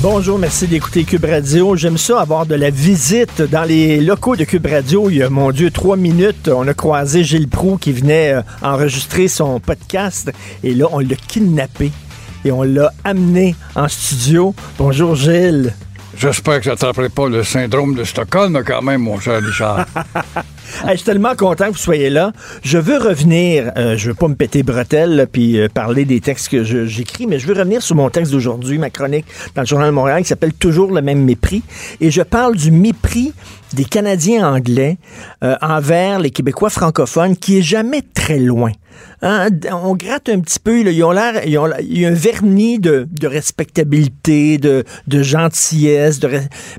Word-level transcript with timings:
Bonjour, 0.00 0.38
merci 0.38 0.68
d'écouter 0.68 1.02
Cube 1.02 1.24
Radio. 1.24 1.74
J'aime 1.74 1.98
ça 1.98 2.20
avoir 2.20 2.46
de 2.46 2.54
la 2.54 2.70
visite 2.70 3.42
dans 3.42 3.64
les 3.64 4.00
locaux 4.00 4.36
de 4.36 4.44
Cube 4.44 4.66
Radio. 4.66 5.10
Il 5.10 5.16
y 5.16 5.22
a, 5.24 5.28
mon 5.28 5.50
Dieu, 5.50 5.72
trois 5.72 5.96
minutes, 5.96 6.46
on 6.46 6.68
a 6.68 6.74
croisé 6.74 7.24
Gilles 7.24 7.48
Proux 7.48 7.78
qui 7.78 7.90
venait 7.92 8.34
euh, 8.34 8.42
enregistrer 8.62 9.26
son 9.26 9.58
podcast 9.58 10.30
et 10.62 10.72
là, 10.72 10.86
on 10.92 11.00
l'a 11.00 11.16
kidnappé 11.16 11.90
et 12.44 12.52
on 12.52 12.62
l'a 12.62 12.92
amené 13.02 13.56
en 13.74 13.88
studio. 13.88 14.54
Bonjour 14.78 15.16
Gilles. 15.16 15.74
J'espère 16.16 16.58
que 16.58 16.66
ça 16.66 16.70
t'attraperait 16.70 17.08
pas 17.08 17.28
le 17.28 17.42
syndrome 17.42 17.96
de 17.96 18.04
Stockholm 18.04 18.62
quand 18.64 18.82
même, 18.82 19.02
mon 19.02 19.18
cher 19.18 19.42
Richard. 19.42 19.84
Je 20.86 20.96
suis 20.96 21.04
tellement 21.04 21.34
content 21.34 21.66
que 21.66 21.72
vous 21.72 21.76
soyez 21.78 22.10
là. 22.10 22.32
Je 22.62 22.78
veux 22.78 22.98
revenir, 22.98 23.72
euh, 23.76 23.96
je 23.96 24.08
veux 24.08 24.14
pas 24.14 24.28
me 24.28 24.34
péter 24.34 24.62
bretelles 24.62 25.26
puis 25.30 25.58
euh, 25.58 25.68
parler 25.68 26.04
des 26.04 26.20
textes 26.20 26.48
que 26.48 26.64
j'écris, 26.64 27.26
mais 27.26 27.38
je 27.38 27.46
veux 27.46 27.54
revenir 27.54 27.82
sur 27.82 27.96
mon 27.96 28.10
texte 28.10 28.32
d'aujourd'hui, 28.32 28.78
ma 28.78 28.90
chronique 28.90 29.26
dans 29.54 29.62
le 29.62 29.66
Journal 29.66 29.88
de 29.88 29.94
Montréal 29.94 30.22
qui 30.22 30.28
s'appelle 30.28 30.52
Toujours 30.52 30.92
le 30.92 31.02
même 31.02 31.22
mépris. 31.22 31.62
Et 32.00 32.10
je 32.10 32.22
parle 32.22 32.56
du 32.56 32.70
mépris 32.70 33.32
des 33.74 33.84
Canadiens 33.84 34.48
anglais 34.48 34.98
euh, 35.44 35.56
envers 35.60 36.18
les 36.18 36.30
Québécois 36.30 36.70
francophones 36.70 37.36
qui 37.36 37.58
est 37.58 37.62
jamais 37.62 38.02
très 38.14 38.38
loin. 38.38 38.72
Hein, 39.20 39.48
on 39.72 39.96
gratte 39.96 40.28
un 40.28 40.38
petit 40.38 40.60
peu, 40.60 40.80
ils 40.80 41.02
ont 41.02 41.10
l'air, 41.10 41.44
ils 41.44 41.58
ont 41.58 41.68
il 41.80 42.00
y 42.00 42.06
a 42.06 42.08
un 42.08 42.12
vernis 42.12 42.78
de, 42.78 43.06
respectabilité, 43.24 44.58
de, 44.58 44.84
gentillesse, 45.08 46.20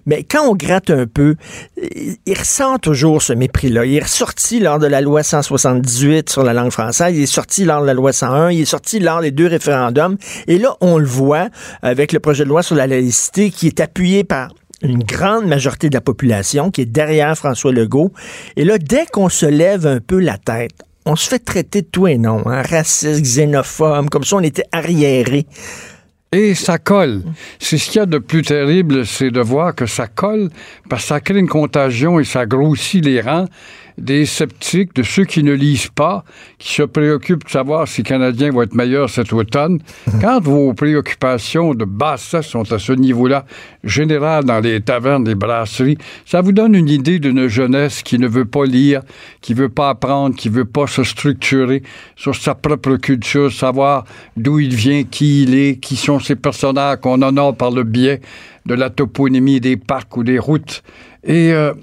mais 0.06 0.24
quand 0.24 0.48
on 0.48 0.56
gratte 0.56 0.90
un 0.90 1.06
peu, 1.06 1.36
il 1.78 2.16
il 2.26 2.38
ressent 2.38 2.78
toujours 2.78 3.22
ce 3.22 3.34
mépris-là. 3.34 3.86
Il 3.86 3.96
est 3.96 4.04
ressorti 4.04 4.60
lors 4.60 4.80
de 4.80 4.88
la 4.88 5.02
loi 5.02 5.24
178 5.24 6.30
sur 6.30 6.44
la 6.44 6.54
langue 6.54 6.72
française, 6.72 7.14
il 7.16 7.24
est 7.24 7.26
sorti 7.26 7.66
lors 7.66 7.82
de 7.82 7.88
la 7.88 7.94
loi 7.94 8.14
101, 8.14 8.52
il 8.52 8.62
est 8.62 8.66
sorti 8.66 9.00
lors 9.00 9.22
des 9.22 9.32
deux 9.32 9.48
référendums, 9.48 10.18
et 10.48 10.58
là, 10.60 10.78
on 10.80 10.98
le 10.98 11.06
voit 11.06 11.50
avec 11.82 12.14
le 12.14 12.20
projet 12.20 12.44
de 12.46 12.50
loi 12.50 12.64
sur 12.64 12.76
la 12.76 12.88
laïcité 12.88 13.50
qui 13.50 13.68
est 13.68 13.80
appuyé 13.82 14.24
par 14.24 14.54
une 14.82 15.04
grande 15.04 15.46
majorité 15.46 15.90
de 15.90 15.96
la 15.96 16.02
population 16.02 16.72
qui 16.72 16.82
est 16.82 16.86
derrière 16.86 17.36
François 17.36 17.72
Legault. 17.72 18.14
Et 18.56 18.64
là, 18.64 18.78
dès 18.78 19.06
qu'on 19.06 19.30
se 19.30 19.46
lève 19.46 19.86
un 19.86 20.00
peu 20.00 20.20
la 20.20 20.38
tête, 20.38 20.84
on 21.10 21.16
se 21.16 21.28
fait 21.28 21.40
traiter 21.40 21.82
de 21.82 21.88
tout 21.88 22.08
et 22.08 22.20
non, 22.20 22.44
hein, 22.46 22.62
raciste, 22.62 23.24
xénophobe, 23.24 24.10
comme 24.10 24.24
ça 24.24 24.36
on 24.36 24.42
était 24.42 24.66
arriéré. 24.72 25.48
Et 26.32 26.54
ça 26.54 26.78
colle. 26.78 27.24
C'est 27.58 27.80
ce 27.80 27.90
qu'il 27.90 27.96
y 27.96 28.04
a 28.04 28.06
de 28.06 28.20
plus 28.20 28.44
terrible, 28.44 29.08
c'est 29.08 29.32
de 29.32 29.42
voir 29.42 29.74
que 29.74 29.88
ça 29.88 30.06
colle 30.06 30.50
parce 30.88 31.02
que 31.02 31.08
ça 31.08 31.20
crée 31.20 31.40
une 31.40 31.48
contagion 31.48 32.20
et 32.20 32.24
ça 32.24 32.46
grossit 32.46 33.04
les 33.04 33.22
rangs 33.22 33.48
des 34.00 34.26
sceptiques, 34.26 34.96
de 34.96 35.04
ceux 35.04 35.26
qui 35.26 35.44
ne 35.44 35.54
lisent 35.54 35.90
pas, 35.94 36.24
qui 36.58 36.74
se 36.74 36.84
préoccupent 36.84 37.46
de 37.46 37.50
savoir 37.50 37.88
si 37.88 38.02
les 38.02 38.06
Canadiens 38.08 38.52
vont 38.52 38.62
être 38.62 38.74
meilleurs 38.74 39.10
cet 39.10 39.34
automne. 39.34 39.80
Quand 40.22 40.40
vos 40.40 40.74
préoccupations 40.74 41.74
de 41.74 41.86
bassesse 41.86 42.48
sont 42.48 42.72
à 42.72 42.80
ce 42.80 42.94
niveau-là, 42.94 43.46
général 43.84 44.46
dans 44.46 44.60
les 44.60 44.82
tavernes, 44.82 45.26
les 45.26 45.36
brasseries, 45.36 45.98
ça 46.26 46.42
vous 46.42 46.52
donne 46.52 46.76
une 46.76 46.90
idée 46.90 47.20
d'une 47.20 47.48
jeunesse 47.48 48.04
qui 48.04 48.20
ne 48.20 48.28
veut 48.28 48.46
pas 48.46 48.66
lire, 48.66 49.02
qui 49.42 49.54
veut 49.54 49.70
pas 49.70 49.90
apprendre, 49.90 50.36
qui 50.36 50.50
veut 50.50 50.66
pas 50.66 50.88
se 50.88 51.04
structurer 51.04 51.84
sur 52.16 52.36
sa 52.36 52.56
propre 52.56 52.96
culture, 52.98 53.52
savoir 53.52 54.06
d'où 54.38 54.60
il 54.60 54.76
vient, 54.76 55.04
qui 55.04 55.44
il 55.44 55.56
est, 55.56 55.80
qui 55.80 55.96
sont 55.96 56.20
ces 56.20 56.36
personnages 56.36 56.98
qu'on 57.02 57.22
honore 57.22 57.56
par 57.56 57.72
le 57.72 57.84
biais 57.84 58.22
de 58.66 58.74
la 58.74 58.90
toponymie 58.90 59.60
des 59.60 59.78
parcs 59.78 60.16
ou 60.18 60.24
des 60.24 60.40
routes. 60.40 60.84
Et 61.24 61.52
euh, 61.54 61.74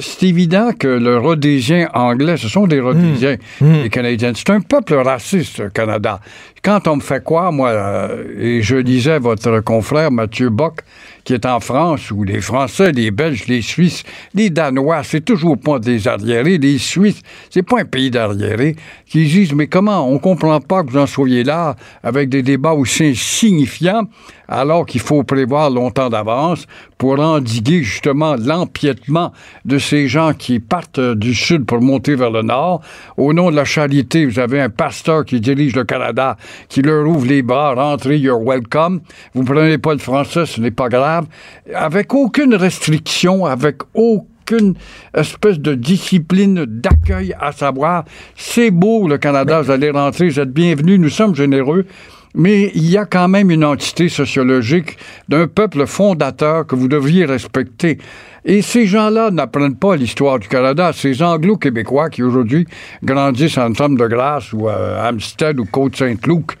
c'est 0.00 0.26
évident 0.26 0.72
que 0.78 0.88
le 0.88 1.18
rhodésien 1.18 1.88
anglais, 1.94 2.36
ce 2.36 2.48
sont 2.48 2.66
des 2.66 2.80
rhodésiens, 2.80 3.36
les 3.60 3.90
Canadiens. 3.90 4.32
C'est 4.34 4.50
un 4.50 4.60
peuple 4.60 4.94
raciste, 4.94 5.58
le 5.58 5.70
Canada. 5.70 6.20
Quand 6.62 6.88
on 6.88 6.96
me 6.96 7.00
fait 7.00 7.22
quoi, 7.22 7.50
moi, 7.52 7.70
euh, 7.70 8.24
et 8.38 8.62
je 8.62 8.76
lisais 8.76 9.18
votre 9.18 9.60
confrère 9.60 10.10
Mathieu 10.10 10.50
Bock, 10.50 10.80
qui 11.24 11.34
est 11.34 11.46
en 11.46 11.60
France, 11.60 12.10
où 12.10 12.24
les 12.24 12.40
Français, 12.40 12.90
les 12.92 13.10
Belges, 13.10 13.46
les 13.46 13.62
Suisses, 13.62 14.02
les 14.34 14.50
Danois, 14.50 15.02
c'est 15.04 15.24
toujours 15.24 15.58
pas 15.58 15.78
des 15.78 16.08
arriérés, 16.08 16.58
les 16.58 16.78
Suisses, 16.78 17.20
c'est 17.50 17.62
pas 17.62 17.80
un 17.80 17.84
pays 17.84 18.10
d'arriérés, 18.10 18.76
qui 19.06 19.24
disent, 19.24 19.52
mais 19.52 19.66
comment, 19.66 20.10
on 20.10 20.18
comprend 20.18 20.60
pas 20.60 20.82
que 20.82 20.90
vous 20.90 20.98
en 20.98 21.06
soyez 21.06 21.44
là, 21.44 21.76
avec 22.02 22.28
des 22.28 22.42
débats 22.42 22.72
aussi 22.72 23.04
insignifiants, 23.04 24.04
alors 24.48 24.86
qu'il 24.86 25.00
faut 25.00 25.22
prévoir 25.22 25.70
longtemps 25.70 26.08
d'avance 26.08 26.66
pour 26.96 27.20
endiguer 27.20 27.82
justement 27.82 28.34
l'empiètement 28.36 29.32
de 29.64 29.78
ces 29.78 30.08
gens 30.08 30.32
qui 30.32 30.58
partent 30.58 30.98
euh, 30.98 31.14
du 31.14 31.34
sud 31.34 31.66
pour 31.66 31.80
monter 31.80 32.16
vers 32.16 32.30
le 32.30 32.42
nord. 32.42 32.80
Au 33.16 33.32
nom 33.32 33.50
de 33.50 33.56
la 33.56 33.64
charité, 33.64 34.26
vous 34.26 34.38
avez 34.38 34.60
un 34.60 34.70
pasteur 34.70 35.24
qui 35.24 35.40
dirige 35.40 35.76
le 35.76 35.84
Canada, 35.84 36.36
qui 36.68 36.82
leur 36.82 37.06
ouvre 37.06 37.26
les 37.26 37.42
bras, 37.42 37.74
rentrez, 37.74 38.18
you're 38.18 38.42
welcome. 38.42 39.00
Vous 39.34 39.44
prenez 39.44 39.78
pas 39.78 39.92
le 39.92 39.98
français, 39.98 40.46
ce 40.46 40.60
n'est 40.60 40.70
pas 40.70 40.88
grave. 40.88 41.26
Avec 41.74 42.14
aucune 42.14 42.54
restriction, 42.54 43.44
avec 43.44 43.76
aucune 43.94 44.74
espèce 45.14 45.58
de 45.58 45.74
discipline 45.74 46.64
d'accueil 46.64 47.34
à 47.38 47.52
savoir, 47.52 48.04
c'est 48.34 48.70
beau 48.70 49.06
le 49.06 49.18
Canada, 49.18 49.60
vous 49.60 49.70
allez 49.70 49.90
rentrer, 49.90 50.28
vous 50.28 50.40
êtes 50.40 50.52
bienvenus, 50.52 50.98
nous 50.98 51.10
sommes 51.10 51.34
généreux. 51.34 51.84
Mais 52.34 52.70
il 52.74 52.88
y 52.88 52.96
a 52.96 53.04
quand 53.04 53.28
même 53.28 53.50
une 53.50 53.64
entité 53.64 54.08
sociologique 54.08 54.98
d'un 55.28 55.46
peuple 55.46 55.86
fondateur 55.86 56.66
que 56.66 56.74
vous 56.74 56.88
devriez 56.88 57.24
respecter. 57.24 57.98
Et 58.44 58.62
ces 58.62 58.86
gens-là 58.86 59.30
n'apprennent 59.30 59.76
pas 59.76 59.96
l'histoire 59.96 60.38
du 60.38 60.48
Canada. 60.48 60.92
Ces 60.94 61.22
anglo-québécois 61.22 62.08
qui 62.08 62.22
aujourd'hui 62.22 62.66
grandissent 63.02 63.58
en 63.58 63.74
Somme 63.74 63.96
de 63.96 64.06
Grâce 64.06 64.52
ou 64.52 64.68
à 64.68 65.08
Hampstead 65.10 65.58
ou 65.58 65.64
Côte-Saint-Luc 65.64 66.52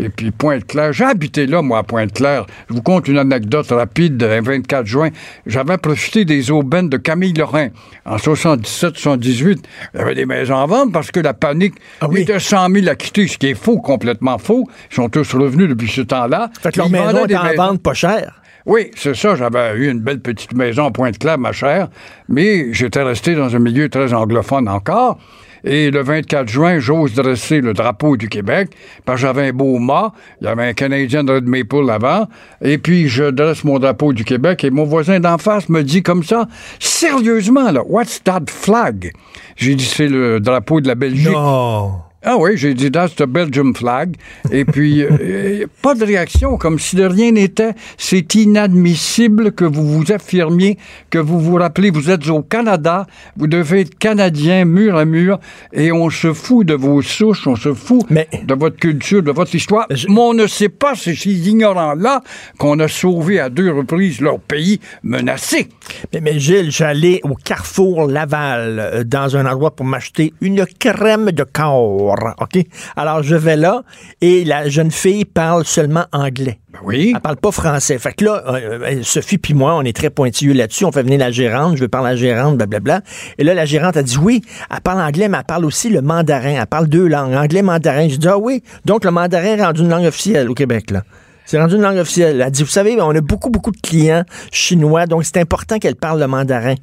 et 0.00 0.08
puis 0.08 0.30
Pointe-Claire. 0.30 0.92
J'ai 0.92 1.04
habité 1.04 1.46
là, 1.46 1.60
moi, 1.62 1.78
à 1.78 1.82
Pointe-Claire. 1.82 2.46
Je 2.68 2.74
vous 2.74 2.82
conte 2.82 3.08
une 3.08 3.18
anecdote 3.18 3.68
rapide. 3.70 4.22
Un 4.22 4.40
24 4.40 4.86
juin, 4.86 5.08
j'avais 5.46 5.76
profité 5.76 6.24
des 6.24 6.50
aubaines 6.50 6.88
de 6.88 6.96
Camille 6.96 7.32
Lorrain. 7.34 7.68
En 8.06 8.16
77-78, 8.16 9.58
il 9.94 9.98
y 9.98 10.02
avait 10.02 10.14
des 10.14 10.26
maisons 10.26 10.56
à 10.58 10.66
vendre 10.66 10.92
parce 10.92 11.10
que 11.10 11.20
la 11.20 11.34
panique 11.34 11.74
Ah 12.00 12.08
oui. 12.08 12.22
était 12.22 12.38
100 12.38 12.70
000 12.70 12.88
à 12.88 12.94
quitter, 12.94 13.26
ce 13.26 13.38
qui 13.38 13.48
est 13.48 13.54
faux, 13.54 13.78
complètement 13.78 14.38
faux. 14.38 14.68
Ils 14.90 14.94
sont 14.94 15.08
tous 15.08 15.34
revenus 15.34 15.68
depuis 15.68 15.88
ce 15.88 16.00
temps-là. 16.02 16.50
Fait 16.62 16.72
que 16.72 16.78
leur 16.78 16.90
maison 16.90 17.26
des 17.26 17.36
en 17.36 17.54
vente 17.56 17.82
pas 17.82 17.94
cher. 17.94 18.40
Oui, 18.68 18.90
c'est 18.94 19.16
ça. 19.16 19.34
J'avais 19.34 19.74
eu 19.76 19.90
une 19.90 20.00
belle 20.00 20.20
petite 20.20 20.52
maison 20.52 20.84
à 20.84 20.90
Pointe-Claire, 20.90 21.38
ma 21.38 21.52
chère, 21.52 21.88
mais 22.28 22.70
j'étais 22.74 23.02
resté 23.02 23.34
dans 23.34 23.56
un 23.56 23.58
milieu 23.58 23.88
très 23.88 24.12
anglophone 24.12 24.68
encore. 24.68 25.18
Et 25.64 25.90
le 25.90 26.02
24 26.02 26.46
juin, 26.48 26.78
j'ose 26.78 27.14
dresser 27.14 27.62
le 27.62 27.72
drapeau 27.72 28.18
du 28.18 28.28
Québec, 28.28 28.68
parce 29.06 29.20
que 29.20 29.26
j'avais 29.26 29.48
un 29.48 29.52
beau 29.52 29.78
mât, 29.78 30.12
il 30.40 30.44
y 30.44 30.48
avait 30.48 30.66
un 30.68 30.72
Canadien 30.74 31.24
de 31.24 31.32
Red 31.32 31.48
Maple 31.48 31.90
avant, 31.90 32.28
et 32.62 32.76
puis 32.76 33.08
je 33.08 33.24
dresse 33.24 33.64
mon 33.64 33.78
drapeau 33.78 34.12
du 34.12 34.24
Québec, 34.24 34.62
et 34.62 34.70
mon 34.70 34.84
voisin 34.84 35.18
d'en 35.18 35.38
face 35.38 35.68
me 35.70 35.82
dit 35.82 36.02
comme 36.02 36.22
ça, 36.22 36.46
sérieusement, 36.78 37.72
là, 37.72 37.82
what's 37.86 38.22
that 38.22 38.44
flag? 38.48 39.12
J'ai 39.56 39.74
dit, 39.74 39.84
c'est 39.84 40.08
le 40.08 40.40
drapeau 40.40 40.80
de 40.82 40.88
la 40.88 40.94
Belgique. 40.94 41.32
Non. 41.32 42.02
Ah 42.24 42.36
oui, 42.36 42.56
j'ai 42.56 42.74
dit 42.74 42.90
that's 42.90 43.14
the 43.14 43.22
Belgium 43.26 43.76
flag. 43.76 44.16
Et 44.50 44.64
puis, 44.64 45.04
euh, 45.04 45.66
pas 45.82 45.94
de 45.94 46.04
réaction, 46.04 46.56
comme 46.58 46.80
si 46.80 46.96
de 46.96 47.04
rien 47.04 47.30
n'était. 47.30 47.74
C'est 47.96 48.34
inadmissible 48.34 49.52
que 49.52 49.64
vous 49.64 49.86
vous 49.86 50.10
affirmiez, 50.10 50.78
que 51.10 51.18
vous 51.18 51.38
vous 51.38 51.54
rappelez, 51.54 51.90
vous 51.90 52.10
êtes 52.10 52.28
au 52.28 52.42
Canada, 52.42 53.06
vous 53.36 53.46
devez 53.46 53.82
être 53.82 53.96
Canadien 53.96 54.64
mur 54.64 54.96
à 54.96 55.04
mur, 55.04 55.38
et 55.72 55.92
on 55.92 56.10
se 56.10 56.32
fout 56.32 56.66
de 56.66 56.74
vos 56.74 57.02
souches, 57.02 57.46
on 57.46 57.54
se 57.54 57.72
fout 57.72 58.02
Mais- 58.10 58.28
de 58.44 58.54
votre 58.54 58.76
culture, 58.78 59.22
de 59.22 59.30
votre 59.30 59.54
histoire. 59.54 59.86
Je- 59.90 60.08
Mais 60.08 60.18
on 60.20 60.34
ne 60.34 60.48
sait 60.48 60.68
pas, 60.70 60.94
c'est 60.96 61.14
ces 61.14 61.48
ignorants-là 61.48 62.22
qu'on 62.58 62.80
a 62.80 62.88
sauvé 62.88 63.38
à 63.38 63.48
deux 63.48 63.70
reprises 63.72 64.20
leur 64.20 64.40
pays 64.40 64.80
menacé. 65.04 65.68
Mais, 66.12 66.20
mais 66.20 66.38
Gilles, 66.40 66.72
j'allais 66.72 67.20
au 67.22 67.34
Carrefour 67.36 68.08
Laval, 68.08 68.80
euh, 68.80 69.04
dans 69.04 69.36
un 69.36 69.46
endroit 69.46 69.70
pour 69.70 69.86
m'acheter 69.86 70.34
une 70.40 70.66
crème 70.66 71.30
de 71.30 71.44
corps. 71.44 72.07
OK? 72.40 72.64
Alors, 72.96 73.22
je 73.22 73.36
vais 73.36 73.56
là 73.56 73.82
et 74.20 74.44
la 74.44 74.68
jeune 74.68 74.90
fille 74.90 75.24
parle 75.24 75.64
seulement 75.64 76.06
anglais. 76.12 76.58
Ben 76.72 76.80
oui. 76.84 77.12
Elle 77.14 77.20
parle 77.20 77.36
pas 77.36 77.50
français. 77.50 77.98
Fait 77.98 78.12
que 78.12 78.24
là, 78.24 78.42
euh, 78.46 78.78
euh, 78.82 79.02
Sophie 79.02 79.38
puis 79.38 79.54
moi, 79.54 79.74
on 79.74 79.82
est 79.82 79.96
très 79.96 80.10
pointilleux 80.10 80.52
là-dessus. 80.52 80.84
On 80.84 80.92
fait 80.92 81.02
venir 81.02 81.18
la 81.18 81.30
gérante. 81.30 81.76
Je 81.76 81.82
veux 81.82 81.88
parler 81.88 82.08
à 82.08 82.10
la 82.12 82.16
gérante, 82.16 82.56
blablabla. 82.56 83.02
Et 83.38 83.44
là, 83.44 83.54
la 83.54 83.64
gérante 83.64 83.96
a 83.96 84.02
dit 84.02 84.18
oui, 84.18 84.42
elle 84.70 84.80
parle 84.80 85.00
anglais, 85.00 85.28
mais 85.28 85.38
elle 85.38 85.44
parle 85.44 85.64
aussi 85.64 85.88
le 85.88 86.02
mandarin. 86.02 86.60
Elle 86.60 86.66
parle 86.66 86.88
deux 86.88 87.06
langues, 87.06 87.34
anglais, 87.34 87.62
mandarin. 87.62 88.08
Je 88.08 88.16
dis 88.16 88.28
ah 88.28 88.38
oui. 88.38 88.62
Donc, 88.84 89.04
le 89.04 89.10
mandarin 89.10 89.56
est 89.56 89.64
rendu 89.64 89.80
une 89.80 89.88
langue 89.88 90.06
officielle 90.06 90.48
au 90.48 90.54
Québec, 90.54 90.90
là. 90.90 91.02
C'est 91.48 91.58
rendu 91.58 91.76
une 91.76 91.80
langue 91.80 91.96
officielle. 91.96 92.34
Elle 92.34 92.42
a 92.42 92.50
dit, 92.50 92.62
vous 92.62 92.68
savez, 92.68 93.00
on 93.00 93.08
a 93.08 93.22
beaucoup, 93.22 93.48
beaucoup 93.48 93.70
de 93.70 93.80
clients 93.80 94.22
chinois, 94.52 95.06
donc 95.06 95.24
c'est 95.24 95.38
important 95.38 95.78
qu'elle 95.78 95.96
parle 95.96 96.20
le 96.20 96.26
mandarin. 96.26 96.74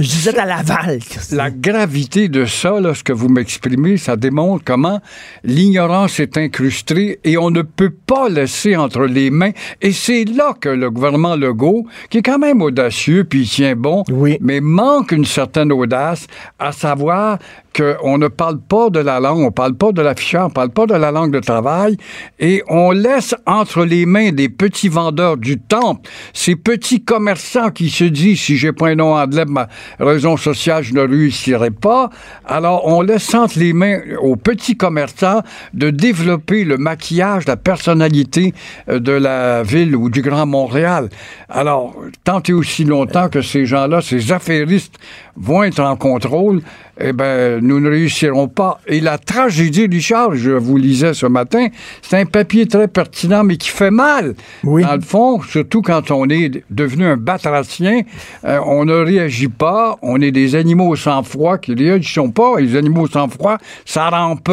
Je 0.00 0.08
disais 0.08 0.38
à 0.38 0.46
Laval. 0.46 0.98
La 1.30 1.50
gravité 1.50 2.28
de 2.30 2.46
ça, 2.46 2.80
là, 2.80 2.94
ce 2.94 3.04
que 3.04 3.12
vous 3.12 3.28
m'exprimez, 3.28 3.98
ça 3.98 4.16
démontre 4.16 4.64
comment 4.64 4.98
l'ignorance 5.44 6.20
est 6.20 6.38
incrustée 6.38 7.20
et 7.22 7.36
on 7.36 7.50
ne 7.50 7.60
peut 7.60 7.92
pas 8.06 8.30
laisser 8.30 8.76
entre 8.76 9.04
les 9.04 9.30
mains. 9.30 9.50
Et 9.82 9.92
c'est 9.92 10.24
là 10.24 10.54
que 10.58 10.70
le 10.70 10.90
gouvernement 10.90 11.36
Legault, 11.36 11.84
qui 12.08 12.16
est 12.18 12.22
quand 12.22 12.38
même 12.38 12.62
audacieux 12.62 13.24
puis 13.24 13.42
il 13.42 13.48
tient 13.48 13.76
bon, 13.76 14.02
Oui. 14.10 14.38
mais 14.40 14.62
manque 14.62 15.12
une 15.12 15.26
certaine 15.26 15.70
audace, 15.70 16.26
à 16.58 16.72
savoir 16.72 17.38
qu'on 17.76 18.18
ne 18.18 18.28
parle 18.28 18.58
pas 18.60 18.90
de 18.90 18.98
la 18.98 19.20
langue, 19.20 19.42
on 19.44 19.52
parle 19.52 19.74
pas 19.74 19.92
de 19.92 20.02
l'affichage, 20.02 20.46
on 20.46 20.50
parle 20.50 20.70
pas 20.70 20.86
de 20.86 20.94
la 20.94 21.12
langue 21.12 21.32
de 21.32 21.38
travail, 21.38 21.96
et 22.40 22.64
on 22.68 22.90
laisse 22.90 23.34
entre 23.46 23.84
les 23.84 24.06
mains 24.06 24.32
des 24.32 24.48
petits 24.48 24.88
vendeurs 24.88 25.36
du 25.36 25.56
temple, 25.60 26.10
ces 26.32 26.56
petits 26.56 27.04
commerçants 27.04 27.70
qui 27.70 27.88
se 27.88 28.02
disent, 28.04 28.40
si 28.40 28.56
j'ai 28.56 28.72
pas 28.72 28.88
un 28.88 28.96
nom 28.96 29.14
anglais, 29.14 29.44
ma 29.46 29.68
raison 29.98 30.36
sociale, 30.36 30.82
je 30.82 30.94
ne 30.94 31.00
réussirai 31.00 31.70
pas. 31.70 32.10
Alors, 32.46 32.86
on 32.86 33.02
laisse 33.02 33.34
entre 33.34 33.58
les 33.58 33.72
mains 33.72 34.00
aux 34.20 34.36
petits 34.36 34.76
commerçants 34.76 35.42
de 35.74 35.90
développer 35.90 36.64
le 36.64 36.76
maquillage, 36.76 37.46
la 37.46 37.56
personnalité 37.56 38.54
euh, 38.88 38.98
de 38.98 39.12
la 39.12 39.62
ville 39.62 39.96
ou 39.96 40.10
du 40.10 40.22
Grand 40.22 40.46
Montréal. 40.46 41.08
Alors, 41.48 41.94
tant 42.24 42.42
et 42.42 42.52
aussi 42.52 42.84
longtemps 42.84 43.28
que 43.28 43.42
ces 43.42 43.66
gens-là, 43.66 44.00
ces 44.00 44.32
affairistes, 44.32 44.98
vont 45.36 45.62
être 45.62 45.80
en 45.80 45.96
contrôle, 45.96 46.60
eh 47.00 47.12
ben, 47.12 47.60
nous 47.62 47.80
ne 47.80 47.88
réussirons 47.88 48.48
pas. 48.48 48.80
Et 48.86 49.00
la 49.00 49.18
tragédie, 49.18 49.86
Richard, 49.86 50.34
je 50.34 50.50
vous 50.50 50.76
lisais 50.76 51.14
ce 51.14 51.26
matin, 51.26 51.68
c'est 52.02 52.18
un 52.18 52.26
papier 52.26 52.66
très 52.66 52.88
pertinent, 52.88 53.44
mais 53.44 53.56
qui 53.56 53.70
fait 53.70 53.90
mal. 53.90 54.34
Oui. 54.64 54.82
Dans 54.82 54.94
le 54.94 55.00
fond, 55.00 55.40
surtout 55.42 55.82
quand 55.82 56.10
on 56.10 56.28
est 56.28 56.62
devenu 56.70 57.06
un 57.06 57.16
batracien, 57.16 58.02
euh, 58.44 58.58
on 58.66 58.84
ne 58.84 58.94
réagit 58.94 59.48
pas, 59.48 59.98
on 60.02 60.20
est 60.20 60.30
des 60.30 60.54
animaux 60.54 60.96
sans 60.96 61.22
froid 61.22 61.58
qui 61.58 61.72
ne 61.72 61.78
réagissent 61.78 62.18
pas, 62.34 62.58
et 62.58 62.62
les 62.62 62.76
animaux 62.76 63.06
sans 63.06 63.28
froid, 63.28 63.56
ça 63.84 64.08
rampe. 64.10 64.50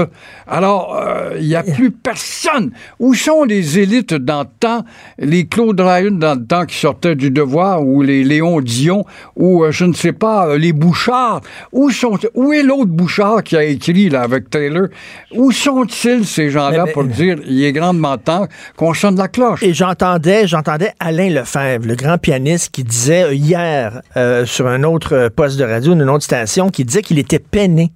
Alors, 0.48 0.96
euh, 0.96 1.38
il 1.40 1.48
n'y 1.48 1.56
a 1.56 1.64
plus 1.64 1.92
personne. 1.92 2.72
Où 3.00 3.14
sont 3.14 3.44
les 3.44 3.80
élites 3.80 4.14
dans 4.14 4.42
le 4.42 4.50
temps, 4.60 4.86
les 5.20 5.46
Claude 5.48 5.80
Ryan 5.80 6.12
dans 6.12 6.40
le 6.40 6.46
temps 6.46 6.66
qui 6.66 6.78
sortaient 6.78 7.16
du 7.16 7.32
devoir, 7.32 7.84
ou 7.86 8.02
les 8.02 8.24
Léon 8.24 8.62
Dion, 8.62 9.06
ou 9.36 9.64
euh, 9.64 9.72
je 9.72 9.86
ne 9.86 9.94
sais 9.94 10.14
pas, 10.14 10.58
les 10.58 10.74
Bouchard? 10.74 11.42
Où 11.72 11.90
sont 11.92 12.18
où 12.38 12.54
est 12.54 12.62
l'autre 12.62 12.92
Bouchard 12.92 13.42
qui 13.44 13.58
a 13.58 13.64
écrit 13.64 14.10
là, 14.10 14.22
avec 14.22 14.52
Taylor? 14.52 14.90
Où 15.34 15.52
sont-ils, 15.52 16.24
ces 16.24 16.52
gens-là, 16.52 16.84
mais- 16.86 16.92
pour 16.92 17.04
dire 17.04 17.38
il 17.48 17.64
est 17.64 17.74
grandement 17.74 18.18
temps 18.18 18.48
qu'on 18.78 18.94
sonne 18.94 19.18
la 19.18 19.28
cloche? 19.28 19.64
Et 19.64 19.74
j'entendais, 19.74 20.48
j'entendais 20.48 20.92
Alain 21.00 21.30
Lefebvre, 21.32 21.88
le 21.88 21.96
grand 21.96 22.20
pianiste, 22.20 22.70
qui 22.72 22.84
disait 22.84 23.24
euh, 23.24 23.34
hier 23.34 24.02
euh, 24.16 24.46
sur 24.46 24.68
un 24.68 24.84
autre 24.84 25.16
euh, 25.16 25.30
poste 25.36 25.58
de 25.58 25.64
radio, 25.64 25.94
une 25.94 26.10
autre 26.10 26.24
station, 26.24 26.70
qui 26.70 26.86
disait 26.86 27.02
qu'il 27.02 27.18
était 27.18 27.40
peiné 27.40 27.92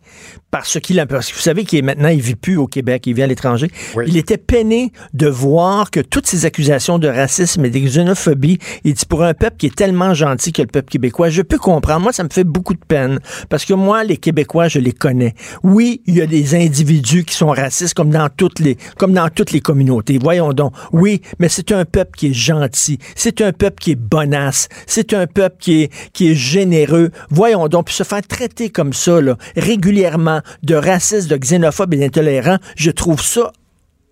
par 0.52 0.66
ce 0.66 0.80
qu'il 0.80 1.00
a. 1.00 1.06
Parce 1.06 1.30
que 1.30 1.36
vous 1.36 1.42
savez 1.42 1.64
qu'il 1.64 1.80
est 1.80 1.84
maintenant, 1.84 2.10
il 2.10 2.22
vit 2.22 2.36
plus 2.36 2.58
au 2.58 2.68
Québec, 2.68 3.08
il 3.08 3.14
vit 3.14 3.24
à 3.24 3.28
l'étranger. 3.28 3.72
Oui. 3.96 4.06
Il 4.08 4.18
était 4.18 4.38
peiné 4.38 4.92
de 5.14 5.28
voir 5.28 5.90
que 5.90 6.00
toutes 6.00 6.28
ces 6.28 6.46
accusations 6.46 7.00
de 7.00 7.08
racisme 7.08 7.66
et 7.66 7.70
de 7.70 7.80
xénophobie, 7.80 8.60
il 8.84 8.94
dit 8.94 9.06
pour 9.06 9.24
un 9.24 9.34
peuple 9.34 9.58
qui 9.58 9.68
est 9.68 9.76
tellement 9.76 10.14
gentil 10.14 10.52
que 10.52 10.62
le 10.62 10.68
peuple 10.68 10.90
québécois, 10.90 11.30
je 11.30 11.42
peux 11.42 11.58
comprendre. 11.58 12.02
Moi, 12.02 12.14
ça 12.14 12.24
me 12.24 12.30
fait 12.30 12.44
beaucoup 12.44 12.74
de 12.74 12.86
peine 12.86 13.20
parce 13.50 13.66
que 13.66 13.74
moi, 13.74 14.04
les 14.04 14.18
Québécois, 14.18 14.68
je 14.68 14.80
les 14.80 14.92
connais. 14.92 15.34
Oui, 15.64 16.02
il 16.06 16.16
y 16.16 16.22
a 16.22 16.28
des 16.28 16.56
individus 16.56 17.24
qui 17.24 17.36
sont 17.36 17.50
racistes 17.50 17.94
comme 17.94 18.10
dans 18.10 18.30
toutes 18.30 18.60
les, 18.60 18.78
comme 18.98 19.14
dans 19.14 19.30
toutes 19.30 19.52
les 19.52 19.62
communautés. 19.62 20.18
Voyons 20.22 20.54
donc. 20.54 20.74
Oui, 20.92 21.22
mais 21.40 21.50
c'est 21.50 21.72
un 21.72 21.86
peuple 21.86 22.12
qui 22.18 22.28
est 22.28 22.34
gentil. 22.34 23.00
C'est 23.16 23.42
un 23.42 23.54
peuple 23.54 23.78
qui 23.80 23.92
est 23.92 23.96
bonasse. 23.96 24.68
C'est 24.86 25.14
un 25.14 25.28
peuple 25.28 25.58
qui 25.60 25.84
est, 25.84 25.94
qui 26.14 26.32
est 26.32 26.36
généreux. 26.36 27.12
Voyons 27.30 27.68
donc. 27.68 27.86
Puis 27.86 27.96
se 27.96 28.04
faire 28.04 28.22
traiter 28.22 28.70
comme 28.70 28.94
ça, 28.94 29.22
là, 29.22 29.38
régulièrement, 29.56 30.41
de 30.64 30.76
raciste, 30.76 31.30
de 31.30 31.38
xénophobe 31.38 31.94
et 31.94 31.98
d'intolérant, 31.98 32.58
je 32.76 32.92
trouve 32.92 33.22
ça 33.22 33.52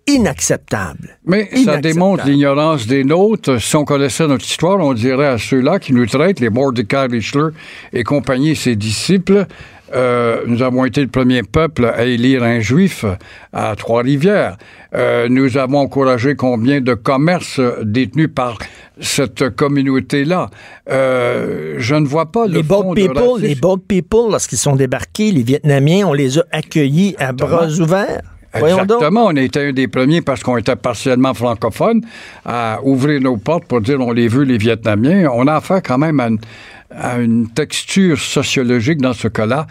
inacceptable. 0.06 1.18
Mais 1.24 1.48
ça 1.64 1.76
démontre 1.78 2.26
l'ignorance 2.26 2.86
des 2.86 3.04
nôtres. 3.04 3.60
Si 3.60 3.76
on 3.76 3.84
connaissait 3.84 4.26
notre 4.26 4.44
histoire, 4.44 4.78
on 4.78 4.92
dirait 4.92 5.28
à 5.28 5.38
ceux-là 5.38 5.78
qui 5.78 5.92
nous 5.92 6.06
traitent, 6.06 6.40
les 6.40 6.50
Mordecai 6.50 7.06
Richler 7.10 7.48
et 7.92 8.02
compagnie, 8.02 8.56
ses 8.56 8.76
disciples, 8.76 9.46
euh, 9.92 10.42
nous 10.46 10.62
avons 10.62 10.84
été 10.84 11.00
le 11.00 11.08
premier 11.08 11.42
peuple 11.42 11.84
à 11.86 12.04
élire 12.04 12.42
un 12.42 12.60
juif 12.60 13.04
à 13.52 13.74
Trois-Rivières. 13.76 14.56
Euh, 14.94 15.28
nous 15.28 15.56
avons 15.56 15.78
encouragé 15.78 16.36
combien 16.36 16.80
de 16.80 16.94
commerces 16.94 17.60
détenus 17.82 18.30
par 18.34 18.58
cette 19.00 19.50
communauté-là. 19.50 20.50
Euh, 20.90 21.74
je 21.78 21.94
ne 21.94 22.06
vois 22.06 22.30
pas 22.30 22.46
le 22.46 22.54
Les 22.54 22.62
fond 22.62 22.82
boat 22.82 22.94
de 22.94 22.94
people, 22.94 23.18
racisme. 23.18 23.46
les 23.46 23.54
boat 23.54 23.78
people, 23.88 24.30
lorsqu'ils 24.30 24.58
sont 24.58 24.76
débarqués, 24.76 25.32
les 25.32 25.42
Vietnamiens, 25.42 26.06
on 26.06 26.12
les 26.12 26.38
a 26.38 26.44
accueillis 26.52 27.16
à 27.18 27.32
bras 27.32 27.66
ouverts. 27.66 28.22
Voyons 28.58 28.78
donc. 28.78 29.02
Exactement. 29.02 29.26
On 29.26 29.36
était 29.36 29.68
un 29.68 29.72
des 29.72 29.86
premiers 29.86 30.22
parce 30.22 30.42
qu'on 30.42 30.56
était 30.56 30.76
partiellement 30.76 31.34
francophone 31.34 32.00
à 32.44 32.80
ouvrir 32.82 33.20
nos 33.20 33.36
portes 33.36 33.64
pour 33.66 33.80
dire 33.80 34.00
on 34.00 34.12
les 34.12 34.28
veut, 34.28 34.42
les 34.42 34.58
Vietnamiens. 34.58 35.30
On 35.32 35.46
a 35.46 35.54
affaire 35.54 35.82
quand 35.82 35.98
même 35.98 36.18
à 36.18 36.28
une, 36.28 36.38
à 36.90 37.18
une 37.18 37.48
texture 37.48 38.18
sociologique 38.18 39.00
dans 39.00 39.12
ce 39.12 39.28
cas-là 39.28 39.66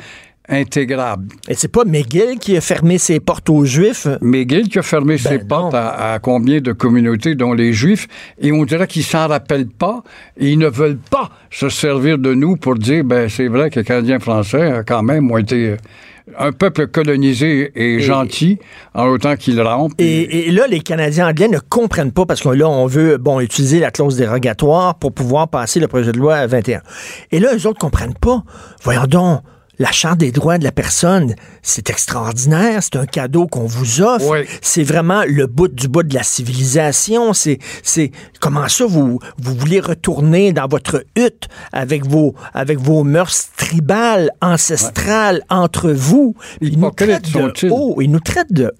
intégrable. 0.50 1.27
Et 1.48 1.54
c'est 1.54 1.68
pas 1.68 1.86
McGill 1.86 2.39
qui 2.39 2.57
a 2.57 2.62
fermé 2.62 2.98
ses 2.98 3.19
portes 3.19 3.50
aux 3.50 3.66
Juifs? 3.66 4.07
McGill 4.21 4.68
qui 4.68 4.80
a 4.80 4.81
fermé 4.81 5.18
ses 5.18 5.38
Ben 5.38 5.48
portes 5.48 5.74
non. 5.74 5.80
à, 5.80 6.13
à 6.13 6.19
combien 6.19 6.60
de 6.60 6.71
communautés, 6.71 7.36
dont 7.36 7.54
les 7.54 7.71
Juifs, 7.71 8.07
et 8.42 8.51
on 8.51 8.66
dirait 8.66 8.88
qu'ils 8.88 9.04
s'en 9.04 9.27
rappellent 9.27 9.68
pas, 9.69 10.04
et 10.38 10.50
ils 10.50 10.57
ne 10.57 10.68
veulent 10.68 10.98
pas 10.98 11.30
se 11.51 11.69
servir 11.69 12.18
de 12.18 12.33
nous 12.33 12.56
pour 12.57 12.75
dire, 12.75 13.04
ben 13.04 13.30
c'est 13.30 13.48
vrai 13.48 13.69
que 13.69 13.80
les 13.80 13.86
Canadiens 13.86 14.19
français, 14.19 14.72
euh, 14.72 14.83
quand 14.86 15.04
même, 15.04 15.30
ont 15.31 15.38
été 15.38 15.69
euh, 15.69 15.77
un 16.38 16.52
peuple 16.52 16.88
colonisé 16.88 17.72
et, 17.76 18.00
gentil, 18.00 18.60
en 18.94 19.08
autant 19.08 19.36
qu'ils 19.36 19.62
rampent. 19.62 19.94
Et, 19.98 20.48
et 20.48 20.51
là, 20.51 20.68
les 20.68 20.80
Canadiens 20.80 21.27
anglais 21.27 21.48
ne 21.48 21.60
comprennent 21.60 22.12
pas 22.12 22.25
parce 22.25 22.42
que 22.42 22.50
là, 22.50 22.68
on 22.68 22.86
veut 22.86 23.18
bon 23.18 23.39
utiliser 23.39 23.80
la 23.80 23.92
clause 23.92 24.15
dérogatoire 24.15 24.96
pour 24.96 25.13
pouvoir 25.13 25.48
passer 25.48 25.80
le 25.80 25.88
projet 25.88 26.12
de 26.12 26.18
loi 26.18 26.36
à 26.36 26.48
21. 26.48 26.82
Et 27.32 27.39
là, 27.39 27.56
eux 27.56 27.68
autres 27.68 27.80
comprennent 27.80 28.18
pas. 28.20 28.44
Voyons 28.84 29.06
donc. 29.06 29.42
La 29.81 29.93
Charte 29.93 30.17
des 30.19 30.33
droits 30.33 30.57
de 30.57 30.65
la 30.65 30.74
personne, 30.74 31.36
c'est 31.62 31.89
extraordinaire, 31.89 32.83
c'est 32.83 32.98
un 32.98 33.05
cadeau 33.05 33.48
qu'on 33.48 33.65
vous 33.65 34.01
offre. 34.01 34.29
Oui. 34.29 34.45
C'est 34.62 34.83
vraiment 34.83 35.24
le 35.25 35.48
bout 35.48 35.69
du 35.69 35.88
bout 35.88 36.03
de 36.03 36.13
la 36.13 36.24
civilisation. 36.24 37.31
C'est, 37.31 37.59
c'est 37.81 38.12
comment 38.41 38.67
ça 38.67 38.86
vous 38.86 39.19
vous 39.38 39.55
voulez 39.55 39.79
retourner 39.79 40.51
dans 40.51 40.67
votre 40.67 41.05
hutte 41.15 41.48
avec 41.71 42.05
vos 42.05 42.36
avec 42.53 42.77
vos 42.77 43.05
mœurs 43.05 43.51
tribales, 43.55 44.31
ancestrales 44.41 45.43
entre 45.50 45.91
vous? 45.91 46.36
Ils 46.59 46.77
nous 46.77 46.91
traitent 46.91 47.31
de 47.31 47.69
haut. 47.69 48.01
Ils 48.01 48.12
nous 48.12 48.19
traitent 48.19 48.51
de 48.51 48.74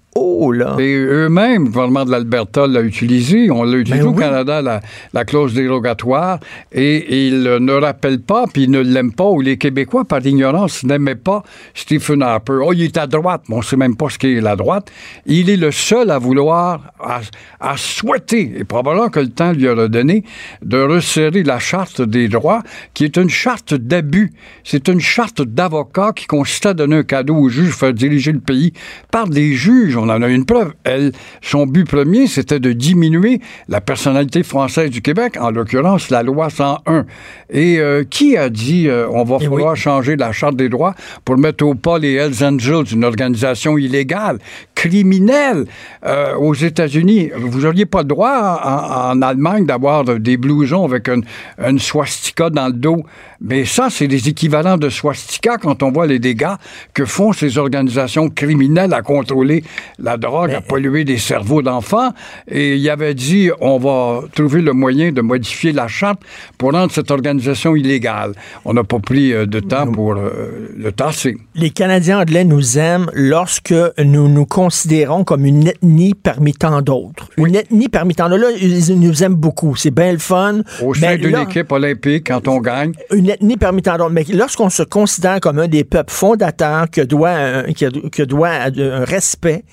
là. 0.52 0.76
Et 0.80 0.96
eux-mêmes, 0.96 1.66
le 1.66 1.70
gouvernement 1.70 2.06
de 2.06 2.12
l'Alberta 2.12 2.68
l'a 2.68 2.82
utilisé. 2.82 3.50
On 3.52 3.64
l'a 3.64 3.78
utilisé 3.78 4.04
Ben 4.04 4.10
au 4.10 4.14
oui. 4.14 4.20
Canada, 4.20 4.62
la, 4.62 4.82
la 5.14 5.26
clause 5.26 5.54
dérogatoire. 5.54 6.40
Et 6.72 7.28
ils 7.28 7.44
ne 7.44 7.74
rappellent 7.74 8.22
pas, 8.22 8.46
puis 8.52 8.64
ils 8.64 8.72
ne 8.72 8.80
l'aiment 8.80 9.14
pas, 9.14 9.30
ou 9.30 9.42
les 9.42 9.58
Québécois, 9.58 10.06
par 10.06 10.26
ignorance, 10.26 10.84
n'aimaient 10.84 11.16
pas 11.16 11.44
Stephen 11.74 12.22
Harper. 12.22 12.60
Oh, 12.64 12.74
il 12.74 12.84
est 12.84 12.98
à 12.98 13.08
droite, 13.08 13.44
mais 13.50 13.56
on 13.56 13.60
ne 13.60 13.64
sait 13.64 13.78
même 13.78 13.96
pas 13.96 14.10
ce 14.10 14.18
qu'est 14.18 14.42
la 14.42 14.56
droite. 14.56 14.92
Il 15.26 15.50
est 15.50 15.58
le 15.58 15.72
seul 15.72 16.12
à 16.12 16.18
vouloir, 16.18 16.92
à, 17.00 17.22
à 17.60 17.78
souhaiter, 17.78 18.54
et 18.58 18.64
probablement 18.64 19.10
que 19.10 19.20
le 19.20 19.30
temps 19.30 19.52
lui 19.54 19.68
aura 19.68 19.88
donné, 19.88 20.24
de 20.64 20.78
resserrer 20.78 21.44
la 21.44 21.60
charte 21.60 22.02
des 22.02 22.28
droits, 22.28 22.64
qui 22.94 23.06
est 23.06 23.18
une 23.18 23.30
charte 23.30 23.74
d'abus. 23.74 24.32
C'est 24.64 24.88
une 24.88 25.00
charte 25.00 25.42
d'avocat 25.42 26.12
qui 26.16 26.26
consiste 26.26 26.66
à 26.66 26.74
donner 26.74 26.98
un 26.98 27.04
cadeau 27.04 27.36
au 27.36 27.50
juge, 27.50 27.72
faire 27.72 27.94
diriger 27.94 28.32
le 28.32 28.40
pays 28.40 28.74
par 29.12 29.28
des 29.28 29.54
juges. 29.54 29.96
On 29.96 30.09
en 30.10 30.22
a 30.22 30.28
une 30.28 30.46
preuve. 30.46 30.74
Elle, 30.84 31.12
son 31.42 31.66
but 31.66 31.88
premier, 31.88 32.28
c'était 32.28 32.60
de 32.60 32.74
diminuer 32.74 33.40
la 33.68 33.82
personnalité 33.82 34.44
française 34.44 34.90
du 34.90 35.02
Québec, 35.02 35.38
en 35.40 35.52
l'occurrence 35.52 36.10
la 36.10 36.24
loi 36.24 36.50
101. 36.50 37.06
Et 37.52 37.80
euh, 37.80 38.04
qui 38.04 38.38
a 38.38 38.50
dit 38.50 38.88
euh, 38.88 39.08
on 39.12 39.24
va 39.24 39.38
Eh 39.42 39.46
falloir 39.46 39.76
changer 39.76 40.16
la 40.16 40.32
charte 40.32 40.56
des 40.56 40.70
droits 40.70 40.94
pour 41.26 41.38
mettre 41.38 41.66
au 41.66 41.76
pas 41.76 41.98
les 41.98 42.14
Hells 42.14 42.44
Angels, 42.44 42.86
une 42.92 43.04
organisation 43.04 43.78
illégale, 43.78 44.40
criminelle 44.76 45.66
euh, 46.06 46.36
aux 46.36 46.54
États-Unis? 46.54 47.32
Vous 47.36 47.62
n'auriez 47.62 47.86
pas 47.86 48.00
le 48.00 48.08
droit 48.08 48.62
en, 48.64 49.12
en 49.12 49.22
Allemagne 49.22 49.66
d'avoir 49.66 50.04
des 50.04 50.38
blousons 50.38 50.86
avec 50.86 51.08
une, 51.08 51.24
une 51.58 51.80
swastika 51.80 52.50
dans 52.50 52.68
le 52.68 52.74
dos. 52.74 53.04
Mais 53.42 53.66
ça, 53.66 53.90
c'est 53.90 54.08
des 54.08 54.28
équivalents 54.28 54.78
de 54.78 54.90
swastika 54.90 55.58
quand 55.58 55.82
on 55.84 55.92
voit 55.92 56.08
les 56.08 56.20
dégâts 56.20 56.56
que 56.94 57.06
font 57.06 57.32
ces 57.32 57.58
organisations 57.58 58.30
criminelles 58.30 58.94
à 58.94 59.02
contrôler 59.02 59.64
la 60.02 60.18
drogue, 60.18 60.52
à 60.52 60.62
polluer 60.62 61.04
les 61.04 61.18
cerveaux 61.18 61.62
d'enfants. 61.62 62.12
Et 62.48 62.76
il 62.76 62.90
avait 62.90 63.14
dit, 63.14 63.50
on 63.62 63.78
va 63.78 64.22
trouver 64.36 64.62
le 64.62 64.74
moyen 64.74 65.12
de 65.12 65.22
modifier 65.22 65.72
la 65.72 65.88
charte 65.88 66.22
pour 66.58 66.72
rendre 66.74 66.92
cette 66.92 67.12
organisation 67.12 67.76
illégale. 67.76 68.34
On 68.66 68.74
n'a 68.74 68.84
pas 68.84 69.00
pris 69.00 69.34
euh, 69.34 69.46
de 69.46 69.60
temps 69.60 69.92
pour 69.92 70.14
euh, 70.14 70.70
le 70.78 70.92
tasser. 70.92 71.38
Les 71.56 71.70
Canadiens 71.70 72.20
anglais 72.20 72.44
nous 72.44 72.78
aiment 72.78 73.10
lorsque 73.14 73.74
nous 74.04 74.28
nous 74.28 74.46
considérons 74.46 75.24
comme 75.24 75.46
une 75.46 75.68
ethnie 75.68 76.14
parmi 76.14 76.54
tant 76.54 76.82
d'autres. 76.82 77.30
Une 77.38 77.56
ethnie 77.56 77.90
parmi 77.90 78.16
tant 78.16 78.30
d'autres. 78.30 78.42
Là, 78.44 78.50
ils 78.62 79.00
nous 79.00 79.24
aiment 79.24 79.36
beaucoup. 79.36 79.76
C'est 79.76 79.92
bien 79.92 80.12
le 80.12 80.18
fun. 80.18 80.62
Au 80.82 80.94
sein 80.94 81.16
d'une 81.18 81.38
équipe 81.38 81.72
olympique, 81.72 82.28
quand 82.28 82.48
on 82.48 82.60
gagne, 82.60 82.94
une 83.14 83.30
ethnie 83.30 83.58
parmi 83.58 83.82
tant 83.82 83.98
d'autres. 83.98 84.12
Mais 84.12 84.26
lorsqu'on 84.34 84.70
se 84.70 84.84
considère 84.84 85.40
comme 85.40 85.60
un 85.60 85.68
des 85.68 85.84
peuples 85.84 86.12
fondateurs 86.14 86.90
que 86.90 87.02
doit, 87.02 87.30
un- 87.32 87.64
que, 87.74 88.08
que 88.10 88.24
doit 88.24 88.50
un 88.50 89.04
respect, 89.06 89.64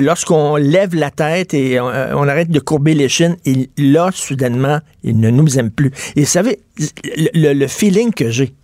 lorsqu'on 0.00 0.56
lève 0.56 0.94
la 0.94 1.10
tête 1.10 1.54
et 1.54 1.80
on, 1.80 1.88
euh, 1.88 2.14
on 2.14 2.28
arrête 2.28 2.50
de 2.50 2.60
courber 2.60 2.94
les 2.94 3.08
chines, 3.08 3.36
il, 3.44 3.68
là, 3.76 4.10
soudainement, 4.12 4.80
ils 5.02 5.18
ne 5.18 5.30
nous 5.30 5.58
aiment 5.58 5.70
plus. 5.70 5.90
Et 6.16 6.20
vous 6.20 6.26
savez, 6.26 6.60
le, 7.34 7.66
feeling 7.66 8.12
que 8.12 8.30
j'ai, 8.30 8.54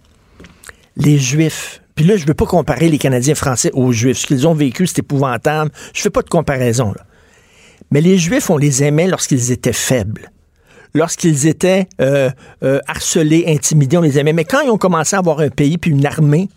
les 0.97 1.19
Juifs, 1.19 1.83
puis 1.95 2.05
là, 2.05 2.17
je 2.17 2.27
veux 2.27 2.35
pas 2.35 2.47
comparer 2.47 2.89
les 2.89 2.99
Canadiens 2.99 3.35
français 3.35 3.71
aux 3.75 3.93
Juifs. 3.93 4.19
Ce 4.19 4.27
qu'ils 4.27 4.47
ont 4.49 4.55
vécu, 4.55 4.87
c'est 4.87 5.01
épouvantable. 5.01 5.71
Je 5.95 6.01
fais 6.01 6.11
pas 6.11 6.23
de 6.23 6.31
comparaison, 6.31 6.93
là. 6.93 7.05
Mais 7.93 8.01
les 8.01 8.19
Juifs, 8.19 8.51
on 8.51 8.57
les 8.57 8.85
aimait 8.85 9.09
lorsqu'ils 9.09 9.51
étaient 9.51 9.73
faibles 9.73 10.31
lorsqu'ils 10.95 11.47
étaient 11.47 11.87
euh, 12.01 12.31
euh, 12.63 12.81
harcelés, 12.87 13.45
intimidés, 13.47 13.97
on 13.97 14.03
les 14.03 14.19
aimait. 14.19 14.33
Mais 14.33 14.45
quand 14.45 14.61
ils 14.61 14.71
ont 14.71 14.79
commencé 14.79 15.17
à 15.17 15.21
avoir 15.21 15.41
un 15.41 15.49
pays 15.49 15.79
puis 15.79 15.91
une 15.91 16.07
armée, 16.07 16.49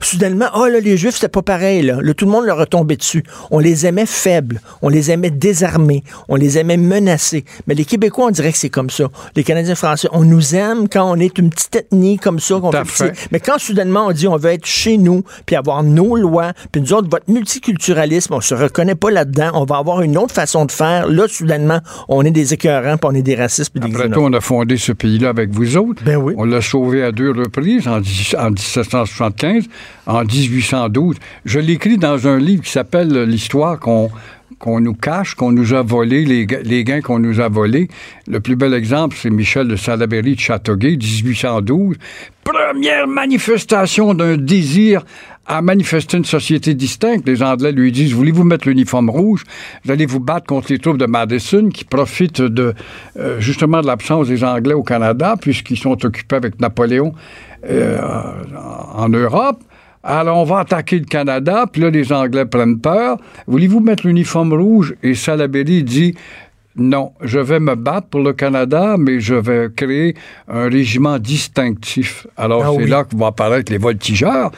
soudainement, 0.00 0.46
oh 0.54 0.66
là, 0.66 0.80
les 0.80 0.96
Juifs, 0.96 1.14
c'était 1.14 1.28
pas 1.28 1.42
pareil. 1.42 1.82
Là. 1.82 1.98
Tout 2.16 2.26
le 2.26 2.30
monde 2.30 2.44
leur 2.44 2.58
retombait 2.58 2.96
dessus. 2.96 3.24
On 3.50 3.58
les 3.58 3.86
aimait 3.86 4.06
faibles, 4.06 4.60
on 4.82 4.88
les 4.88 5.10
aimait 5.10 5.30
désarmés, 5.30 6.04
on 6.28 6.36
les 6.36 6.58
aimait 6.58 6.76
menacés. 6.76 7.44
Mais 7.66 7.74
les 7.74 7.84
Québécois, 7.84 8.26
on 8.26 8.30
dirait 8.30 8.52
que 8.52 8.58
c'est 8.58 8.70
comme 8.70 8.90
ça. 8.90 9.08
Les 9.36 9.44
Canadiens 9.44 9.74
français, 9.74 10.08
on 10.12 10.24
nous 10.24 10.54
aime 10.54 10.88
quand 10.88 11.10
on 11.10 11.16
est 11.16 11.38
une 11.38 11.50
petite 11.50 11.76
ethnie 11.76 12.18
comme 12.18 12.40
ça. 12.40 12.58
qu'on 12.60 12.72
fait. 12.84 13.12
Mais 13.32 13.40
quand 13.40 13.58
soudainement 13.58 14.06
on 14.06 14.12
dit 14.12 14.28
on 14.28 14.36
veut 14.36 14.50
être 14.50 14.66
chez 14.66 14.98
nous, 14.98 15.22
puis 15.46 15.56
avoir 15.56 15.82
nos 15.82 16.16
lois, 16.16 16.52
puis 16.72 16.80
nous 16.80 16.92
autres, 16.92 17.08
votre 17.10 17.30
multiculturalisme, 17.30 18.34
on 18.34 18.40
se 18.40 18.54
reconnaît 18.54 18.94
pas 18.94 19.10
là-dedans, 19.10 19.50
on 19.54 19.64
va 19.64 19.76
avoir 19.76 20.02
une 20.02 20.16
autre 20.16 20.34
façon 20.34 20.64
de 20.64 20.72
faire. 20.72 21.08
Là, 21.08 21.26
soudainement, 21.28 21.80
on 22.08 22.24
est 22.24 22.30
des 22.30 22.54
écœurants, 22.54 22.96
puis 22.96 23.08
on 23.10 23.14
est 23.14 23.22
des 23.22 23.34
racistes, 23.34 23.70
puis 23.70 23.80
des 23.80 23.94
Après 23.94 24.10
tout, 24.10 24.20
on 24.20 24.32
a 24.32 24.40
fondé 24.40 24.76
ce 24.76 24.92
pays-là 24.92 25.30
avec 25.30 25.50
vous 25.50 25.76
autres. 25.76 26.02
Ben 26.04 26.16
oui. 26.16 26.34
On 26.36 26.44
l'a 26.44 26.60
sauvé 26.60 27.02
à 27.02 27.12
deux 27.12 27.30
reprises, 27.30 27.88
en, 27.88 28.00
10 28.00 28.36
en 28.38 28.50
1775, 28.50 29.64
en 30.06 30.24
1812. 30.24 31.16
Je 31.44 31.58
l'écris 31.58 31.98
dans 31.98 32.26
un 32.26 32.38
livre 32.38 32.62
qui 32.62 32.70
s'appelle 32.70 33.24
L'histoire 33.24 33.78
qu'on 33.78 34.10
nous 34.80 34.94
cache, 34.94 35.34
qu'on 35.34 35.52
nous 35.52 35.74
a 35.74 35.82
volé, 35.82 36.24
les, 36.24 36.46
les 36.64 36.84
gains 36.84 37.00
qu'on 37.00 37.18
nous 37.18 37.40
a 37.40 37.48
volés. 37.48 37.88
Le 38.26 38.40
plus 38.40 38.56
bel 38.56 38.74
exemple, 38.74 39.16
c'est 39.18 39.30
Michel 39.30 39.68
de 39.68 39.76
Salaberry 39.76 40.34
de 40.34 40.40
Châteauguay, 40.40 40.96
1812. 40.96 41.96
Première 42.44 43.06
manifestation 43.06 44.14
d'un 44.14 44.36
désir 44.36 45.04
à 45.50 45.62
manifester 45.62 46.16
une 46.16 46.24
société 46.24 46.74
distincte. 46.74 47.26
Les 47.26 47.42
Anglais 47.42 47.72
lui 47.72 47.90
disent, 47.90 48.12
voulez-vous 48.12 48.44
mettre 48.44 48.68
l'uniforme 48.68 49.10
rouge? 49.10 49.42
Vous 49.84 49.90
allez 49.90 50.06
vous 50.06 50.20
battre 50.20 50.46
contre 50.46 50.70
les 50.70 50.78
troupes 50.78 50.96
de 50.96 51.06
Madison 51.06 51.70
qui 51.70 51.84
profitent 51.84 52.40
de, 52.40 52.72
euh, 53.18 53.40
justement 53.40 53.80
de 53.80 53.86
l'absence 53.88 54.28
des 54.28 54.44
Anglais 54.44 54.74
au 54.74 54.84
Canada 54.84 55.34
puisqu'ils 55.40 55.76
sont 55.76 56.04
occupés 56.04 56.36
avec 56.36 56.60
Napoléon 56.60 57.14
euh, 57.68 57.98
en 58.94 59.08
Europe. 59.08 59.60
Alors, 60.02 60.38
on 60.38 60.44
va 60.44 60.60
attaquer 60.60 60.98
le 60.98 61.04
Canada, 61.04 61.66
puis 61.70 61.82
là, 61.82 61.90
les 61.90 62.12
Anglais 62.12 62.46
prennent 62.46 62.80
peur. 62.80 63.18
Voulez-vous 63.46 63.80
mettre 63.80 64.06
l'uniforme 64.06 64.54
rouge? 64.54 64.94
Et 65.02 65.14
Salaberry 65.14 65.82
dit, 65.82 66.14
non, 66.76 67.12
je 67.20 67.38
vais 67.38 67.60
me 67.60 67.74
battre 67.74 68.06
pour 68.08 68.20
le 68.20 68.32
Canada, 68.32 68.96
mais 68.98 69.20
je 69.20 69.34
vais 69.34 69.68
créer 69.74 70.14
un 70.48 70.68
régiment 70.70 71.18
distinctif. 71.18 72.26
Alors, 72.36 72.62
Ah 72.64 72.70
c'est 72.72 72.84
oui. 72.84 72.88
là 72.88 73.04
que 73.04 73.14
vont 73.14 73.26
apparaître 73.26 73.70
les 73.70 73.78
voltigeurs. 73.78 74.50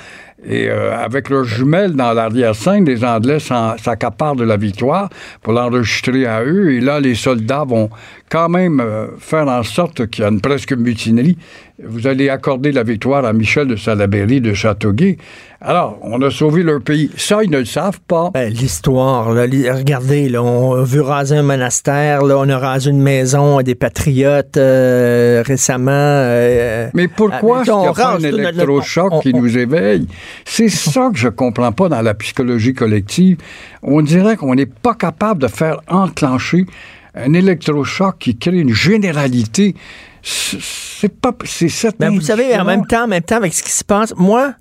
Et 0.45 0.69
euh, 0.69 0.97
avec 0.97 1.31
leurs 1.31 1.45
jumelles 1.45 1.93
dans 1.95 2.13
l'arrière-scène, 2.13 2.85
les 2.85 3.05
Anglais 3.05 3.39
s'accaparent 3.39 4.35
de 4.35 4.43
la 4.43 4.57
victoire 4.57 5.09
pour 5.41 5.53
l'enregistrer 5.53 6.27
à 6.27 6.43
eux. 6.43 6.73
Et 6.73 6.81
là, 6.81 6.99
les 6.99 7.15
soldats 7.15 7.65
vont 7.65 7.91
quand 8.29 8.49
même 8.49 8.81
euh, 8.81 9.07
faire 9.19 9.47
en 9.47 9.63
sorte 9.63 10.09
qu'il 10.09 10.25
y 10.25 10.27
a 10.27 10.31
une 10.31 10.41
presque 10.41 10.73
mutinerie. 10.73 11.39
Vous 11.85 12.07
allez 12.07 12.29
accorder 12.29 12.71
la 12.71 12.83
victoire 12.85 13.25
à 13.25 13.33
Michel 13.33 13.67
de 13.67 13.77
Salaberry 13.77 14.41
de 14.41 14.53
Châteauguay. 14.55 15.17
Alors, 15.61 15.99
on 16.03 16.21
a 16.23 16.31
sauvé 16.31 16.63
leur 16.63 16.81
pays. 16.81 17.11
Ça, 17.17 17.43
ils 17.43 17.51
ne 17.51 17.59
le 17.59 17.65
savent 17.65 18.01
pas. 18.07 18.31
Ben, 18.35 18.53
L'histoire, 18.53 19.27
regardez, 19.27 20.29
là, 20.29 20.43
on 20.43 20.83
veut 20.83 21.03
raser 21.03 21.37
un 21.37 21.43
monastère, 21.43 22.23
là, 22.23 22.37
on 22.39 22.49
a 22.49 22.59
rasé 22.59 22.91
une 22.91 23.01
maison 23.03 23.59
à 23.59 23.63
des 23.63 23.75
patriotes 23.75 24.57
euh, 24.57 25.43
récemment. 25.47 25.91
euh, 25.93 26.89
Mais 26.95 27.09
pourquoi 27.09 27.59
euh, 27.59 27.63
est-ce 27.63 27.71
qu'il 27.71 27.81
n'y 27.81 27.87
a 27.87 27.93
pas 27.93 28.15
un 28.17 28.19
électrochoc 28.21 29.23
qui 29.23 29.33
on- 29.35 29.39
nous 29.41 29.59
éveille? 29.59 30.07
C'est 30.45 30.69
ça 30.69 31.11
que 31.13 31.19
je 31.19 31.29
comprends 31.29 31.73
pas 31.73 31.89
dans 31.89 32.03
la 32.03 32.15
psychologie 32.15 32.75
collective. 32.75 33.39
On 33.83 34.03
dirait 34.03 34.37
qu'on 34.37 34.55
n'est 34.55 34.67
pas 34.67 34.95
capable 34.95 35.43
de 35.43 35.49
faire 35.49 35.81
enclencher 35.89 36.67
un 37.15 37.33
électrochoc 37.35 38.17
qui 38.19 38.37
crée 38.37 38.59
une 38.61 38.73
généralité. 38.75 39.75
C'est 40.23 41.09
pas... 41.21 41.33
C'est 41.45 41.69
cette 41.69 41.99
Ben, 41.99 42.11
vous 42.15 42.21
savez, 42.21 42.55
en 42.59 42.65
même 42.65 42.87
temps, 42.87 43.05
en 43.05 43.09
même 43.09 43.23
temps, 43.23 43.37
avec 43.37 43.53
ce 43.55 43.63
qui 43.63 43.73
se 43.73 43.83
passe, 43.85 44.15
moi, 44.17 44.55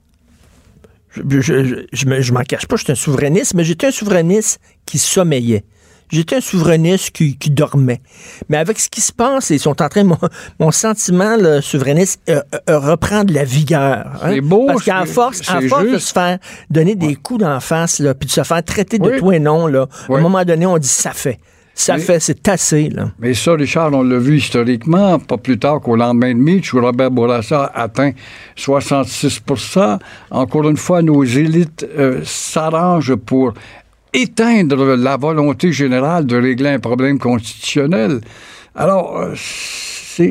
je, 1.11 1.21
je, 1.41 1.63
je, 1.63 1.75
je 1.91 2.05
me- 2.07 2.21
je 2.21 2.33
m'en 2.33 2.41
cache 2.41 2.65
pas, 2.65 2.75
je 2.77 2.83
suis 2.83 2.91
un 2.91 2.95
souverainiste, 2.95 3.53
mais 3.53 3.63
j'étais 3.63 3.87
un 3.87 3.91
souverainiste 3.91 4.59
qui 4.85 4.97
sommeillait. 4.97 5.63
J'étais 6.09 6.37
un 6.37 6.41
souverainiste 6.41 7.11
qui, 7.11 7.37
qui 7.37 7.51
dormait. 7.51 8.01
Mais 8.49 8.57
avec 8.57 8.79
ce 8.79 8.89
qui 8.89 8.99
se 8.99 9.13
passe, 9.13 9.49
ils 9.51 9.59
sont 9.61 9.81
en 9.81 9.87
train, 9.87 10.03
mon, 10.03 10.17
mon 10.59 10.71
sentiment 10.71 11.37
le 11.37 11.61
souverainiste 11.61 12.19
euh, 12.29 12.41
euh, 12.69 12.79
reprend 12.79 13.23
de 13.23 13.33
la 13.33 13.45
vigueur. 13.45 14.07
hein. 14.21 14.31
C'est 14.33 14.41
beau, 14.41 14.65
Parce 14.67 14.83
qu'à 14.83 15.03
c'est- 15.05 15.13
force, 15.13 15.39
à 15.47 15.61
c'est 15.61 15.67
force 15.69 15.85
de 15.85 15.97
se 15.99 16.11
faire 16.11 16.37
donner 16.69 16.95
des 16.95 17.15
coups 17.15 17.39
d'en 17.41 17.59
face, 17.61 17.99
là, 17.99 18.13
puis 18.13 18.27
de 18.27 18.31
se 18.31 18.43
faire 18.43 18.61
traiter 18.63 18.99
de 18.99 19.09
Oui. 19.09 19.19
tout 19.19 19.31
et 19.31 19.39
non, 19.39 19.67
là, 19.67 19.87
à 20.09 20.13
un 20.15 20.19
moment 20.19 20.43
donné, 20.43 20.65
on 20.65 20.77
dit 20.77 20.87
ça 20.87 21.11
fait. 21.11 21.39
Ça 21.85 21.97
fait, 21.97 22.19
c'est 22.19 22.47
assez, 22.47 22.89
là. 22.89 23.11
Mais 23.19 23.33
ça, 23.33 23.53
Richard, 23.53 23.91
on 23.93 24.03
l'a 24.03 24.19
vu 24.19 24.37
historiquement, 24.37 25.17
pas 25.17 25.37
plus 25.37 25.57
tard 25.57 25.81
qu'au 25.81 25.95
lendemain 25.95 26.33
de 26.33 26.39
Mitch, 26.39 26.73
où 26.73 26.81
Robert 26.81 27.09
Bourassa 27.09 27.71
atteint 27.73 28.11
66% 28.55 29.97
Encore 30.29 30.69
une 30.69 30.77
fois, 30.77 31.01
nos 31.01 31.23
élites 31.23 31.85
euh, 31.97 32.21
s'arrangent 32.23 33.15
pour 33.15 33.53
éteindre 34.13 34.95
la 34.95 35.17
volonté 35.17 35.71
générale 35.71 36.27
de 36.27 36.35
régler 36.35 36.69
un 36.69 36.79
problème 36.79 37.17
constitutionnel. 37.17 38.21
Alors, 38.75 39.17
euh, 39.17 39.33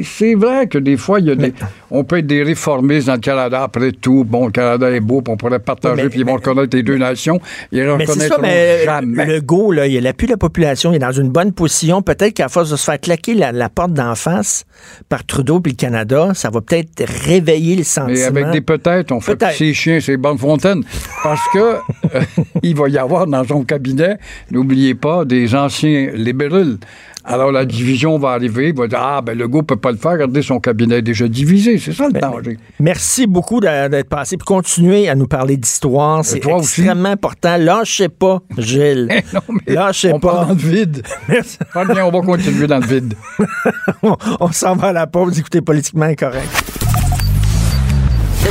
c'est 0.04 0.34
vrai 0.34 0.66
que 0.66 0.78
des 0.78 0.96
fois, 0.96 1.20
il 1.20 1.26
y 1.26 1.30
a 1.30 1.34
des, 1.34 1.52
on 1.90 2.04
peut 2.04 2.18
être 2.18 2.26
des 2.26 2.42
réformistes 2.42 3.06
dans 3.06 3.14
le 3.14 3.20
Canada. 3.20 3.62
Après 3.62 3.92
tout, 3.92 4.24
bon, 4.24 4.46
le 4.46 4.52
Canada 4.52 4.90
est 4.90 5.00
beau, 5.00 5.22
puis 5.22 5.32
on 5.32 5.36
pourrait 5.36 5.58
partager, 5.58 6.08
puis 6.08 6.20
ils 6.20 6.26
vont 6.26 6.34
reconnaître 6.34 6.76
les 6.76 6.82
deux 6.82 6.98
nations. 6.98 7.40
Ils 7.72 7.84
ne 7.84 7.96
Mais 7.96 8.06
c'est 8.06 8.12
ça, 8.12 8.36
reconnaîtront 8.36 8.42
mais 8.42 8.84
jamais. 8.84 9.26
le 9.26 9.40
go, 9.40 9.72
là, 9.72 9.86
il 9.86 10.06
appuie 10.06 10.26
la 10.26 10.36
population, 10.36 10.92
il 10.92 10.96
est 10.96 11.00
dans 11.00 11.12
une 11.12 11.30
bonne 11.30 11.52
position. 11.52 12.02
Peut-être 12.02 12.34
qu'à 12.34 12.48
force 12.48 12.70
de 12.70 12.76
se 12.76 12.84
faire 12.84 13.00
claquer 13.00 13.34
la, 13.34 13.52
la 13.52 13.68
porte 13.68 13.92
d'en 13.92 14.14
face 14.14 14.64
par 15.08 15.24
Trudeau 15.24 15.60
puis 15.60 15.72
le 15.72 15.76
Canada, 15.76 16.30
ça 16.34 16.50
va 16.50 16.60
peut-être 16.60 17.04
réveiller 17.26 17.76
le 17.76 17.84
sentiment. 17.84 18.12
Mais 18.12 18.24
avec 18.24 18.50
des 18.50 18.60
peut-être, 18.60 19.12
on 19.12 19.20
fait 19.20 19.36
Peut-être. 19.36 19.56
ses 19.56 19.74
chiens, 19.74 20.00
ses 20.00 20.16
bonnes 20.16 20.38
fontaines. 20.38 20.82
Parce 21.22 21.40
que 21.52 21.58
euh, 21.58 22.20
il 22.62 22.76
va 22.76 22.88
y 22.88 22.98
avoir 22.98 23.26
dans 23.26 23.44
son 23.44 23.64
cabinet, 23.64 24.18
n'oubliez 24.50 24.94
pas, 24.94 25.24
des 25.24 25.54
anciens 25.54 26.10
libéraux. 26.14 26.76
Alors 27.24 27.52
la 27.52 27.64
division 27.66 28.18
va 28.18 28.30
arriver, 28.30 28.68
il 28.70 28.74
va 28.74 28.86
dire 28.86 28.98
Ah, 29.00 29.20
ben 29.20 29.36
le 29.36 29.46
gars 29.46 29.62
peut 29.62 29.76
pas 29.76 29.90
le 29.92 29.98
faire, 29.98 30.12
regardez, 30.12 30.40
son 30.42 30.58
cabinet 30.58 30.96
est 30.98 31.02
déjà 31.02 31.28
divisé. 31.28 31.78
C'est 31.78 31.92
ça 31.92 32.08
le 32.12 32.18
danger. 32.18 32.56
Merci 32.78 33.26
beaucoup 33.26 33.60
d'être 33.60 34.08
passé 34.08 34.36
puis 34.38 34.44
continuer 34.46 35.08
à 35.08 35.14
nous 35.14 35.26
parler 35.26 35.56
d'histoire. 35.58 36.24
C'est 36.24 36.40
toi 36.40 36.56
aussi. 36.56 36.80
extrêmement 36.80 37.10
important. 37.10 37.56
Lâchez 37.58 38.08
pas, 38.08 38.40
Gilles. 38.56 39.08
Non, 39.34 39.40
mais 39.66 39.74
Lâchez 39.74 40.12
on 40.12 40.18
pas. 40.18 40.32
part 40.32 40.46
dans 40.46 40.54
le 40.54 40.58
vide. 40.58 41.02
Merci. 41.28 41.58
Pas 41.74 41.84
bien, 41.84 42.04
on 42.06 42.10
va 42.10 42.20
continuer 42.24 42.66
dans 42.66 42.78
le 42.78 42.86
vide. 42.86 43.14
on 44.02 44.16
on 44.40 44.50
s'en 44.52 44.74
va 44.76 44.88
à 44.88 44.92
la 44.92 45.06
pause. 45.06 45.38
Écoutez, 45.38 45.60
politiquement 45.60 46.06
incorrect. 46.06 46.48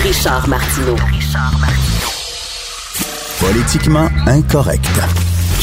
Richard 0.03 0.47
Martineau. 0.47 0.95
Politiquement 3.39 4.07
incorrect. 4.27 4.85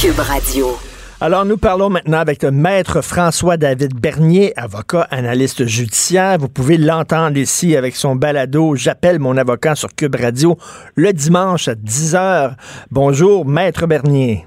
Cube 0.01 0.19
Radio. 0.19 0.77
Alors, 1.19 1.47
nous 1.47 1.57
parlons 1.57 1.89
maintenant 1.89 2.19
avec 2.19 2.43
le 2.43 2.51
maître 2.51 3.01
François-David 3.01 3.99
Bernier, 3.99 4.53
avocat, 4.55 5.09
analyste 5.11 5.65
judiciaire. 5.65 6.37
Vous 6.39 6.51
pouvez 6.51 6.77
l'entendre 6.77 7.39
ici 7.39 7.75
avec 7.75 7.97
son 7.97 8.17
balado 8.17 8.77
J'appelle 8.77 9.19
mon 9.19 9.39
avocat 9.39 9.75
sur 9.75 9.95
Cube 9.95 10.15
Radio 10.15 10.59
le 10.95 11.15
dimanche 11.15 11.69
à 11.69 11.75
10h. 11.75 12.57
Bonjour, 12.91 13.47
maître 13.47 13.87
Bernier. 13.87 14.45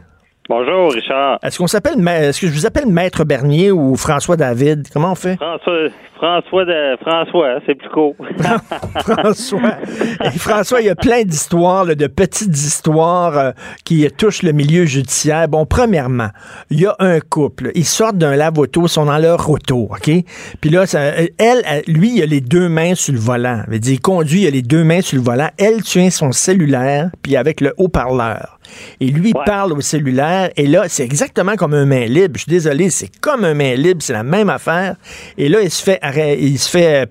Bonjour, 0.47 0.91
Richard. 0.91 1.39
Est-ce 1.41 1.57
qu'on 1.57 1.65
s'appelle, 1.65 2.07
est-ce 2.07 2.39
que 2.39 2.47
je 2.47 2.53
vous 2.53 2.67
appelle 2.67 2.85
maître 2.85 3.23
Bernier 3.23 3.71
ou 3.71 3.95
François-David? 3.95 4.89
Comment 4.93 5.13
on 5.13 5.15
fait? 5.15 5.37
François, 5.37 5.89
François, 6.19 6.65
de, 6.65 6.97
François, 7.01 7.59
c'est 7.65 7.75
plus 7.75 7.89
court. 7.89 8.15
François. 8.99 9.77
Et 10.25 10.37
François, 10.37 10.81
il 10.81 10.87
y 10.87 10.89
a 10.89 10.95
plein 10.95 11.23
d'histoires, 11.23 11.85
de 11.85 12.07
petites 12.07 12.55
histoires 12.57 13.37
euh, 13.37 13.51
qui 13.85 14.05
touchent 14.17 14.43
le 14.43 14.51
milieu 14.51 14.85
judiciaire. 14.85 15.47
Bon, 15.47 15.65
premièrement, 15.65 16.29
il 16.69 16.81
y 16.81 16.85
a 16.85 16.95
un 16.99 17.19
couple. 17.21 17.71
Ils 17.75 17.85
sortent 17.85 18.17
d'un 18.17 18.35
lave-auto, 18.35 18.83
ils 18.85 18.89
sont 18.89 19.05
dans 19.05 19.17
leur 19.17 19.49
auto, 19.49 19.89
OK? 19.91 20.11
Puis 20.59 20.69
là, 20.69 20.85
ça- 20.85 21.13
elle, 21.37 21.63
lui, 21.87 22.17
il 22.17 22.21
a 22.23 22.25
les 22.25 22.41
deux 22.41 22.67
mains 22.69 22.95
sur 22.95 23.13
le 23.13 23.19
volant. 23.19 23.63
Il 23.71 23.87
il 23.89 24.01
conduit, 24.01 24.41
il 24.41 24.47
a 24.47 24.51
les 24.51 24.61
deux 24.61 24.83
mains 24.83 25.01
sur 25.01 25.17
le 25.17 25.23
volant. 25.23 25.49
Elle 25.57 25.81
tient 25.83 26.09
son 26.09 26.31
cellulaire, 26.31 27.09
puis 27.21 27.35
avec 27.37 27.61
le 27.61 27.73
haut-parleur. 27.77 28.59
Et 28.99 29.07
lui, 29.07 29.29
il 29.29 29.35
Ouais. 29.37 29.43
parle 29.45 29.73
au 29.73 29.81
cellulaire. 29.81 30.49
Et 30.55 30.67
là, 30.67 30.83
c'est 30.87 31.03
exactement 31.03 31.55
comme 31.55 31.73
un 31.73 31.85
main 31.85 32.05
libre. 32.05 32.33
Je 32.35 32.41
suis 32.43 32.49
désolé, 32.51 32.89
c'est 32.91 33.09
comme 33.19 33.43
un 33.43 33.55
main 33.55 33.73
libre. 33.73 34.01
C'est 34.03 34.13
la 34.13 34.21
même 34.23 34.49
affaire. 34.49 34.95
Et 35.39 35.49
là, 35.49 35.61
il 35.61 35.71
se 35.71 35.81
fait, 35.81 35.97
il 36.15 36.57
se 36.57 36.69
fait 36.69 37.03
euh, 37.03 37.05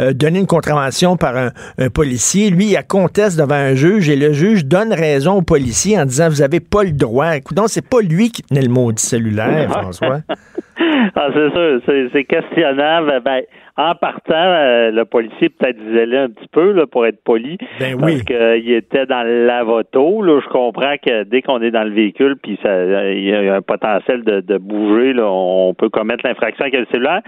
euh, 0.00 0.12
donner 0.12 0.40
une 0.40 0.46
contravention 0.46 1.16
par 1.16 1.36
un, 1.36 1.50
un 1.78 1.90
policier. 1.90 2.50
Lui, 2.50 2.66
il 2.66 2.76
a 2.76 2.82
conteste 2.82 3.38
devant 3.38 3.54
un 3.54 3.74
juge 3.74 4.08
et 4.08 4.16
le 4.16 4.32
juge 4.32 4.64
donne 4.64 4.92
raison 4.92 5.34
au 5.34 5.42
policier 5.42 5.98
en 5.98 6.04
disant 6.04 6.28
Vous 6.28 6.42
avez 6.42 6.60
pas 6.60 6.84
le 6.84 6.92
droit. 6.92 7.36
Écoute, 7.36 7.58
c'est 7.68 7.88
pas 7.88 8.00
lui 8.00 8.30
qui 8.30 8.42
tenait 8.42 8.62
le 8.62 8.68
maudit 8.68 9.02
cellulaire, 9.02 9.70
François. 9.70 10.20
ah, 10.28 11.28
c'est 11.32 11.50
sûr, 11.50 11.80
c'est, 11.86 12.08
c'est 12.12 12.24
questionnable. 12.24 13.20
Ben, 13.24 13.42
en 13.76 13.94
partant, 13.94 14.34
euh, 14.34 14.90
le 14.90 15.04
policier 15.04 15.50
peut-être 15.50 15.78
disait-le 15.78 16.18
un 16.18 16.28
petit 16.30 16.48
peu 16.50 16.72
là, 16.72 16.86
pour 16.86 17.06
être 17.06 17.22
poli. 17.22 17.58
Ben 17.78 17.94
oui. 17.94 18.12
Parce 18.12 18.22
qu'il 18.22 18.72
était 18.72 19.06
dans 19.06 19.22
le 19.22 19.46
lavoto. 19.46 20.22
Là, 20.22 20.40
je 20.42 20.48
comprends 20.48 20.96
que 20.96 21.24
dès 21.24 21.42
qu'on 21.42 21.60
est 21.60 21.70
dans 21.70 21.84
le 21.84 21.90
véhicule, 21.90 22.36
puis 22.42 22.58
ça, 22.62 23.10
il 23.10 23.24
y 23.24 23.34
a 23.34 23.54
un 23.54 23.62
potentiel 23.62 24.24
de, 24.24 24.40
de 24.40 24.58
bouger, 24.58 25.12
là, 25.12 25.26
on 25.30 25.74
peut 25.74 25.90
commettre 25.90 26.26
l'infraction 26.26 26.64
avec 26.64 26.74
le 26.74 26.86
cellulaire. 26.90 27.20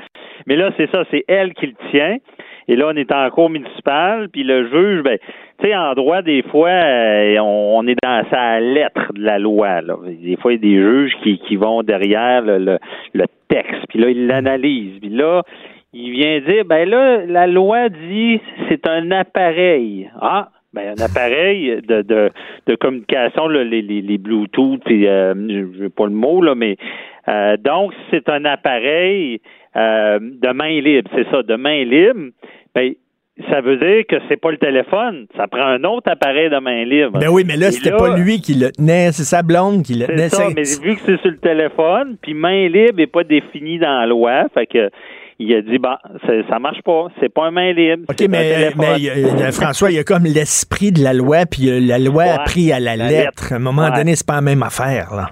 Mais 0.46 0.56
là, 0.56 0.70
c'est 0.76 0.90
ça, 0.90 1.04
c'est 1.10 1.24
elle 1.28 1.52
qui 1.52 1.66
le 1.66 1.90
tient. 1.90 2.16
Et 2.70 2.76
là, 2.76 2.88
on 2.92 2.96
est 2.96 3.12
en 3.12 3.28
cours 3.30 3.48
municipal, 3.48 4.28
puis 4.28 4.42
le 4.44 4.68
juge, 4.68 5.02
ben, 5.02 5.18
tu 5.58 5.66
sais, 5.66 5.74
en 5.74 5.94
droit, 5.94 6.20
des 6.20 6.42
fois, 6.42 6.68
euh, 6.68 7.38
on, 7.40 7.78
on 7.78 7.86
est 7.86 7.96
dans 8.02 8.22
sa 8.30 8.60
lettre 8.60 9.12
de 9.14 9.22
la 9.22 9.38
loi. 9.38 9.80
Là. 9.80 9.96
Des 10.06 10.36
fois, 10.36 10.52
il 10.52 10.56
y 10.56 10.58
a 10.58 10.60
des 10.60 10.76
juges 10.76 11.12
qui, 11.22 11.38
qui 11.38 11.56
vont 11.56 11.82
derrière 11.82 12.42
le, 12.42 12.58
le, 12.58 12.78
le 13.14 13.24
texte, 13.48 13.86
puis 13.88 13.98
là, 13.98 14.10
ils 14.10 14.26
l'analysent. 14.26 15.00
Puis 15.00 15.08
là, 15.08 15.42
il 15.92 16.12
vient 16.12 16.40
dire, 16.40 16.64
ben 16.64 16.88
là, 16.88 17.24
la 17.26 17.46
loi 17.46 17.88
dit 17.88 18.40
c'est 18.68 18.86
un 18.86 19.10
appareil. 19.10 20.10
Ah, 20.20 20.50
ben 20.74 20.94
un 20.98 21.02
appareil 21.02 21.80
de, 21.82 22.02
de, 22.02 22.30
de 22.66 22.74
communication, 22.74 23.48
là, 23.48 23.64
les, 23.64 23.82
les, 23.82 24.02
les 24.02 24.18
Bluetooth, 24.18 24.80
puis 24.84 25.06
euh, 25.06 25.34
je 25.34 25.82
veux 25.82 25.90
pas 25.90 26.06
le 26.06 26.12
mot, 26.12 26.42
là, 26.42 26.54
mais 26.54 26.76
euh, 27.28 27.56
donc 27.56 27.92
c'est 28.10 28.28
un 28.28 28.44
appareil 28.44 29.40
euh, 29.76 30.18
de 30.20 30.52
main 30.52 30.80
libre, 30.80 31.10
c'est 31.14 31.28
ça, 31.30 31.42
de 31.42 31.56
main 31.56 31.84
libre. 31.84 32.30
Ben, 32.74 32.92
ça 33.50 33.60
veut 33.60 33.76
dire 33.76 34.04
que 34.08 34.16
c'est 34.28 34.36
pas 34.36 34.50
le 34.50 34.58
téléphone, 34.58 35.26
ça 35.36 35.46
prend 35.46 35.64
un 35.64 35.84
autre 35.84 36.10
appareil 36.10 36.50
de 36.50 36.58
main 36.58 36.84
libre. 36.84 37.18
Ben 37.18 37.28
oui, 37.28 37.44
mais 37.46 37.56
là, 37.56 37.68
Et 37.68 37.72
c'était 37.72 37.96
pas 37.96 38.16
lui 38.16 38.40
qui 38.40 38.54
le 38.54 38.70
tenait, 38.72 39.12
c'est 39.12 39.22
sa 39.22 39.42
blonde 39.42 39.84
qui 39.84 39.94
le 39.94 40.06
tenait. 40.06 40.28
C'est 40.28 40.36
ça, 40.36 40.48
mais 40.54 40.64
vu 40.82 40.96
que 40.96 41.02
c'est 41.06 41.20
sur 41.20 41.30
le 41.30 41.38
téléphone, 41.38 42.16
puis 42.20 42.34
main 42.34 42.68
libre 42.68 42.96
n'est 42.96 43.06
pas 43.06 43.24
définie 43.24 43.78
dans 43.78 44.00
la 44.00 44.06
loi, 44.06 44.48
fait 44.52 44.66
que 44.66 44.90
il 45.38 45.54
a 45.54 45.62
dit, 45.62 45.78
bah, 45.78 46.00
ça 46.48 46.58
marche 46.58 46.82
pas, 46.82 47.06
c'est 47.20 47.32
pas 47.32 47.46
un 47.46 47.50
main 47.50 47.72
libre. 47.72 48.04
OK, 48.08 48.26
mais, 48.28 48.70
euh, 48.76 49.52
François, 49.52 49.90
il 49.90 49.96
y 49.96 49.98
a 49.98 50.04
comme 50.04 50.24
l'esprit 50.24 50.90
de 50.92 51.02
la 51.02 51.12
loi, 51.12 51.46
puis 51.46 51.70
euh, 51.70 51.78
la 51.80 51.98
loi 51.98 52.24
a 52.24 52.38
pris 52.40 52.72
à 52.72 52.80
la, 52.80 52.96
la 52.96 53.06
lettre. 53.08 53.24
lettre. 53.24 53.52
À 53.52 53.56
un 53.56 53.58
moment 53.60 53.82
Ouais. 53.84 53.96
donné, 53.96 54.16
c'est 54.16 54.26
pas 54.26 54.34
la 54.36 54.40
même 54.40 54.62
affaire, 54.62 55.14
là. 55.14 55.30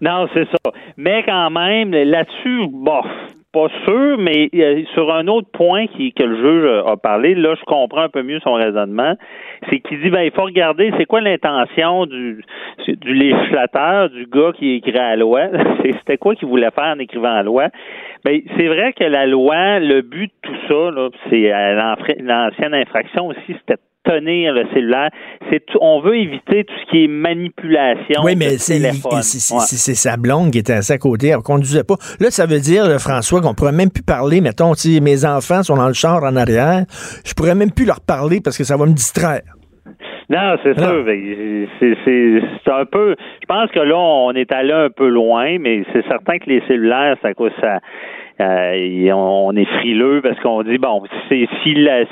Non, 0.00 0.26
c'est 0.34 0.44
ça. 0.46 0.72
Mais 0.96 1.22
quand 1.24 1.50
même, 1.50 1.92
là-dessus, 1.92 2.66
bof, 2.70 3.06
pas 3.52 3.68
sûr, 3.84 4.18
mais 4.18 4.48
euh, 4.54 4.82
sur 4.94 5.12
un 5.12 5.26
autre 5.28 5.48
point 5.52 5.86
qui, 5.86 6.12
que 6.12 6.22
le 6.22 6.36
juge 6.36 6.82
a 6.86 6.96
parlé, 6.96 7.34
là, 7.34 7.54
je 7.54 7.64
comprends 7.64 8.02
un 8.02 8.08
peu 8.08 8.22
mieux 8.22 8.40
son 8.40 8.54
raisonnement, 8.54 9.14
c'est 9.68 9.80
qu'il 9.80 10.00
dit, 10.00 10.10
ben, 10.10 10.22
il 10.22 10.32
faut 10.32 10.44
regarder, 10.44 10.92
c'est 10.96 11.04
quoi 11.04 11.20
l'intention 11.20 12.06
du, 12.06 12.42
du 12.86 13.14
législateur, 13.14 14.08
du 14.10 14.26
gars 14.26 14.52
qui 14.58 14.76
écrit 14.76 14.92
la 14.92 15.16
loi, 15.16 15.48
c'était 15.82 16.16
quoi 16.16 16.34
qu'il 16.34 16.48
voulait 16.48 16.70
faire 16.70 16.94
en 16.96 16.98
écrivant 16.98 17.34
la 17.34 17.42
loi? 17.42 17.68
Ben, 18.24 18.40
c'est 18.56 18.68
vrai 18.68 18.92
que 18.94 19.04
la 19.04 19.26
loi, 19.26 19.78
le 19.80 20.00
but 20.00 20.32
de 20.44 20.48
tout 20.48 20.56
ça, 20.68 21.08
c'est 21.28 21.52
l'ancienne 22.20 22.74
infraction 22.74 23.26
aussi, 23.26 23.40
c'était 23.48 23.80
tenir 24.04 24.52
le 24.52 24.64
cellulaire. 24.74 25.10
C'est 25.50 25.62
on 25.80 26.00
veut 26.00 26.16
éviter 26.16 26.64
tout 26.64 26.74
ce 26.84 26.90
qui 26.90 27.04
est 27.04 27.08
manipulation. 27.08 28.22
Oui, 28.24 28.34
mais 28.36 28.58
c'est 28.58 28.74
Ouais. 28.80 29.94
sa 29.94 30.16
blonde 30.16 30.50
qui 30.50 30.58
était 30.58 30.72
assise 30.74 30.90
à 30.92 30.98
côté, 30.98 31.28
elle 31.28 31.38
conduisait 31.38 31.84
pas. 31.84 31.94
Là, 32.20 32.30
ça 32.30 32.46
veut 32.46 32.60
dire, 32.60 32.84
là, 32.86 32.98
François, 32.98 33.40
qu'on 33.40 33.54
pourrait 33.54 33.72
même 33.72 33.90
plus 33.90 34.02
parler. 34.02 34.40
Mettons, 34.40 34.74
si 34.74 35.00
mes 35.00 35.24
enfants 35.24 35.62
sont 35.62 35.76
dans 35.76 35.88
le 35.88 35.94
char 35.94 36.22
en 36.24 36.36
arrière, 36.36 36.84
je 37.24 37.32
pourrais 37.34 37.54
même 37.54 37.70
plus 37.72 37.86
leur 37.86 38.00
parler 38.00 38.40
parce 38.42 38.56
que 38.58 38.64
ça 38.64 38.76
va 38.76 38.86
me 38.86 38.92
distraire. 38.92 39.42
Non, 40.30 40.56
c'est 40.62 40.78
sûr. 40.78 41.04
mais 41.04 41.66
C'est 41.80 42.72
un 42.72 42.84
peu. 42.86 43.14
Je 43.42 43.46
pense 43.46 43.70
que 43.70 43.80
là, 43.80 43.96
on 43.98 44.32
est 44.32 44.50
allé 44.52 44.72
un 44.72 44.88
peu 44.88 45.08
loin, 45.08 45.58
mais 45.58 45.82
c'est 45.92 46.06
certain 46.08 46.38
que 46.38 46.48
les 46.48 46.62
cellulaires, 46.66 47.16
ça 47.20 47.34
cause 47.34 47.50
ça. 47.60 47.80
Euh, 48.40 49.12
on 49.12 49.54
est 49.56 49.64
frileux 49.78 50.20
parce 50.22 50.38
qu'on 50.40 50.62
dit 50.62 50.78
bon, 50.78 51.02
si 51.28 51.46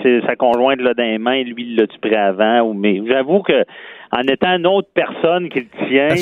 c'est 0.03 0.21
sa 0.27 0.37
conjointe 0.37 0.81
l'a 0.81 0.95
dans 0.95 1.03
les 1.03 1.19
mains, 1.19 1.43
lui 1.43 1.55
il 1.59 1.77
l'a-tu 1.77 1.99
pris 1.99 2.15
avant 2.15 2.61
ou 2.63 2.75
mais 2.75 3.01
j'avoue 3.07 3.43
que 3.43 3.65
en 4.13 4.23
étant 4.23 4.57
une 4.57 4.67
autre 4.67 4.89
personne 4.93 5.49
qui 5.49 5.67
tient, 5.89 6.15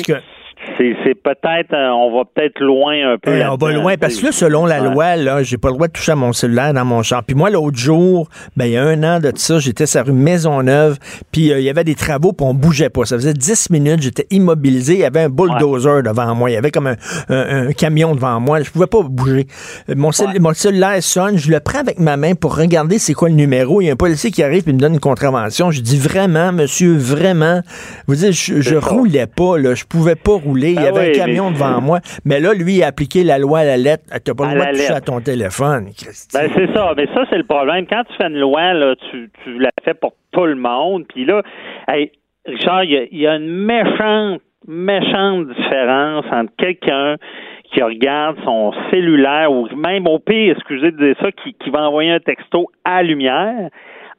c'est 0.77 0.95
c'est 1.03 1.15
peut-être 1.15 1.73
euh, 1.73 1.89
on 1.91 2.17
va 2.17 2.23
peut-être 2.25 2.59
loin 2.59 3.13
un 3.13 3.17
peu. 3.17 3.31
Eh, 3.37 3.45
on 3.45 3.55
va 3.55 3.71
loin, 3.71 3.95
parce 3.97 4.17
que 4.17 4.25
là, 4.27 4.31
selon 4.31 4.65
la 4.65 4.81
Ouais. 4.81 4.89
loi, 4.93 5.15
là, 5.15 5.43
j'ai 5.43 5.57
pas 5.57 5.69
le 5.69 5.75
droit 5.75 5.87
de 5.87 5.93
toucher 5.93 6.11
à 6.11 6.15
mon 6.15 6.33
cellulaire 6.33 6.73
dans 6.73 6.85
mon 6.85 7.01
char. 7.01 7.23
Puis 7.23 7.35
moi, 7.35 7.49
l'autre 7.49 7.77
jour, 7.77 8.27
ben, 8.57 8.65
il 8.65 8.71
y 8.73 8.77
a 8.77 8.83
un 8.83 9.03
an 9.03 9.19
de 9.19 9.31
ça, 9.35 9.59
j'étais 9.59 9.85
sur 9.85 9.99
la 9.99 10.03
rue 10.05 10.11
Maisonneuve, 10.13 10.97
puis 11.31 11.51
euh, 11.51 11.59
il 11.59 11.65
y 11.65 11.69
avait 11.69 11.83
des 11.83 11.95
travaux, 11.95 12.33
puis 12.33 12.45
on 12.47 12.53
bougeait 12.53 12.89
pas. 12.89 13.05
Ça 13.05 13.15
faisait 13.15 13.33
10 13.33 13.69
minutes, 13.69 14.01
j'étais 14.01 14.27
immobilisé, 14.31 14.93
il 14.93 14.99
y 14.99 15.05
avait 15.05 15.21
un 15.23 15.29
bulldozer 15.29 16.03
devant 16.03 16.33
moi, 16.35 16.49
il 16.49 16.53
y 16.53 16.57
avait 16.57 16.71
comme 16.71 16.87
un, 16.87 16.95
un- 17.29 17.67
un 17.69 17.71
camion 17.73 18.13
devant 18.15 18.39
moi, 18.39 18.61
je 18.61 18.69
pouvais 18.69 18.87
pas 18.87 19.01
bouger. 19.01 19.47
Euh, 19.89 19.93
Mon, 19.95 20.11
cell- 20.11 20.27
Ouais. 20.29 20.39
mon 20.39 20.53
cellulaire 20.53 21.01
sonne, 21.01 21.37
je 21.37 21.49
le 21.51 21.59
prends 21.59 21.79
avec 21.79 21.99
ma 21.99 22.17
main 22.17 22.35
pour 22.35 22.55
regarder 22.57 22.99
c'est 22.99 23.13
quoi 23.13 23.29
le 23.29 23.35
numéro. 23.35 23.81
Il 23.81 23.85
y 23.85 23.89
a 23.89 23.93
un 23.93 23.95
policier 23.95 24.31
qui 24.31 24.43
arrive 24.43 24.67
et 24.67 24.73
me 24.73 24.79
donne 24.79 24.93
une 24.95 24.99
contravention. 24.99 25.71
Je 25.71 25.81
dis 25.81 25.97
vraiment, 25.97 26.51
monsieur, 26.51 26.95
vraiment? 26.97 27.61
Vous 28.07 28.15
dites, 28.15 28.31
je, 28.33 28.61
je 28.61 28.75
roulais 28.75 29.27
pas, 29.27 29.57
là, 29.57 29.73
je 29.75 29.85
pouvais 29.85 30.15
pas 30.15 30.33
rouler. 30.33 30.48
Il 30.55 30.73
y 30.73 30.77
Ah 30.77 30.89
avait 30.89 31.09
un 31.09 31.11
camion 31.25 31.45
mais- 31.49 31.53
devant 31.55 31.81
moi. 31.81 31.99
Mais 32.25 32.39
là, 32.39 32.53
lui, 32.53 32.75
il 32.75 32.83
a 32.83 32.87
appliqué 32.87 33.23
la 33.23 33.37
loi 33.37 33.59
à 33.59 33.65
la 33.65 33.77
lettre. 33.77 34.03
Tu 34.25 34.33
pas 34.35 34.47
le 34.51 34.55
droit 34.59 34.65
de 34.71 34.77
toucher 34.77 34.93
à 34.93 35.01
ton 35.01 35.19
téléphone. 35.21 35.85
Ben 36.33 36.49
c'est 36.55 36.73
ça, 36.73 36.93
mais 36.95 37.05
ça 37.13 37.25
c'est 37.29 37.37
le 37.37 37.43
problème. 37.45 37.85
Quand 37.87 38.03
tu 38.09 38.13
fais 38.17 38.27
une 38.27 38.39
loi, 38.39 38.73
là, 38.73 38.95
tu, 39.11 39.29
tu 39.43 39.59
la 39.59 39.69
fais 39.83 39.93
pour 39.93 40.13
tout 40.31 40.45
le 40.45 40.55
monde. 40.55 41.05
Puis 41.07 41.25
là, 41.25 41.41
hey, 41.87 42.11
Richard, 42.45 42.83
il 42.83 42.91
y 42.91 42.97
a, 42.97 43.03
il 43.11 43.17
y 43.19 43.27
a 43.27 43.35
une 43.35 43.49
méchante, 43.65 44.41
méchante 44.67 45.47
différence 45.49 46.25
entre 46.31 46.51
quelqu'un 46.57 47.15
qui 47.71 47.81
regarde 47.83 48.37
son 48.43 48.71
cellulaire 48.89 49.51
ou 49.51 49.67
même 49.75 50.07
au 50.07 50.17
pire, 50.19 50.55
excusez 50.55 50.91
de 50.91 50.97
dire 50.97 51.15
ça, 51.21 51.31
qui, 51.31 51.53
qui 51.53 51.69
va 51.69 51.81
envoyer 51.87 52.11
un 52.11 52.19
texto 52.19 52.67
à 52.83 53.03
lumière 53.03 53.69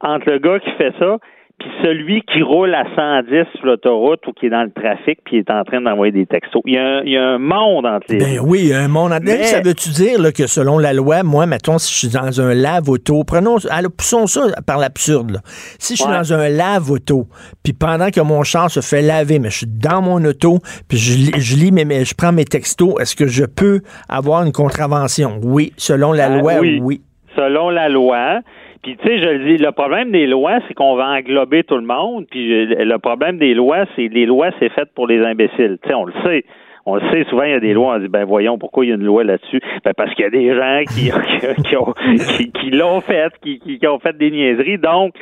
entre 0.00 0.30
le 0.30 0.38
gars 0.38 0.60
qui 0.60 0.70
fait 0.72 0.92
ça 0.98 1.16
puis 1.61 1.68
celui 1.85 2.23
qui 2.23 2.42
roule 2.42 2.75
à 2.75 2.85
110 2.96 3.44
sur 3.57 3.66
l'autoroute 3.66 4.27
ou 4.27 4.33
qui 4.33 4.46
est 4.46 4.51
dans 4.51 4.62
le 4.64 4.73
trafic 4.73 5.20
puis 5.25 5.37
est 5.38 5.51
en 5.51 5.62
train 5.62 5.81
d'envoyer 5.81 6.11
des 6.12 6.27
textos. 6.27 6.62
Il 6.66 6.75
y 6.75 6.79
a 6.79 6.83
un, 6.85 7.03
il 7.05 7.12
y 7.12 7.16
a 7.16 7.23
un 7.25 7.38
monde 7.38 7.87
entre 7.87 8.07
les 8.09 8.18
Ben 8.18 8.40
oui, 8.42 8.73
un 8.75 8.88
monde. 8.88 9.12
en- 9.12 9.18
Mais- 9.23 9.44
Ça 9.44 9.61
veut-tu 9.61 9.90
dire 9.90 10.20
là, 10.20 10.33
que 10.33 10.46
selon 10.46 10.79
la 10.79 10.92
loi, 10.92 11.23
moi, 11.23 11.46
mettons, 11.46 11.79
si 11.79 11.92
je 11.92 11.99
suis 11.99 12.09
dans 12.18 12.40
un 12.40 12.55
lave-auto, 12.55 13.23
prenons, 13.25 13.59
allez, 13.70 13.88
poussons 13.96 14.27
ça 14.27 14.40
par 14.66 14.79
l'absurde. 14.79 15.38
Si 15.79 15.94
je 15.96 16.03
suis 16.03 16.11
Ouais. 16.11 16.16
dans 16.18 16.33
un 16.33 16.49
lave-auto, 16.49 17.27
puis 17.62 17.73
pendant 17.75 18.11
que 18.11 18.20
mon 18.20 18.42
char 18.42 18.70
se 18.70 18.81
fait 18.81 19.03
laver, 19.03 19.38
mais 19.38 19.51
je 19.51 19.59
suis 19.59 19.66
dans 19.68 20.01
mon 20.03 20.25
auto, 20.25 20.59
puis 20.88 20.99
je, 20.99 21.16
lis- 21.16 21.40
je 21.40 21.57
lis 21.57 21.73
mes, 21.73 21.85
mes- 21.85 22.05
je 22.05 22.14
prends 22.14 22.33
mes 22.33 22.44
textos, 22.46 22.94
est-ce 23.01 23.14
que 23.14 23.27
je 23.27 23.44
peux 23.44 23.81
avoir 24.09 24.42
une 24.44 24.53
contravention? 24.53 25.38
Oui, 25.42 25.73
selon 25.77 26.12
la 26.12 26.27
Ah, 26.33 26.38
loi, 26.38 26.53
oui. 26.61 26.81
oui. 26.83 27.01
selon 27.37 27.70
la 27.70 27.88
loi. 27.88 28.40
Puis 28.82 28.96
tu 28.96 29.06
sais, 29.06 29.18
je 29.18 29.28
le 29.28 29.38
dis, 29.44 29.62
le 29.62 29.72
problème 29.72 30.10
des 30.10 30.26
lois, 30.26 30.58
c'est 30.66 30.74
qu'on 30.74 30.94
va 30.96 31.08
englober 31.10 31.64
tout 31.64 31.76
le 31.76 31.82
monde. 31.86 32.26
Puis 32.30 32.52
euh, 32.52 32.84
le 32.84 32.98
problème 32.98 33.36
des 33.38 33.52
lois, 33.54 33.84
c'est 33.94 34.08
les 34.08 34.24
lois, 34.26 34.50
c'est 34.58 34.70
fait 34.70 34.88
pour 34.94 35.06
les 35.06 35.22
imbéciles. 35.24 35.78
Tu 35.82 35.88
sais, 35.88 35.94
on 35.94 36.04
le 36.04 36.12
sait. 36.24 36.44
On 36.86 36.94
le 36.94 37.02
sait, 37.10 37.24
souvent, 37.24 37.42
il 37.42 37.50
y 37.50 37.54
a 37.54 37.60
des 37.60 37.74
lois, 37.74 37.96
on 37.96 37.98
dit, 37.98 38.08
ben 38.08 38.24
voyons, 38.24 38.56
pourquoi 38.56 38.86
il 38.86 38.88
y 38.88 38.92
a 38.92 38.94
une 38.94 39.04
loi 39.04 39.22
là-dessus? 39.22 39.60
Ben 39.84 39.92
parce 39.94 40.14
qu'il 40.14 40.24
y 40.24 40.28
a 40.28 40.30
des 40.30 40.54
gens 40.54 40.80
qui, 40.88 41.10
qui, 41.60 41.62
qui 41.62 41.76
ont- 41.76 41.92
qui- 42.38 42.50
qui 42.52 42.70
l'ont 42.70 43.02
fait, 43.02 43.30
qui, 43.42 43.58
qui, 43.58 43.78
qui 43.78 43.86
ont 43.86 43.98
fait 43.98 44.16
des 44.16 44.30
niaiseries. 44.30 44.78
Donc, 44.78 45.12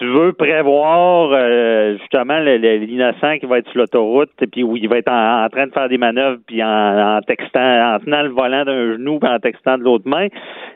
tu 0.00 0.06
veux 0.06 0.32
prévoir 0.32 1.28
euh, 1.32 1.98
justement 1.98 2.38
l'innocent 2.38 3.38
qui 3.38 3.44
va 3.44 3.58
être 3.58 3.68
sur 3.68 3.80
l'autoroute 3.80 4.30
et 4.40 4.46
puis 4.46 4.62
où 4.62 4.74
il 4.74 4.88
va 4.88 4.96
être 4.96 5.12
en, 5.12 5.44
en 5.44 5.48
train 5.50 5.66
de 5.66 5.72
faire 5.72 5.90
des 5.90 5.98
manœuvres 5.98 6.38
puis 6.46 6.64
en, 6.64 7.18
en 7.18 7.20
textant 7.20 7.60
en 7.60 7.98
tenant 7.98 8.22
le 8.22 8.30
volant 8.30 8.64
d'un 8.64 8.92
genou 8.94 9.18
puis 9.18 9.28
en 9.28 9.38
textant 9.38 9.76
de 9.76 9.82
l'autre 9.82 10.08
main. 10.08 10.28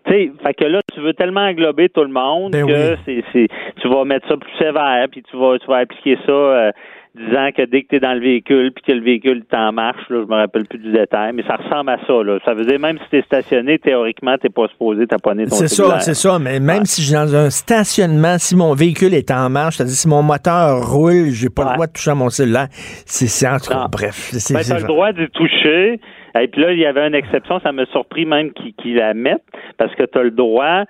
Tu 0.07 0.13
sais, 0.13 0.33
fait 0.43 0.53
que 0.53 0.65
là 0.65 0.81
tu 0.93 1.01
veux 1.01 1.15
tellement 1.15 1.41
englober 1.47 1.89
tout 1.89 2.03
le 2.03 2.11
monde 2.11 2.53
Ben 2.53 2.67
que 2.67 2.97
oui. 3.07 3.25
c'est 3.33 3.47
tu 3.81 3.89
vas 3.89 4.05
mettre 4.05 4.29
ça 4.29 4.37
plus 4.37 4.53
sévère 4.59 5.07
puis 5.11 5.23
tu 5.23 5.39
vas 5.39 5.59
tu 5.59 5.67
vas 5.69 5.79
appliquer 5.79 6.19
ça 6.27 6.33
euh, 6.33 6.71
disant 7.14 7.50
que 7.57 7.62
dès 7.62 7.83
que 7.83 7.88
tu 7.88 7.96
es 7.96 8.00
dans 8.00 8.14
le 8.14 8.20
véhicule 8.20 8.72
puis 8.72 8.85
que 8.85 8.92
le 8.92 9.03
véhicule 9.05 9.44
est 9.50 9.57
en 9.57 9.72
marche, 9.72 10.03
là, 10.09 10.22
je 10.22 10.27
me 10.27 10.35
rappelle 10.35 10.66
plus 10.66 10.79
du 10.79 10.90
détail, 10.90 11.33
mais 11.33 11.44
ça 11.44 11.57
ressemble 11.57 11.90
à 11.90 11.98
ça. 12.07 12.22
Là. 12.22 12.38
Ça 12.44 12.55
veut 12.55 12.64
dire 12.64 12.81
même 12.81 12.98
si 12.98 13.11
tu 13.11 13.18
es 13.18 13.22
stationné, 13.22 13.79
théoriquement, 13.79 14.37
tu 14.38 14.50
pas 14.50 14.66
supposé 14.68 15.07
taponner 15.07 15.46
ton 15.46 15.55
C'est 15.55 15.68
ça, 15.68 16.00
c'est 16.00 16.14
ça. 16.14 16.38
Mais 16.38 16.59
même 16.59 16.85
si 16.85 17.03
je 17.03 17.07
suis 17.07 17.14
dans 17.14 17.35
un 17.35 17.50
stationnement, 17.50 18.37
si 18.38 18.57
mon 18.57 18.74
véhicule 18.74 19.14
est 19.14 19.31
en 19.31 19.48
marche, 19.48 19.77
c'est-à-dire 19.77 19.94
si 19.94 20.09
mon 20.09 20.22
moteur 20.22 20.83
roule, 20.90 21.31
j'ai 21.31 21.50
pas 21.50 21.64
le 21.64 21.74
droit 21.74 21.87
de 21.87 21.92
toucher 21.92 22.11
à 22.11 22.14
mon 22.14 22.31
cellulaire. 22.31 22.68
C'est 22.70 23.27
c'est 23.27 23.48
en 23.48 23.59
tout 23.59 23.72
bref. 23.90 24.33
Ben, 24.33 24.61
tu 24.62 24.72
as 24.72 24.79
le 24.81 24.87
droit 24.87 25.12
d'y 25.12 25.29
toucher. 25.29 26.00
Et 26.40 26.48
puis 26.48 26.61
là, 26.61 26.72
il 26.72 26.81
y 26.81 26.87
avait 26.87 27.07
une 27.07 27.14
exception, 27.14 27.61
ça 27.61 27.70
m'a 27.70 27.87
surpris 27.87 28.27
même 28.27 28.50
qu'ils 28.53 28.96
la 28.96 29.14
mettent, 29.14 29.44
parce 29.79 29.94
que 29.94 30.03
tu 30.03 30.18
as 30.18 30.22
le 30.24 30.33
droit, 30.33 30.83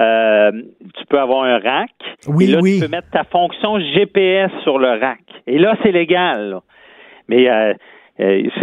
euh, 0.00 0.52
tu 0.94 1.06
peux 1.08 1.18
avoir 1.18 1.44
un 1.44 1.58
rack. 1.58 1.90
Oui, 2.26 2.44
et 2.44 2.48
là, 2.48 2.58
oui. 2.60 2.74
tu 2.74 2.84
peux 2.84 2.90
mettre 2.90 3.10
ta 3.10 3.24
fonction 3.24 3.78
GPS 3.78 4.50
sur 4.62 4.78
le 4.78 5.00
rack. 5.00 5.20
Et 5.46 5.58
là, 5.58 5.76
c'est 5.82 5.92
légal. 5.92 6.50
là. 6.50 6.62
Mais 7.28 7.48
euh, 7.48 7.74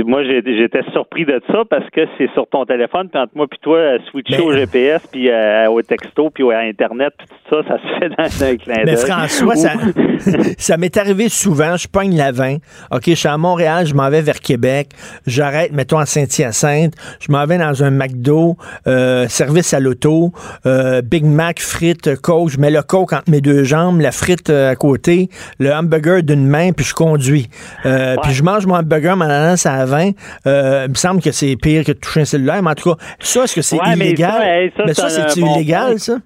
moi, 0.05 0.23
j'ai- 0.23 0.43
j'étais 0.57 0.81
surpris 0.91 1.25
de 1.25 1.41
ça 1.51 1.63
parce 1.69 1.89
que 1.89 2.01
c'est 2.17 2.29
sur 2.33 2.47
ton 2.47 2.65
téléphone, 2.65 3.09
puis 3.09 3.19
entre 3.21 3.31
moi 3.35 3.47
puis 3.49 3.59
toi, 3.61 3.77
euh, 3.77 3.97
switcher 4.11 4.37
Mais- 4.37 4.43
au 4.43 4.51
GPS, 4.53 5.01
puis 5.11 5.29
euh, 5.29 5.69
au 5.69 5.81
texto, 5.81 6.29
puis 6.29 6.43
à 6.51 6.59
Internet, 6.59 7.13
puis 7.17 7.27
tout 7.27 7.55
ça, 7.55 7.67
ça 7.67 7.77
se 7.77 7.99
fait 7.99 8.09
dans 8.09 8.45
un 8.51 8.55
clin 8.57 8.83
Mais 8.85 8.93
d'œil. 8.95 8.97
François, 9.05 9.55
ça, 9.55 9.71
ça 10.57 10.77
m'est 10.77 10.95
arrivé 10.97 11.29
souvent. 11.29 11.75
Je 11.77 11.87
pogne 11.87 12.15
la 12.15 12.31
20. 12.31 12.55
OK, 12.91 13.03
je 13.07 13.13
suis 13.15 13.27
à 13.27 13.37
Montréal, 13.37 13.85
je 13.85 13.93
m'en 13.93 14.09
vais 14.09 14.21
vers 14.21 14.39
Québec. 14.39 14.89
J'arrête, 15.25 15.71
mettons, 15.71 15.97
à 15.97 16.05
Saint-Hyacinthe. 16.05 16.93
Je 17.19 17.31
m'en 17.31 17.45
vais 17.45 17.57
dans 17.57 17.83
un 17.83 17.89
McDo, 17.91 18.55
euh, 18.87 19.27
service 19.27 19.73
à 19.73 19.79
l'auto, 19.79 20.31
euh, 20.65 21.01
Big 21.01 21.25
Mac, 21.25 21.59
frites, 21.59 22.15
coke. 22.21 22.49
Je 22.49 22.59
mets 22.59 22.71
le 22.71 22.81
coke 22.81 23.13
entre 23.13 23.29
mes 23.29 23.41
deux 23.41 23.63
jambes, 23.63 24.01
la 24.01 24.11
frite 24.11 24.49
euh, 24.49 24.71
à 24.71 24.75
côté, 24.75 25.29
le 25.59 25.71
hamburger 25.71 26.21
d'une 26.23 26.45
main, 26.47 26.71
puis 26.73 26.85
je 26.85 26.93
conduis. 26.93 27.47
Euh, 27.85 28.15
Puis 28.23 28.33
je 28.33 28.43
mange 28.43 28.65
mon 28.65 28.75
hamburger, 28.75 29.15
mon 29.15 29.29
ananas 29.47 29.65
à 29.65 29.85
20. 29.85 30.11
Euh, 30.45 30.83
il 30.85 30.89
me 30.89 30.95
semble 30.95 31.21
que 31.21 31.31
c'est 31.31 31.55
pire 31.61 31.83
que 31.83 31.91
de 31.93 31.97
toucher 31.99 32.21
un 32.21 32.25
cellulaire, 32.25 32.61
mais 32.61 32.71
en 32.71 32.75
tout 32.75 32.93
cas, 32.93 32.97
ça, 33.19 33.43
est-ce 33.43 33.55
que 33.55 33.61
c'est 33.61 33.77
Ouais, 33.77 33.95
mais 33.97 34.07
illégal? 34.07 34.71
ça, 34.77 34.87
ça, 34.93 35.09
ça, 35.09 35.27
c'est 35.29 35.39
illégal, 35.41 35.99
ça? 35.99 36.17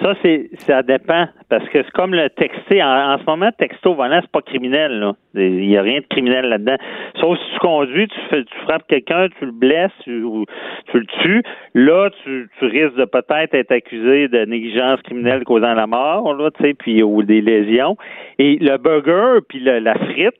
Ça, 0.00 0.14
c'est 0.22 0.48
ça 0.64 0.82
dépend. 0.84 1.26
Parce 1.48 1.64
que 1.70 1.82
c'est 1.82 1.90
comme 1.90 2.14
le 2.14 2.30
texté. 2.30 2.80
En, 2.80 3.14
en 3.14 3.18
ce 3.18 3.24
moment, 3.24 3.50
texto 3.58 3.94
volant, 3.94 4.20
c'est 4.22 4.30
pas 4.30 4.42
criminel, 4.42 4.92
là. 5.00 5.12
Il 5.34 5.66
n'y 5.66 5.76
a 5.76 5.82
rien 5.82 5.98
de 5.98 6.06
criminel 6.08 6.44
là-dedans. 6.48 6.76
Sauf 7.20 7.36
si 7.36 7.44
tu 7.54 7.58
conduis, 7.58 8.06
tu 8.06 8.14
fais 8.30 8.44
tu 8.44 8.54
frappes 8.64 8.86
quelqu'un, 8.86 9.26
tu 9.40 9.46
le 9.46 9.50
blesses 9.50 9.90
tu- 10.04 10.22
ou 10.22 10.44
tu 10.92 11.00
le 11.00 11.06
tues. 11.22 11.42
Là, 11.74 12.10
tu, 12.22 12.48
tu 12.60 12.64
risques 12.66 12.94
de 12.94 13.06
peut-être 13.06 13.54
être 13.54 13.72
accusé 13.72 14.28
de 14.28 14.44
négligence 14.44 15.02
criminelle 15.02 15.42
causant 15.42 15.74
la 15.74 15.88
mort, 15.88 16.32
là, 16.32 16.50
tu 16.52 16.62
sais, 16.62 16.74
puis 16.74 17.02
ou 17.02 17.24
des 17.24 17.40
lésions. 17.40 17.96
Et 18.38 18.56
le 18.60 18.76
burger 18.78 19.40
puis 19.48 19.58
le- 19.58 19.80
la 19.80 19.94
frite, 19.94 20.34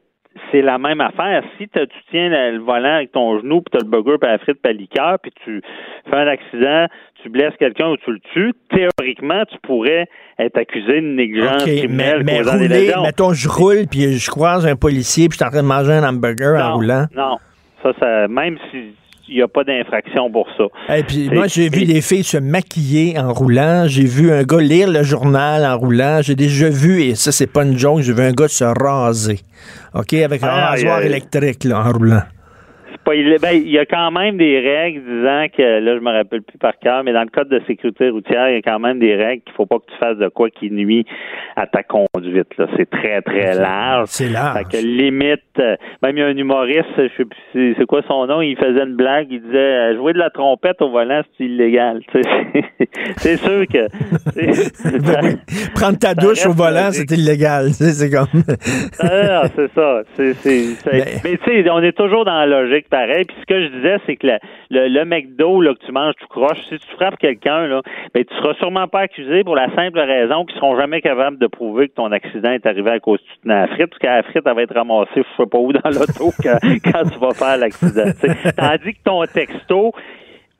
c'est 0.50 0.62
la 0.62 0.78
même 0.78 1.00
affaire. 1.00 1.42
Si 1.58 1.68
tu 1.68 1.80
tiens 2.10 2.28
le, 2.28 2.58
volant 2.58 2.96
avec 2.96 3.12
ton 3.12 3.38
genou, 3.40 3.60
puis 3.60 3.70
tu 3.72 3.76
as 3.78 3.80
le 3.80 3.90
burger, 3.90 4.18
puis 4.20 4.30
la 4.30 4.38
frite, 4.38 4.58
puis 4.62 4.72
la 4.72 4.78
liqueur, 4.78 5.18
puis 5.22 5.32
tu 5.44 5.62
fais 6.08 6.16
un 6.16 6.26
accident, 6.26 6.86
tu 7.22 7.28
blesses 7.28 7.54
quelqu'un 7.58 7.88
ou 7.88 7.96
tu 7.96 8.12
le 8.12 8.20
tues, 8.32 8.52
théoriquement, 8.70 9.44
tu 9.46 9.58
pourrais 9.62 10.06
être 10.38 10.56
accusé 10.56 11.00
de 11.00 11.06
négligence 11.06 11.62
OK, 11.62 11.68
mais, 11.68 11.78
criminelle 11.78 12.22
mais 12.24 12.42
rouler, 12.42 12.92
mettons, 13.02 13.32
je 13.32 13.48
roule, 13.48 13.86
puis 13.90 14.18
je 14.18 14.30
croise 14.30 14.66
un 14.66 14.76
policier, 14.76 15.28
puis 15.28 15.38
je 15.38 15.44
suis 15.44 15.48
en 15.48 15.50
train 15.50 15.62
de 15.62 15.68
manger 15.68 15.92
un 15.92 16.08
hamburger 16.08 16.62
en 16.62 16.74
roulant. 16.74 17.06
non. 17.14 17.36
Ça, 17.82 17.92
ça, 18.00 18.26
même 18.26 18.58
s'il 19.28 19.36
n'y 19.36 19.42
a 19.42 19.48
pas 19.48 19.62
d'infraction 19.62 20.30
pour 20.30 20.46
ça. 20.56 20.96
Et 20.96 21.02
puis 21.02 21.26
C'est- 21.28 21.34
moi, 21.34 21.46
j'ai 21.46 21.68
vu 21.68 21.84
des 21.84 22.00
filles 22.00 22.24
se 22.24 22.38
maquiller 22.38 23.18
en 23.18 23.32
roulant. 23.32 23.84
J'ai 23.86 24.04
vu 24.06 24.32
un 24.32 24.42
gars 24.42 24.60
lire 24.60 24.90
le 24.90 25.02
journal 25.02 25.64
en 25.66 25.78
roulant. 25.78 26.20
J'ai 26.22 26.34
déjà 26.34 26.68
vu, 26.70 27.02
et 27.02 27.14
ça, 27.14 27.30
c'est 27.30 27.46
pas 27.46 27.62
une 27.64 27.78
joke, 27.78 28.00
j'ai 28.00 28.12
vu 28.14 28.22
un 28.22 28.32
gars 28.32 28.48
se 28.48 28.64
raser. 28.64 29.40
OK, 29.94 30.14
avec 30.14 30.42
un 30.42 30.48
Ah, 30.50 30.70
rasoir 30.70 31.02
électrique, 31.02 31.64
là, 31.64 31.84
en 31.86 31.92
roulant. 31.92 32.22
Pas 33.08 33.14
ben, 33.40 33.52
il 33.54 33.70
y 33.70 33.78
a 33.78 33.86
quand 33.86 34.10
même 34.10 34.36
des 34.36 34.60
règles 34.60 35.00
disant 35.00 35.46
que, 35.56 35.62
là, 35.80 35.94
je 35.94 36.00
me 36.00 36.10
rappelle 36.12 36.42
plus 36.42 36.58
par 36.58 36.78
cœur, 36.78 37.02
mais 37.04 37.14
dans 37.14 37.22
le 37.22 37.30
code 37.30 37.48
de 37.48 37.58
sécurité 37.66 38.10
routière, 38.10 38.50
il 38.50 38.56
y 38.56 38.58
a 38.58 38.60
quand 38.62 38.78
même 38.78 38.98
des 38.98 39.14
règles 39.14 39.42
qu'il 39.44 39.54
faut 39.54 39.64
pas 39.64 39.78
que 39.78 39.90
tu 39.90 39.96
fasses 39.98 40.18
de 40.18 40.28
quoi 40.28 40.50
qui 40.50 40.70
nuit 40.70 41.06
à 41.56 41.66
ta 41.66 41.82
conduite. 41.82 42.48
Là. 42.58 42.66
C'est 42.76 42.90
très, 42.90 43.22
très 43.22 43.54
large. 43.54 44.08
C'est 44.10 44.28
large. 44.28 44.58
Fait 44.58 44.76
que 44.78 44.84
limite, 44.84 45.40
euh, 45.58 45.76
même 46.02 46.18
il 46.18 46.20
y 46.20 46.22
a 46.22 46.26
un 46.26 46.36
humoriste, 46.36 46.84
je 46.98 47.08
sais 47.16 47.24
plus 47.24 47.74
c'est- 47.78 47.86
quoi 47.86 48.02
son 48.06 48.26
nom, 48.26 48.42
il 48.42 48.58
faisait 48.58 48.82
une 48.84 48.96
blague, 48.96 49.28
il 49.30 49.40
disait 49.40 49.56
euh, 49.56 49.96
jouer 49.96 50.12
de 50.12 50.18
la 50.18 50.28
trompette 50.28 50.82
au 50.82 50.90
volant, 50.90 51.22
c'est 51.38 51.44
illégal. 51.44 52.02
C'est 53.16 53.36
sûr 53.38 53.66
que. 53.66 53.88
Prendre 55.74 55.98
ta 55.98 56.14
douche 56.14 56.46
au 56.46 56.52
volant, 56.52 56.90
c'est 56.92 57.10
illégal. 57.10 57.70
C'est 57.72 58.10
comme. 58.10 58.26
Ah, 59.00 59.44
c'est 59.54 59.72
ça. 59.72 60.02
C'est, 60.14 60.34
c'est, 60.34 60.60
c'est- 60.76 60.92
Mais- 60.92 61.04
Mais, 61.24 61.36
tu 61.38 61.62
sais, 61.62 61.70
on 61.70 61.82
est 61.82 61.96
toujours 61.96 62.24
dans 62.24 62.34
la 62.34 62.46
logique 62.46 62.88
Puis 63.06 63.36
ce 63.40 63.46
que 63.46 63.62
je 63.62 63.68
disais, 63.68 63.96
c'est 64.06 64.16
que 64.16 64.26
le, 64.70 65.04
McDo 65.04 65.60
là, 65.60 65.74
que 65.74 65.84
tu 65.84 65.92
manges 65.92 66.14
tout 66.20 66.26
croche, 66.28 66.60
si 66.68 66.78
tu 66.78 66.86
frappes 66.96 67.18
quelqu'un, 67.18 67.66
là, 67.66 67.82
ben, 68.14 68.24
tu 68.24 68.34
seras 68.36 68.54
sûrement 68.54 68.88
pas 68.88 69.00
accusé 69.00 69.44
pour 69.44 69.54
la 69.54 69.74
simple 69.74 69.98
raison 69.98 70.44
qu'ils 70.44 70.56
seront 70.56 70.78
jamais 70.78 71.00
capables 71.00 71.38
de 71.38 71.46
prouver 71.46 71.88
que 71.88 71.94
ton 71.94 72.12
accident 72.12 72.52
est 72.52 72.66
arrivé 72.66 72.90
à 72.90 73.00
cause 73.00 73.18
que 73.18 73.24
tu 73.34 73.40
tenais 73.42 73.60
la 73.60 73.66
frite, 73.68 73.86
parce 73.88 73.98
que 73.98 74.06
la 74.06 74.22
frite, 74.22 74.44
va 74.44 74.62
être 74.62 74.74
ramassée, 74.74 75.08
je 75.16 75.42
sais 75.42 75.48
pas 75.48 75.58
où, 75.58 75.72
dans 75.72 75.90
l'auto 75.90 76.32
quand, 76.42 76.58
quand 76.84 77.04
tu 77.10 77.18
vas 77.18 77.34
faire 77.34 77.56
l'accident. 77.56 78.10
tu. 78.20 78.52
Tandis 78.56 78.94
que 78.94 79.02
ton 79.04 79.24
texto, 79.26 79.92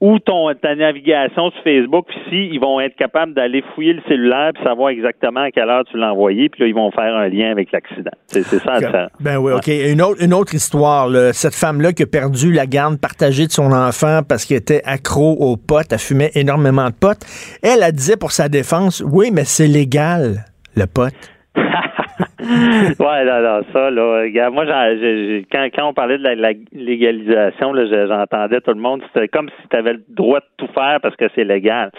ou 0.00 0.18
ton 0.20 0.52
ta 0.54 0.74
navigation 0.76 1.50
sur 1.50 1.62
Facebook, 1.64 2.06
puis 2.06 2.18
si 2.28 2.54
ils 2.54 2.60
vont 2.60 2.78
être 2.80 2.94
capables 2.94 3.34
d'aller 3.34 3.64
fouiller 3.74 3.94
le 3.94 4.02
cellulaire 4.08 4.52
puis 4.54 4.62
savoir 4.62 4.90
exactement 4.90 5.40
à 5.40 5.50
quelle 5.50 5.68
heure 5.68 5.84
tu 5.90 5.96
l'as 5.98 6.12
envoyé, 6.12 6.48
puis 6.48 6.62
là 6.62 6.68
ils 6.68 6.74
vont 6.74 6.90
faire 6.92 7.16
un 7.16 7.28
lien 7.28 7.50
avec 7.50 7.72
l'accident. 7.72 8.10
C'est 8.26 8.42
ça 8.42 8.78
différence. 8.78 9.10
Ben 9.20 9.38
oui, 9.38 9.52
OK. 9.52 9.66
Une 9.66 10.00
autre, 10.02 10.22
une 10.22 10.34
autre 10.34 10.54
histoire. 10.54 11.08
là. 11.08 11.32
Cette 11.32 11.54
femme-là 11.54 11.92
qui 11.92 12.04
a 12.04 12.06
perdu 12.06 12.52
la 12.52 12.66
garde 12.66 13.00
partagée 13.00 13.46
de 13.46 13.52
son 13.52 13.72
enfant 13.72 14.20
parce 14.28 14.44
qu'elle 14.44 14.58
était 14.58 14.82
accro 14.84 15.32
aux 15.32 15.56
potes, 15.56 15.92
elle 15.92 15.98
fumait 15.98 16.30
énormément 16.34 16.86
de 16.86 16.94
potes. 16.94 17.24
Elle, 17.62 17.80
elle 17.82 17.92
disait 17.92 18.16
pour 18.16 18.30
sa 18.30 18.48
défense, 18.48 19.02
oui, 19.04 19.30
mais 19.32 19.44
c'est 19.44 19.66
légal, 19.66 20.44
le 20.76 20.86
pote. 20.86 21.14
ouais, 22.40 23.24
non, 23.24 23.40
non, 23.42 23.60
ça, 23.72 23.90
là, 23.90 24.20
regarde, 24.22 24.54
moi, 24.54 24.64
quand, 24.66 25.68
quand 25.74 25.88
on 25.88 25.92
parlait 25.94 26.18
de 26.18 26.24
la, 26.24 26.34
la 26.34 26.52
légalisation, 26.72 27.72
là, 27.72 27.84
je- 27.86 28.06
j'entendais 28.06 28.60
tout 28.60 28.72
le 28.72 28.80
monde, 28.80 29.02
c'était 29.12 29.28
comme 29.28 29.48
si 29.48 29.68
tu 29.68 29.76
avais 29.76 29.94
le 29.94 30.02
droit 30.08 30.40
de 30.40 30.44
tout 30.56 30.72
faire 30.72 30.98
parce 31.02 31.16
que 31.16 31.26
c'est 31.34 31.44
légal. 31.44 31.90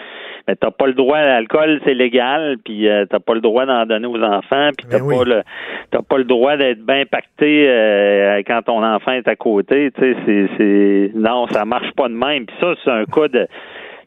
Mais 0.48 0.56
t'as 0.56 0.70
pas 0.70 0.86
le 0.86 0.94
droit 0.94 1.18
à 1.18 1.26
l'alcool, 1.26 1.80
c'est 1.84 1.94
légal, 1.94 2.56
puis 2.64 2.88
euh, 2.88 3.04
t'as 3.08 3.20
pas 3.20 3.34
le 3.34 3.40
droit 3.40 3.66
d'en 3.66 3.84
donner 3.86 4.06
aux 4.06 4.22
enfants, 4.22 4.70
puis 4.76 4.86
t'as 4.90 4.98
Ben 4.98 5.04
oui. 5.04 5.16
pas 5.18 5.24
le 5.24 5.42
t'as 5.90 6.02
pas 6.02 6.16
le 6.18 6.24
droit 6.24 6.56
d'être 6.56 6.84
bien 6.84 7.04
pacté 7.04 7.66
euh, 7.68 8.40
quand 8.46 8.62
ton 8.62 8.82
enfant 8.82 9.12
est 9.12 9.28
à 9.28 9.36
côté, 9.36 9.90
tu 9.92 10.00
sais, 10.00 10.16
c'est 10.26 10.48
c'est 10.56 11.10
non, 11.14 11.46
ça 11.48 11.64
marche 11.64 11.92
pas 11.94 12.08
de 12.08 12.14
même. 12.14 12.46
Puis 12.46 12.56
ça, 12.60 12.72
c'est 12.84 12.90
un 12.90 13.04
cas 13.04 13.28
de 13.28 13.46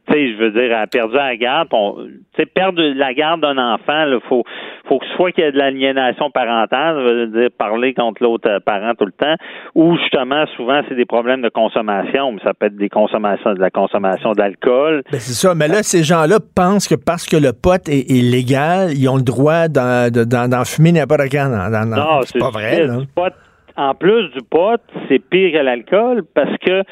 tu 0.08 0.14
sais, 0.14 0.34
je 0.34 0.38
veux 0.38 0.52
dire, 0.52 0.64
elle 0.64 0.74
a 0.74 0.88
perdu 0.88 1.16
la 1.16 1.36
garde. 1.38 1.70
Tu 1.70 2.12
sais, 2.36 2.46
perdre 2.46 2.82
la 2.82 3.14
garde 3.14 3.42
d'un 3.42 3.58
enfant, 3.58 4.06
il 4.08 4.20
faut, 4.28 4.44
faut 4.90 5.00
que 5.00 5.06
soit 5.16 5.32
qu'il 5.32 5.44
y 5.44 5.48
ait 5.48 5.52
de 5.52 5.58
l'aliénation 5.58 6.30
parentale, 6.30 6.96
ça 6.98 7.02
veut 7.02 7.28
dire 7.28 7.50
parler 7.58 7.94
contre 7.94 8.22
l'autre 8.22 8.50
euh, 8.50 8.60
parent 8.60 8.94
tout 9.00 9.06
le 9.06 9.12
temps, 9.14 9.36
ou 9.76 9.96
justement, 9.98 10.46
souvent, 10.58 10.82
c'est 10.90 10.96
des 10.96 11.06
problèmes 11.06 11.42
de 11.42 11.50
consommation, 11.50 12.32
mais 12.34 12.40
ça 12.44 12.54
peut 12.54 12.66
être 12.66 12.76
des 12.76 12.90
consommations, 12.90 13.54
de 13.54 13.60
la 13.60 13.70
consommation 13.70 14.34
d'alcool. 14.34 15.04
Ben 15.12 15.20
c'est 15.20 15.34
ça. 15.48 15.56
Mais 15.56 15.68
là, 15.70 15.84
ces 15.84 16.04
gens-là 16.04 16.40
pensent 16.56 16.88
que 16.88 16.96
parce 16.96 17.26
que 17.26 17.38
le 17.38 17.54
pote 17.54 17.88
est, 17.88 18.10
est 18.12 18.22
légal, 18.22 18.90
ils 18.92 19.08
ont 19.08 19.16
le 19.18 19.24
droit 19.24 19.68
d'en, 19.70 20.10
de- 20.10 20.26
d'en- 20.26 20.48
d'en 20.50 20.66
fumer 20.66 20.92
n'importe 20.92 21.32
quand. 21.32 21.50
Dans, 21.50 21.72
dans- 21.72 21.96
Non, 21.96 22.22
c'est 22.24 22.40
pas 22.40 22.50
vrai, 22.50 22.86
là. 22.86 22.98
pot. 23.16 23.34
En 23.76 23.96
plus 23.96 24.30
du 24.30 24.42
pot, 24.52 24.80
c'est 25.10 25.18
pire 25.18 25.52
que 25.54 25.58
l'alcool 25.64 26.22
parce 26.36 26.56
que 26.64 26.84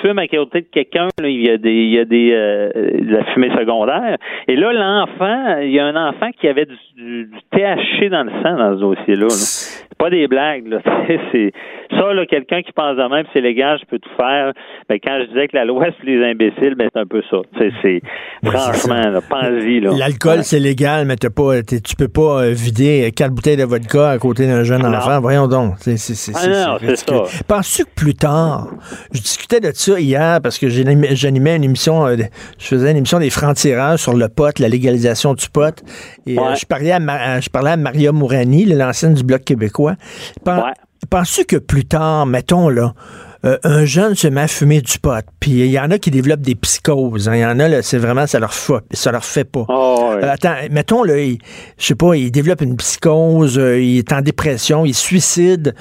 tu 0.00 0.06
fumes 0.08 0.18
à 0.18 0.26
côté 0.28 0.60
de 0.62 0.66
quelqu'un, 0.72 1.08
il 1.22 1.42
y 1.46 1.50
a 1.50 1.56
des, 1.56 1.70
il 1.72 1.90
y 1.94 1.98
a 1.98 2.04
des, 2.04 2.30
euh, 2.32 2.70
de 2.74 3.12
la 3.12 3.24
fumée 3.32 3.50
secondaire. 3.50 4.16
Et 4.48 4.56
là, 4.56 4.72
l'enfant, 4.72 5.58
il 5.62 5.70
y 5.72 5.78
a 5.78 5.86
un 5.86 6.08
enfant 6.08 6.30
qui 6.40 6.48
avait 6.48 6.66
du, 6.66 6.76
du, 6.96 7.24
du 7.26 7.38
THC 7.52 8.08
dans 8.10 8.24
le 8.24 8.30
sang 8.42 8.56
dans 8.56 8.74
ce 8.74 8.80
dossier-là. 8.80 9.22
là. 9.22 9.28
C'est 9.30 9.98
pas 9.98 10.10
des 10.10 10.26
blagues, 10.28 10.66
là. 10.68 10.78
c'est 11.32 11.52
ça, 11.90 12.12
là, 12.14 12.24
quelqu'un 12.24 12.62
qui 12.62 12.72
pense 12.72 12.96
de 12.96 13.02
même, 13.14 13.26
c'est 13.32 13.40
légal, 13.40 13.78
je 13.80 13.84
peux 13.86 13.98
tout 13.98 14.08
faire. 14.16 14.52
Mais 14.88 14.98
quand 15.00 15.18
je 15.20 15.26
disais 15.28 15.48
que 15.48 15.56
la 15.56 15.64
loi 15.64 15.86
c'est 15.98 16.06
les 16.06 16.24
imbéciles, 16.24 16.74
ben 16.76 16.88
c'est 16.94 17.00
un 17.00 17.06
peu 17.06 17.20
ça. 17.30 17.38
C'est, 17.58 17.70
c'est 17.82 18.00
Ben, 18.42 18.50
c'est 18.52 18.56
franchement, 18.86 19.10
là, 19.10 19.20
pense-y, 19.28 19.80
là. 19.80 19.90
L'alcool, 19.98 20.38
Ouais. 20.38 20.42
c'est 20.42 20.60
légal, 20.60 21.04
mais 21.06 21.16
t'as 21.16 21.28
pas, 21.30 21.62
tu 21.62 21.96
peux 21.98 22.08
pas 22.08 22.44
euh, 22.44 22.50
vider 22.52 23.10
quatre 23.14 23.32
bouteilles 23.34 23.56
de 23.56 23.64
vodka 23.64 24.10
à 24.10 24.18
côté 24.18 24.46
d'un 24.46 24.62
jeune 24.62 24.82
Non. 24.82 24.88
enfant. 24.94 25.20
Voyons 25.20 25.48
donc. 25.48 25.74
C'est, 25.78 25.96
c'est, 25.98 26.14
c'est- 26.14 26.32
c'est 26.32 26.48
Ah 26.52 26.68
non, 26.72 26.76
c'est 26.80 26.96
ça. 26.96 27.42
Penses-tu 27.48 27.84
que 27.84 27.90
plus 27.94 28.14
tard, 28.14 28.68
je 29.12 29.20
discutais 29.20 29.60
de 29.60 29.70
ça 29.80 29.98
hier 30.00 30.40
parce 30.42 30.58
que 30.58 30.68
j'animais 30.68 31.56
une 31.56 31.64
émission, 31.64 32.06
euh, 32.06 32.16
je 32.58 32.66
faisais 32.66 32.90
une 32.90 32.96
émission 32.98 33.18
des 33.18 33.30
francs-tireurs 33.30 33.98
sur 33.98 34.14
le 34.14 34.28
pot, 34.28 34.58
la 34.58 34.68
légalisation 34.68 35.34
du 35.34 35.48
pot, 35.48 35.82
et 36.26 36.38
euh, 36.38 36.54
je 36.54 36.66
parlais 36.66 36.92
à, 36.92 37.00
Ma- 37.00 37.40
je 37.40 37.48
parlais 37.48 37.70
à 37.72 37.76
Maria 37.76 38.12
Mourani, 38.12 38.64
l'ancienne 38.66 39.14
du 39.14 39.22
Bloc 39.22 39.44
québécois. 39.44 39.96
Pen- 40.44 40.58
Ouais. 40.58 40.72
Penses-tu 41.08 41.44
que 41.46 41.56
plus 41.56 41.86
tard, 41.86 42.26
mettons 42.26 42.68
là, 42.68 42.92
euh, 43.44 43.56
un 43.64 43.84
jeune 43.84 44.14
se 44.14 44.28
met 44.28 44.42
à 44.42 44.48
fumer 44.48 44.80
du 44.82 44.98
pot, 44.98 45.24
puis 45.40 45.52
il 45.52 45.66
y 45.70 45.78
en 45.78 45.90
a 45.90 45.98
qui 45.98 46.10
développent 46.10 46.40
des 46.42 46.54
psychoses, 46.54 47.28
hein. 47.28 47.34
il 47.36 47.40
y 47.40 47.44
en 47.46 47.58
a 47.58 47.68
là, 47.68 47.82
c'est 47.82 47.98
vraiment 47.98 48.26
ça 48.26 48.38
leur 48.38 48.52
fait, 48.52 48.74
ça 48.92 49.12
leur 49.12 49.24
fait 49.24 49.44
pas. 49.44 49.64
Oh. 49.68 50.10
Euh, 50.14 50.28
attends, 50.30 50.54
mettons, 50.70 51.02
là, 51.04 51.18
il- 51.18 51.38
je 51.78 51.86
sais 51.86 51.94
pas, 51.94 52.14
il 52.16 52.30
développe 52.30 52.60
une 52.60 52.76
psychose, 52.76 53.58
euh, 53.58 53.80
il 53.80 53.98
est 53.98 54.12
en 54.12 54.20
dépression, 54.20 54.84
il 54.84 54.94
suicide. 54.94 55.74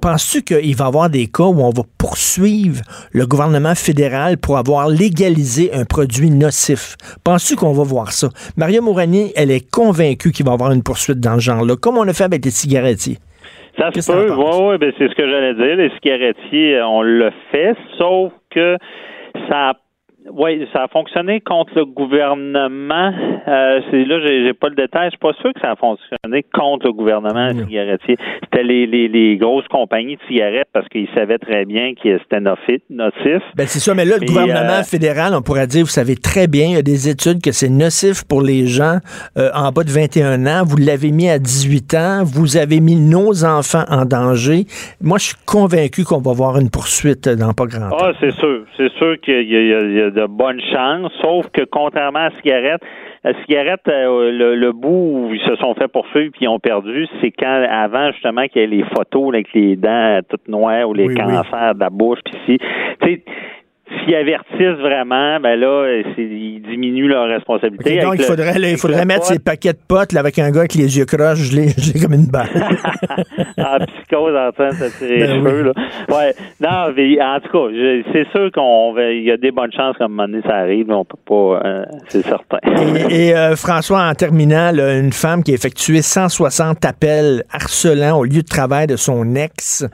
Penses-tu 0.00 0.42
qu'il 0.42 0.76
va 0.76 0.84
y 0.84 0.88
avoir 0.88 1.10
des 1.10 1.26
cas 1.26 1.44
où 1.44 1.60
on 1.60 1.70
va 1.70 1.82
poursuivre 1.98 2.82
le 3.12 3.26
gouvernement 3.26 3.74
fédéral 3.74 4.38
pour 4.38 4.58
avoir 4.58 4.88
légalisé 4.88 5.72
un 5.74 5.84
produit 5.84 6.30
nocif? 6.30 6.96
Penses-tu 7.24 7.56
qu'on 7.56 7.72
va 7.72 7.82
voir 7.82 8.12
ça? 8.12 8.28
Maria 8.56 8.80
Mourani, 8.80 9.32
elle 9.34 9.50
est 9.50 9.68
convaincue 9.70 10.30
qu'il 10.32 10.44
va 10.46 10.52
y 10.52 10.54
avoir 10.54 10.72
une 10.72 10.82
poursuite 10.82 11.20
dans 11.20 11.34
le 11.34 11.40
genre-là, 11.40 11.76
comme 11.76 11.98
on 11.98 12.06
a 12.06 12.12
fait 12.12 12.24
avec 12.24 12.44
les 12.44 12.50
cigarettiers. 12.50 13.18
Ça 13.78 13.90
se 13.90 14.12
peut, 14.12 14.30
oui, 14.30 14.44
oui, 14.60 14.78
ben 14.78 14.92
c'est 14.98 15.08
ce 15.08 15.14
que 15.14 15.28
j'allais 15.28 15.54
dire. 15.54 15.76
Les 15.76 15.90
cigarettiers, 15.90 16.82
on 16.82 17.02
le 17.02 17.30
fait, 17.50 17.74
sauf 17.96 18.32
que 18.50 18.76
ça 19.48 19.70
a 19.70 19.74
oui, 20.30 20.66
ça 20.72 20.84
a 20.84 20.88
fonctionné 20.88 21.40
contre 21.40 21.72
le 21.76 21.84
gouvernement. 21.84 23.12
Euh, 23.48 23.80
c'est 23.90 24.04
là, 24.04 24.20
j'ai, 24.24 24.44
j'ai 24.44 24.52
pas 24.54 24.68
le 24.68 24.74
détail. 24.76 25.06
Je 25.06 25.10
suis 25.10 25.18
pas 25.18 25.32
sûr 25.40 25.52
que 25.52 25.60
ça 25.60 25.72
a 25.72 25.76
fonctionné 25.76 26.44
contre 26.54 26.86
le 26.86 26.92
gouvernement. 26.92 27.50
C'était 28.06 28.62
les, 28.62 28.86
les, 28.86 29.08
les 29.08 29.36
grosses 29.36 29.66
compagnies 29.68 30.16
de 30.16 30.20
cigarettes 30.28 30.68
parce 30.72 30.88
qu'ils 30.88 31.08
savaient 31.14 31.38
très 31.38 31.64
bien 31.64 31.94
que 31.94 32.18
c'était 32.18 32.40
nocif. 32.40 33.42
Ben 33.56 33.66
c'est 33.66 33.78
ça, 33.80 33.94
mais 33.94 34.04
là, 34.04 34.16
le 34.20 34.26
gouvernement 34.26 34.80
euh, 34.80 34.82
fédéral, 34.84 35.32
on 35.34 35.42
pourrait 35.42 35.66
dire, 35.66 35.82
vous 35.84 35.90
savez 35.90 36.14
très 36.16 36.46
bien, 36.46 36.66
il 36.66 36.74
y 36.74 36.76
a 36.78 36.82
des 36.82 37.08
études 37.08 37.42
que 37.42 37.52
c'est 37.52 37.68
nocif 37.68 38.24
pour 38.28 38.42
les 38.42 38.66
gens 38.66 38.98
euh, 39.36 39.50
en 39.54 39.70
bas 39.72 39.84
de 39.84 39.90
21 39.90 40.46
ans. 40.46 40.62
Vous 40.64 40.76
l'avez 40.76 41.10
mis 41.10 41.28
à 41.28 41.38
18 41.38 41.94
ans, 41.94 42.22
vous 42.24 42.56
avez 42.56 42.80
mis 42.80 42.96
nos 42.96 43.44
enfants 43.44 43.84
en 43.88 44.04
danger. 44.04 44.64
Moi, 45.00 45.18
je 45.18 45.24
suis 45.26 45.36
convaincu 45.46 46.04
qu'on 46.04 46.20
va 46.20 46.32
voir 46.32 46.58
une 46.58 46.70
poursuite 46.70 47.28
dans 47.28 47.52
pas 47.52 47.66
grand 47.66 47.90
temps. 47.90 47.96
Ah, 48.00 48.12
c'est 48.20 48.32
sûr. 48.32 48.64
C'est 48.76 48.90
sûr 48.92 49.16
qu'il 49.20 49.34
y, 49.34 49.56
a- 49.56 49.60
il 49.60 49.68
y 49.68 49.74
a- 49.74 49.80
il 49.82 49.94
y 49.96 50.00
a 50.00 50.10
de 50.12 50.26
bonnes 50.26 50.60
chances, 50.72 51.12
sauf 51.20 51.46
que 51.52 51.62
contrairement 51.64 52.20
à 52.20 52.28
la 52.30 52.36
cigarette, 52.40 52.80
la 53.24 53.34
cigarette, 53.44 53.80
euh, 53.88 54.30
le, 54.32 54.54
le 54.56 54.72
bout 54.72 55.28
où 55.28 55.34
ils 55.34 55.40
se 55.42 55.54
sont 55.56 55.74
fait 55.74 55.88
poursuivre 55.88 56.32
puis 56.32 56.42
ils 56.44 56.48
ont 56.48 56.58
perdu, 56.58 57.06
c'est 57.20 57.30
quand 57.30 57.64
avant 57.70 58.10
justement 58.12 58.46
qu'il 58.48 58.62
y 58.62 58.64
ait 58.64 58.68
les 58.68 58.84
photos 58.94 59.32
là, 59.32 59.36
avec 59.36 59.52
les 59.54 59.76
dents 59.76 60.20
toutes 60.28 60.48
noires 60.48 60.88
ou 60.88 60.94
les 60.94 61.06
Oui, 61.06 61.14
oui. 61.16 61.20
cancers 61.20 61.74
de 61.74 61.80
la 61.80 61.90
bouche 61.90 62.18
puis 62.24 62.58
si, 63.02 63.22
s'ils 63.88 64.14
avertissent 64.14 64.80
vraiment, 64.80 65.38
ben 65.40 65.58
là, 65.58 66.02
ils 66.16 66.62
diminuent 66.62 67.08
leur 67.08 67.28
responsabilité. 67.28 67.98
Ok, 67.98 68.04
donc, 68.04 68.14
il 68.18 68.24
faudrait, 68.24 68.54
il 68.72 68.76
faudrait 68.78 69.04
mettre 69.04 69.24
ces 69.24 69.38
paquets 69.38 69.72
de 69.72 69.78
potes 69.86 70.12
là, 70.12 70.20
avec 70.20 70.38
un 70.38 70.50
gars 70.50 70.60
avec 70.60 70.74
les 70.74 70.96
yeux 70.98 71.04
croches, 71.04 71.38
je 71.38 71.56
l'ai 71.56 71.68
je 71.76 71.92
l'ai 71.92 72.00
comme 72.00 72.14
une 72.14 72.26
balle. 72.26 72.48
en 73.58 73.78
psychose 73.84 74.36
en 74.36 74.52
train 74.52 74.68
de 74.68 74.74
se 74.74 74.98
tirer 74.98 75.16
les 75.18 75.26
Ben 75.26 75.44
cheveux. 75.44 75.62
Là. 75.62 75.72
Ouais. 76.08 76.34
Non, 76.60 76.92
mais 76.96 77.22
en 77.22 77.40
tout 77.40 77.50
cas, 77.52 78.02
c'est 78.12 78.28
sûr 78.30 78.50
qu'on 78.52 78.92
va. 78.92 79.10
Il 79.10 79.24
y 79.24 79.30
a 79.30 79.36
des 79.36 79.50
bonnes 79.50 79.72
chances 79.72 79.96
qu'à 79.98 80.04
un 80.04 80.08
moment 80.08 80.26
donné, 80.26 80.42
ça 80.46 80.56
arrive. 80.56 80.86
mais 80.88 80.94
On 80.94 81.04
peut 81.04 81.16
pas. 81.26 81.60
euh, 81.66 81.84
c'est 82.08 82.22
certain. 82.22 82.58
Et, 83.10 83.28
et, 83.28 83.36
euh, 83.36 83.56
François, 83.56 84.08
en 84.08 84.14
terminant, 84.14 84.70
là, 84.72 84.98
une 84.98 85.12
femme 85.12 85.42
qui 85.42 85.52
a 85.52 85.54
effectué 85.54 86.02
160 86.02 86.84
appels 86.84 87.44
harcelants 87.52 88.18
au 88.18 88.24
lieu 88.24 88.42
de 88.42 88.48
travail 88.48 88.86
de 88.86 88.96
son 88.96 89.34
ex, 89.34 89.84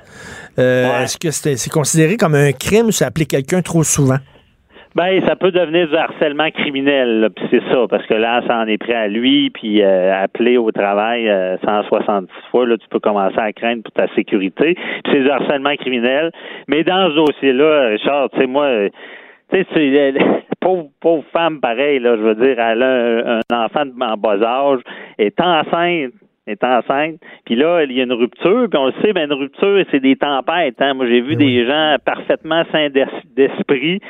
euh, 0.59 0.89
Ouais. 0.89 1.03
est-ce 1.05 1.17
que 1.19 1.31
c'est 1.31 1.71
considéré 1.71 2.17
comme 2.17 2.35
un 2.35 2.53
crime 2.53 2.87
ou 2.87 2.91
c'est 2.91 3.05
appeler 3.05 3.27
quelqu'un 3.27 3.63
trop 3.63 3.83
souvent? 3.83 4.19
Ben, 4.95 5.21
ça 5.27 5.37
peut 5.37 5.53
devenir 5.53 5.87
du 5.87 5.95
harcèlement 5.95 6.51
criminel, 6.51 7.29
puis 7.37 7.45
c'est 7.51 7.63
ça, 7.71 7.87
parce 7.89 8.05
que 8.07 8.15
là, 8.15 8.41
ça 8.49 8.57
en 8.59 8.67
est 8.67 8.79
prêt 8.79 8.95
à 8.95 9.07
lui, 9.07 9.51
puis 9.51 9.81
euh, 9.83 10.13
appeler 10.25 10.57
au 10.57 10.73
travail 10.73 11.29
euh, 11.29 11.57
170 11.65 12.27
fois, 12.51 12.67
là, 12.67 12.77
tu 12.79 12.89
peux 12.89 12.99
commencer 12.99 13.39
à 13.39 13.53
craindre 13.53 13.83
pour 13.85 13.93
ta 13.93 14.13
sécurité. 14.17 14.75
Puis 15.05 15.13
c'est 15.13 15.21
du 15.21 15.31
harcèlement 15.31 15.77
criminel. 15.77 16.33
Mais 16.67 16.83
dans 16.83 17.11
ce 17.11 17.15
dossier-là, 17.15 17.89
Richard, 17.91 18.31
tu 18.31 18.41
sais, 18.41 18.47
moi, 18.47 18.65
euh, 18.65 18.89
tu 19.53 19.65
sais, 19.75 20.15
pauvre, 20.61 20.89
pauvre 21.01 21.25
femme, 21.33 21.61
pareil, 21.61 22.01
là, 22.01 22.17
je 22.17 22.23
veux 22.23 22.35
dire, 22.35 22.59
elle 22.59 22.83
a 22.83 22.89
un, 23.37 23.41
un 23.53 23.65
enfant 23.67 23.85
de- 23.85 23.93
en 24.03 24.17
bas 24.17 24.43
âge, 24.43 24.81
est 25.19 25.39
enceinte, 25.41 26.13
est 26.49 26.65
enceinte, 26.65 27.17
puis 27.45 27.55
là, 27.57 27.83
il 27.85 27.93
y 27.93 28.01
a 28.01 28.05
une 28.05 28.13
rupture, 28.13 28.67
puis 28.71 28.79
on 28.79 28.87
le 28.87 28.93
sait, 29.03 29.13
ben 29.13 29.31
une 29.31 29.39
rupture, 29.39 29.85
c'est 29.91 30.01
des 30.01 30.17
tempêtes. 30.17 30.81
Hein? 30.81 30.95
Moi, 30.95 31.07
j'ai 31.07 31.21
vu 31.21 31.37
des 31.37 31.67
gens 31.67 31.97
parfaitement 32.05 32.63
sains 32.73 32.91
d'es- 32.91 33.05
d'esprit 33.37 34.01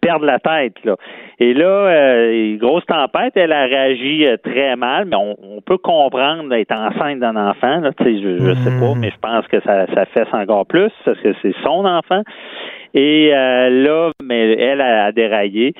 perdre 0.00 0.24
la 0.26 0.38
tête. 0.38 0.74
Là. 0.84 0.94
Et 1.40 1.52
là, 1.52 1.66
euh, 1.66 2.56
grosse 2.58 2.86
tempête, 2.86 3.32
elle 3.36 3.52
a 3.52 3.64
réagi 3.64 4.24
euh, 4.26 4.36
très 4.36 4.76
mal, 4.76 5.06
mais 5.06 5.16
on, 5.16 5.34
on 5.42 5.60
peut 5.60 5.78
comprendre 5.78 6.48
d'être 6.48 6.72
enceinte 6.72 7.18
d'un 7.18 7.34
enfant. 7.34 7.80
Là, 7.80 7.90
je 7.98 8.04
je 8.38 8.54
sais 8.54 8.78
pas, 8.80 8.94
mais 8.96 9.10
je 9.10 9.18
pense 9.20 9.46
que 9.48 9.60
ça, 9.62 9.86
ça 9.94 10.04
fait 10.06 10.26
encore 10.32 10.66
plus 10.66 10.92
parce 11.04 11.18
que 11.20 11.32
c'est 11.42 11.54
son 11.64 11.84
enfant. 11.84 12.22
Et 12.94 13.30
euh, 13.34 13.68
là, 13.68 14.10
mais 14.22 14.52
elle 14.52 14.80
a, 14.80 15.06
a 15.06 15.12
déraillé. 15.12 15.74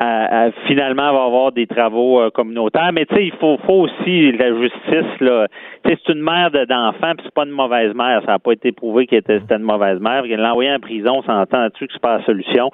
Elle, 0.00 0.52
finalement, 0.66 1.12
va 1.12 1.24
avoir 1.24 1.52
des 1.52 1.66
travaux 1.66 2.20
euh, 2.20 2.30
communautaires. 2.30 2.90
Mais 2.92 3.04
tu 3.06 3.14
sais, 3.14 3.24
il 3.26 3.32
faut, 3.32 3.58
faut 3.66 3.82
aussi 3.86 4.32
la 4.32 4.48
justice. 4.58 5.20
Là, 5.20 5.46
tu 5.84 5.90
sais, 5.92 5.98
c'est 6.04 6.12
une 6.14 6.22
mère 6.22 6.50
de- 6.50 6.64
d'enfant, 6.64 7.12
puis 7.16 7.24
c'est 7.24 7.34
pas 7.34 7.44
une 7.44 7.50
mauvaise 7.50 7.94
mère. 7.94 8.20
Ça 8.24 8.32
n'a 8.32 8.38
pas 8.38 8.52
été 8.52 8.72
prouvé 8.72 9.06
qu'elle 9.06 9.18
était 9.18 9.38
une 9.50 9.62
mauvaise 9.62 10.00
mère. 10.00 10.24
Elle 10.24 10.40
l'a 10.40 10.50
envoyée 10.52 10.72
en 10.72 10.80
prison, 10.80 11.18
on 11.18 11.22
s'entend 11.22 11.58
là-dessus 11.60 11.86
que 11.86 11.92
c'est 11.92 12.02
pas 12.02 12.18
la 12.18 12.24
solution? 12.24 12.70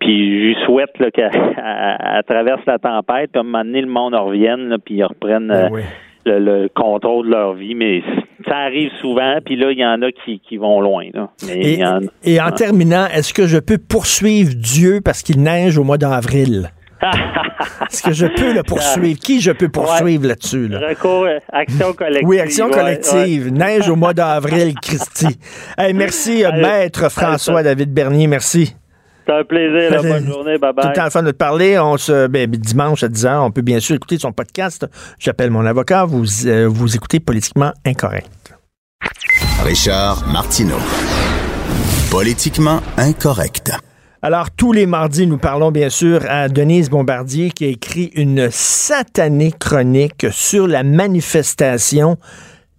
Puis 0.00 0.16
je 0.40 0.46
lui 0.46 0.56
souhaite 0.64 0.98
là, 0.98 1.10
qu'elle 1.10 1.30
elle- 1.34 1.98
elle 2.16 2.22
traverse 2.24 2.64
la 2.66 2.78
tempête, 2.78 3.30
puis 3.32 3.38
à 3.38 3.40
un 3.40 3.44
moment 3.44 3.64
donné, 3.64 3.82
le 3.82 3.88
monde 3.88 4.14
en 4.14 4.24
revienne, 4.24 4.68
là, 4.70 4.78
puis 4.84 4.94
ils 4.96 5.04
reprennent 5.04 5.50
euh, 5.50 5.68
Ben 5.68 5.72
oui. 5.72 5.82
le, 6.24 6.38
le 6.38 6.68
contrôle 6.74 7.26
de 7.26 7.32
leur 7.32 7.52
vie. 7.52 7.74
Mais 7.74 8.02
ça 8.46 8.56
arrive 8.56 8.90
souvent, 9.00 9.38
puis 9.44 9.56
là, 9.56 9.70
il 9.72 9.78
y 9.78 9.84
en 9.84 10.00
a 10.02 10.10
qui, 10.12 10.40
qui 10.46 10.56
vont 10.56 10.80
loin. 10.80 11.06
Là. 11.12 11.28
Et, 11.48 11.78
y 11.78 11.84
en- 11.84 12.00
et 12.24 12.40
en 12.40 12.50
terminant, 12.50 13.06
est-ce 13.12 13.32
que 13.34 13.46
je 13.46 13.58
peux 13.58 13.78
poursuivre 13.78 14.52
Dieu 14.54 15.00
parce 15.04 15.22
qu'il 15.22 15.42
neige 15.42 15.78
au 15.78 15.84
mois 15.84 15.98
d'avril? 15.98 16.70
Est-ce 17.90 18.02
que 18.02 18.12
je 18.12 18.26
peux 18.26 18.54
le 18.54 18.62
poursuivre? 18.62 19.18
Qui 19.18 19.40
je 19.40 19.50
peux 19.50 19.68
poursuivre 19.68 20.26
là-dessus? 20.26 20.68
là? 20.68 20.78
Recours, 20.88 21.26
action 21.52 21.92
collective. 21.92 22.28
Oui, 22.28 22.38
action 22.40 22.66
Ouais, 22.66 22.72
collective. 22.72 23.52
Neige 23.52 23.88
au 23.88 23.96
mois 23.96 24.14
d'avril, 24.14 24.74
Christy. 24.80 25.38
Hey, 25.78 25.92
merci, 25.94 26.44
Allez. 26.44 26.62
maître 26.62 27.10
François 27.10 27.62
David 27.64 27.92
Bernier. 27.92 28.28
Merci. 28.28 28.74
C'est 29.26 29.32
un 29.32 29.44
plaisir. 29.44 29.90
là. 29.90 30.02
Bonne 30.02 30.26
journée. 30.26 30.58
Bye 30.58 30.70
Tout 30.70 30.76
le 30.78 30.82
bye. 30.84 30.92
temps 30.94 31.04
le 31.04 31.10
fun 31.10 31.22
de 31.22 31.30
te 31.30 31.36
parler. 31.36 31.78
On 31.78 31.96
se, 31.96 32.26
ben, 32.26 32.50
dimanche 32.50 33.02
à 33.02 33.08
10h, 33.08 33.38
on 33.40 33.50
peut 33.50 33.62
bien 33.62 33.80
sûr 33.80 33.96
écouter 33.96 34.18
son 34.18 34.32
podcast. 34.32 34.86
J'appelle 35.18 35.50
mon 35.50 35.64
avocat. 35.64 36.04
Vous, 36.04 36.24
euh, 36.46 36.66
vous 36.68 36.96
écoutez 36.96 37.20
Politiquement 37.20 37.72
Incorrect. 37.84 38.28
Richard 39.64 40.26
Martineau. 40.32 40.78
Politiquement 42.10 42.80
incorrect. 42.98 43.70
Alors, 44.20 44.50
tous 44.50 44.72
les 44.72 44.86
mardis, 44.86 45.26
nous 45.26 45.38
parlons 45.38 45.70
bien 45.72 45.88
sûr 45.88 46.20
à 46.28 46.48
Denise 46.48 46.90
Bombardier 46.90 47.50
qui 47.50 47.64
a 47.64 47.68
écrit 47.68 48.10
une 48.14 48.50
satanée 48.50 49.52
chronique 49.58 50.26
sur 50.30 50.68
la 50.68 50.82
manifestation 50.84 52.18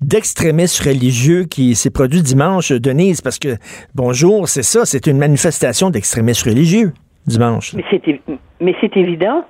d'extrémistes 0.04 0.80
religieux 0.84 1.44
qui 1.46 1.76
s'est 1.76 1.92
produite 1.92 2.24
dimanche. 2.24 2.72
Denise, 2.72 3.22
parce 3.22 3.40
que, 3.40 3.56
bonjour, 3.96 4.48
c'est 4.48 4.64
ça, 4.64 4.86
c'est 4.86 5.08
une 5.08 5.18
manifestation 5.18 5.90
d'extrémistes 5.90 6.44
religieux 6.46 6.92
dimanche. 7.26 7.74
Mais 7.76 7.84
c'est, 7.90 8.06
évi- 8.08 8.22
mais 8.60 8.76
c'est 8.82 8.96
évident. 8.98 9.44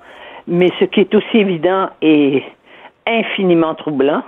Mais 0.46 0.68
ce 0.78 0.84
qui 0.84 1.00
est 1.00 1.14
aussi 1.14 1.38
évident 1.38 1.88
et 2.02 2.42
infiniment 3.06 3.74
troublant, 3.74 4.22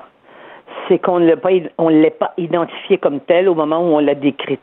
c'est 0.89 0.99
qu'on 0.99 1.21
ne 1.21 1.27
l'a 1.27 1.37
pas, 1.37 1.51
on 1.79 1.91
pas 2.19 2.33
identifié 2.39 2.99
comme 2.99 3.21
tel 3.21 3.49
au 3.49 3.55
moment 3.55 3.81
où 3.81 3.95
on 3.97 3.99
l'a 3.99 4.15
décrite 4.15 4.61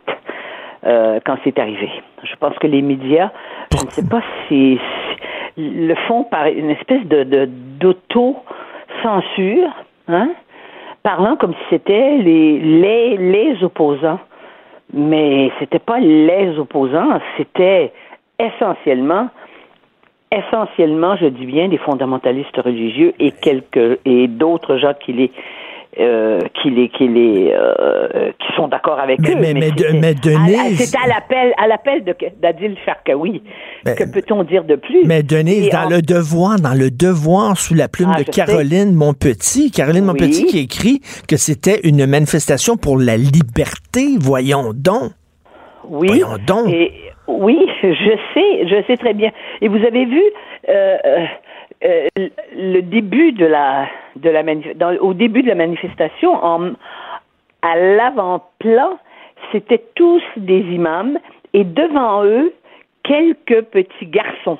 euh, 0.86 1.19
quand 1.26 1.38
c'est 1.43 1.58
arrivé. 1.60 1.89
Je 2.23 2.36
pense 2.39 2.58
que 2.60 2.67
les 2.67 2.82
médias, 2.82 3.32
je 3.78 3.86
ne 3.86 3.89
sais 3.91 4.08
pas 4.08 4.21
si, 4.47 4.78
si- 4.78 5.69
le 5.88 5.93
font 6.08 6.23
par 6.23 6.47
une 6.47 6.71
espèce 6.71 7.06
de, 7.06 7.23
de 7.23 7.45
d'auto-censure, 7.80 9.69
hein, 10.08 10.30
parlant 11.03 11.35
comme 11.35 11.53
si 11.53 11.63
c'était 11.69 12.17
les, 12.17 12.59
les, 12.59 13.17
les 13.17 13.63
opposants. 13.63 14.19
Mais 14.93 15.51
c'était 15.59 15.79
pas 15.79 15.99
les 15.99 16.57
opposants, 16.57 17.19
c'était 17.37 17.91
essentiellement 18.39 19.29
essentiellement, 20.33 21.15
je 21.15 21.27
dis 21.27 21.45
bien, 21.45 21.67
des 21.67 21.77
fondamentalistes 21.77 22.57
religieux 22.57 23.13
et 23.19 23.31
quelques 23.31 23.99
et 24.05 24.27
d'autres 24.27 24.77
gens 24.77 24.93
qui 24.99 25.13
les 25.13 25.31
euh, 25.99 26.39
qui 26.62 26.69
les 26.71 26.89
qui 26.89 27.08
les 27.08 27.53
euh, 27.56 28.32
qui 28.39 28.56
sont 28.56 28.67
d'accord 28.67 28.99
avec 28.99 29.19
Mais- 29.19 29.32
eux. 29.34 29.38
mais- 29.39 29.53
mais 29.53 29.71
de- 29.71 29.97
mais 29.99 30.13
Denise- 30.15 30.77
c'était 30.77 30.97
à 31.03 31.08
l'appel 31.08 31.53
à 31.58 31.67
l'appel 31.67 32.03
de 32.03 32.15
d'Adil 32.41 32.75
Sharkawi. 32.86 33.43
Mais- 33.86 33.95
que 33.95 34.03
peut-on 34.03 34.43
dire 34.43 34.63
de 34.63 34.75
plus? 34.75 35.06
Mais 35.06 35.21
Denise, 35.23 35.67
Et 35.67 35.69
dans 35.69 35.86
en- 35.86 35.89
le 35.89 36.01
devoir, 36.01 36.60
dans 36.60 36.73
le 36.73 36.89
devoir 36.89 37.58
sous 37.58 37.73
la 37.75 37.88
plume 37.88 38.12
Ah, 38.13 38.19
de 38.19 38.25
je 38.27 38.32
sais. 38.32 38.45
Caroline 38.45 38.93
Monpetit, 38.93 39.71
Caroline 39.71 40.01
Oui. 40.01 40.08
Monpetit 40.08 40.45
qui 40.45 40.60
écrit 40.60 40.99
que 41.27 41.38
c'était 41.38 41.79
une 41.84 42.06
manifestation 42.06 42.75
pour 42.77 42.97
la 42.97 43.17
liberté. 43.17 44.17
Voyons 44.19 44.71
donc. 44.73 45.12
Oui. 45.88 46.08
Voyons 46.08 46.38
donc. 46.47 46.69
Et, 46.73 46.91
oui, 47.27 47.58
je 47.84 48.17
sais, 48.34 48.67
je 48.67 48.84
sais 48.88 48.97
très 48.97 49.13
bien. 49.13 49.32
Et 49.62 49.67
vous 49.67 49.77
avez 49.86 50.06
vu 50.06 50.21
euh, 50.69 50.97
euh, 51.86 52.08
le 52.56 52.82
début 52.82 53.32
de 53.34 53.46
la 53.46 53.88
de 54.15 54.30
la 54.30 54.43
dans- 54.76 54.96
au 55.02 55.13
début 55.13 55.41
de 55.43 55.48
la 55.50 55.56
manifestation, 55.56 56.34
en, 56.43 56.72
à 57.62 57.76
l'avant-plan, 57.78 58.98
c'était 59.52 59.84
tous 59.96 60.22
des 60.38 60.60
imams 60.62 61.17
et 61.54 61.63
devant 61.63 62.24
eux 62.24 62.54
quelques 63.04 63.62
petits 63.63 64.06
garçons. 64.08 64.58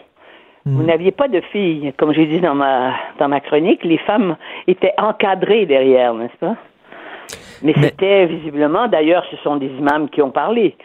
Vous 0.66 0.82
n'aviez 0.84 1.12
pas 1.12 1.28
de 1.28 1.42
filles, 1.52 1.92
comme 1.98 2.14
j'ai 2.14 2.26
dit 2.26 2.40
dans 2.40 2.56
ma 2.56 2.94
dans 3.20 3.28
ma 3.28 3.42
chronique. 3.42 3.84
Les 3.84 3.98
femmes 3.98 4.38
étaient 4.66 4.94
encadrées 4.98 5.66
derrière, 5.66 6.14
n'est-ce 6.14 6.38
pas? 6.38 6.56
Mais, 7.62 7.74
Mais- 7.76 7.84
c'était 7.84 8.26
visiblement, 8.28 8.88
d'ailleurs, 8.88 9.26
ce 9.30 9.36
sont 9.38 9.58
des 9.58 9.68
imams 9.68 10.08
qui 10.10 10.22
ont 10.22 10.32
parlé. 10.32 10.76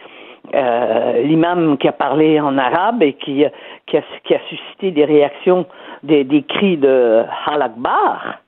Euh, 0.53 1.21
L'imam 1.23 1.77
qui 1.77 1.87
a 1.87 1.91
parlé 1.93 2.39
en 2.41 2.57
arabe 2.57 3.03
et 3.03 3.13
qui, 3.13 3.45
qui, 3.85 3.97
a, 3.97 4.01
qui 4.25 4.33
a 4.35 4.39
suscité 4.49 4.91
des 4.91 5.05
réactions, 5.05 5.65
des, 6.03 6.23
des 6.23 6.43
cris 6.43 6.77
de 6.77 7.23
Hal 7.45 7.61
Akbar, 7.61 8.39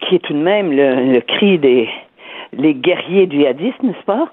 qui 0.00 0.16
est 0.16 0.18
tout 0.20 0.32
de 0.32 0.38
même 0.38 0.70
le, 0.72 1.12
le 1.12 1.20
cri 1.20 1.58
des 1.58 1.88
les 2.54 2.72
guerriers 2.74 3.28
djihadistes, 3.30 3.82
n'est-ce 3.82 4.04
pas? 4.06 4.28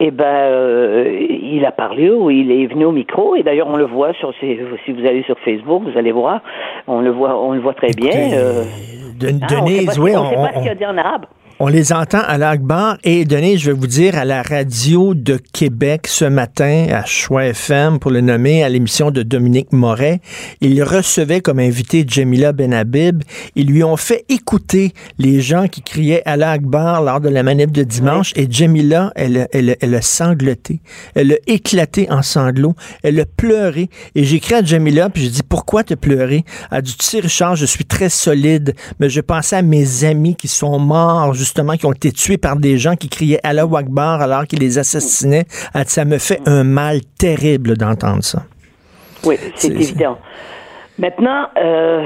Eh 0.00 0.10
ben, 0.10 0.24
euh, 0.24 1.26
il 1.30 1.64
a 1.64 1.70
parlé, 1.70 2.10
ou 2.10 2.28
il 2.28 2.50
est 2.50 2.66
venu 2.66 2.86
au 2.86 2.90
micro, 2.92 3.36
et 3.36 3.44
d'ailleurs 3.44 3.68
on 3.68 3.76
le 3.76 3.84
voit 3.84 4.12
sur 4.14 4.34
ses, 4.40 4.58
si 4.84 4.92
vous 4.92 5.06
allez 5.06 5.22
sur 5.22 5.38
Facebook, 5.40 5.84
vous 5.84 5.96
allez 5.96 6.10
voir, 6.10 6.40
on 6.88 7.00
le 7.00 7.10
voit, 7.10 7.40
on 7.40 7.52
le 7.52 7.60
voit 7.60 7.74
très 7.74 7.92
bien. 7.92 8.10
Euh, 8.32 8.64
De- 9.20 9.28
ah, 9.42 9.44
on 9.44 9.48
sait 9.48 9.54
Denise, 9.56 9.96
pas, 9.96 10.02
oui, 10.02 10.12
on, 10.16 10.28
sait 10.30 10.36
on, 10.36 10.42
pas 10.42 10.52
ce 10.54 10.58
qu'il 10.60 10.70
a 10.70 10.74
dit 10.74 10.86
en 10.86 10.98
arabe. 10.98 11.26
On 11.64 11.68
les 11.68 11.92
entend 11.92 12.18
à 12.18 12.38
l'Akbar. 12.38 12.98
Et 13.04 13.24
Denise, 13.24 13.60
je 13.60 13.70
vais 13.70 13.78
vous 13.78 13.86
dire, 13.86 14.18
à 14.18 14.24
la 14.24 14.42
radio 14.42 15.14
de 15.14 15.38
Québec 15.52 16.08
ce 16.08 16.24
matin, 16.24 16.88
à 16.90 17.04
Choix 17.04 17.44
FM, 17.44 18.00
pour 18.00 18.10
le 18.10 18.20
nommer, 18.20 18.64
à 18.64 18.68
l'émission 18.68 19.12
de 19.12 19.22
Dominique 19.22 19.72
Moret, 19.72 20.20
il 20.60 20.82
recevait 20.82 21.40
comme 21.40 21.60
invité 21.60 22.04
Jamila 22.04 22.50
Benhabib. 22.50 23.22
Ils 23.54 23.68
lui 23.68 23.84
ont 23.84 23.96
fait 23.96 24.24
écouter 24.28 24.92
les 25.20 25.40
gens 25.40 25.68
qui 25.68 25.82
criaient 25.82 26.24
à 26.26 26.36
l'Akbar 26.36 27.00
lors 27.00 27.20
de 27.20 27.28
la 27.28 27.44
manip 27.44 27.70
de 27.70 27.84
dimanche. 27.84 28.32
Et 28.34 28.48
Jamila, 28.50 29.12
elle, 29.14 29.46
elle, 29.52 29.76
elle 29.80 29.94
a 29.94 30.02
sangloté. 30.02 30.80
Elle 31.14 31.30
a 31.30 31.36
éclaté 31.46 32.10
en 32.10 32.22
sanglots. 32.22 32.74
Elle 33.04 33.20
a 33.20 33.24
pleuré. 33.24 33.88
Et 34.16 34.24
j'ai 34.24 34.38
écrit 34.38 34.54
à 34.54 34.64
Jamila, 34.64 35.10
puis 35.10 35.22
j'ai 35.22 35.30
dit, 35.30 35.42
pourquoi 35.48 35.84
te 35.84 35.94
pleurer? 35.94 36.44
Elle 36.72 36.78
a 36.78 36.82
dit, 36.82 36.96
tu 36.96 37.06
sais, 37.06 37.20
Richard, 37.20 37.54
je 37.54 37.66
suis 37.66 37.84
très 37.84 38.08
solide, 38.08 38.74
mais 38.98 39.08
je 39.08 39.20
pensais 39.20 39.54
à 39.54 39.62
mes 39.62 40.02
amis 40.02 40.34
qui 40.34 40.48
sont 40.48 40.80
morts, 40.80 41.34
justement, 41.34 41.51
qui 41.76 41.86
ont 41.86 41.92
été 41.92 42.12
tués 42.12 42.38
par 42.38 42.56
des 42.56 42.78
gens 42.78 42.94
qui 42.96 43.08
criaient 43.08 43.40
Allah 43.44 43.64
Akbar 43.76 44.20
alors 44.20 44.46
qu'ils 44.46 44.60
les 44.60 44.78
assassinaient. 44.78 45.44
Dit, 45.74 45.82
ça 45.86 46.04
me 46.04 46.18
fait 46.18 46.40
un 46.46 46.64
mal 46.64 47.00
terrible 47.18 47.76
d'entendre 47.76 48.22
ça. 48.22 48.42
Oui, 49.24 49.36
c'est 49.54 49.72
évident. 49.72 50.18
Maintenant, 50.98 51.46
euh, 51.56 52.02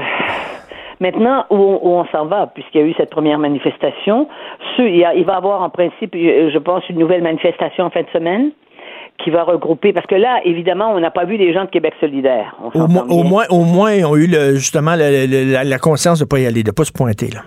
maintenant 0.99 1.45
où 1.49 1.55
on, 1.55 2.05
s'en 2.11 2.25
va, 2.25 2.47
puisqu'il 2.53 2.81
y 2.81 2.83
a 2.83 2.87
eu 2.87 2.93
cette 2.97 3.09
première 3.09 3.37
manifestation, 3.39 4.27
il, 4.79 4.95
y 4.97 5.03
a- 5.05 5.13
il 5.13 5.25
va 5.25 5.33
y 5.33 5.35
avoir 5.37 5.61
en 5.61 5.69
principe, 5.69 6.15
euh, 6.15 6.49
je 6.53 6.57
pense, 6.59 6.83
une 6.89 6.99
nouvelle 6.99 7.23
manifestation 7.23 7.85
en 7.85 7.89
fin 7.89 8.01
de 8.01 8.07
semaine 8.13 8.51
qui 9.23 9.31
va 9.31 9.43
regrouper, 9.43 9.93
parce 9.93 10.05
que 10.05 10.13
là, 10.15 10.41
évidemment, 10.45 10.91
on 10.93 10.99
n'a 10.99 11.09
pas 11.09 11.25
vu 11.25 11.37
les 11.37 11.51
gens 11.53 11.65
de 11.65 11.69
Québec 11.71 11.93
solidaire. 11.99 12.55
On 12.75 12.79
Au, 12.83 12.87
moins- 12.87 13.05
au 13.09 13.23
moins, 13.23 13.45
au 13.49 13.63
moins, 13.63 13.93
ils 13.93 14.05
ont 14.05 14.15
eu 14.15 14.27
le- 14.27 14.55
justement 14.55 14.95
le- 14.95 15.25
le- 15.25 15.51
la, 15.51 15.63
la 15.63 15.79
conscience 15.79 16.19
de 16.19 16.23
ne 16.25 16.27
pas 16.27 16.39
y 16.39 16.45
aller, 16.45 16.61
de 16.61 16.69
ne 16.69 16.73
pas 16.73 16.83
se 16.85 16.91
pointer. 16.91 17.29
Là. 17.31 17.41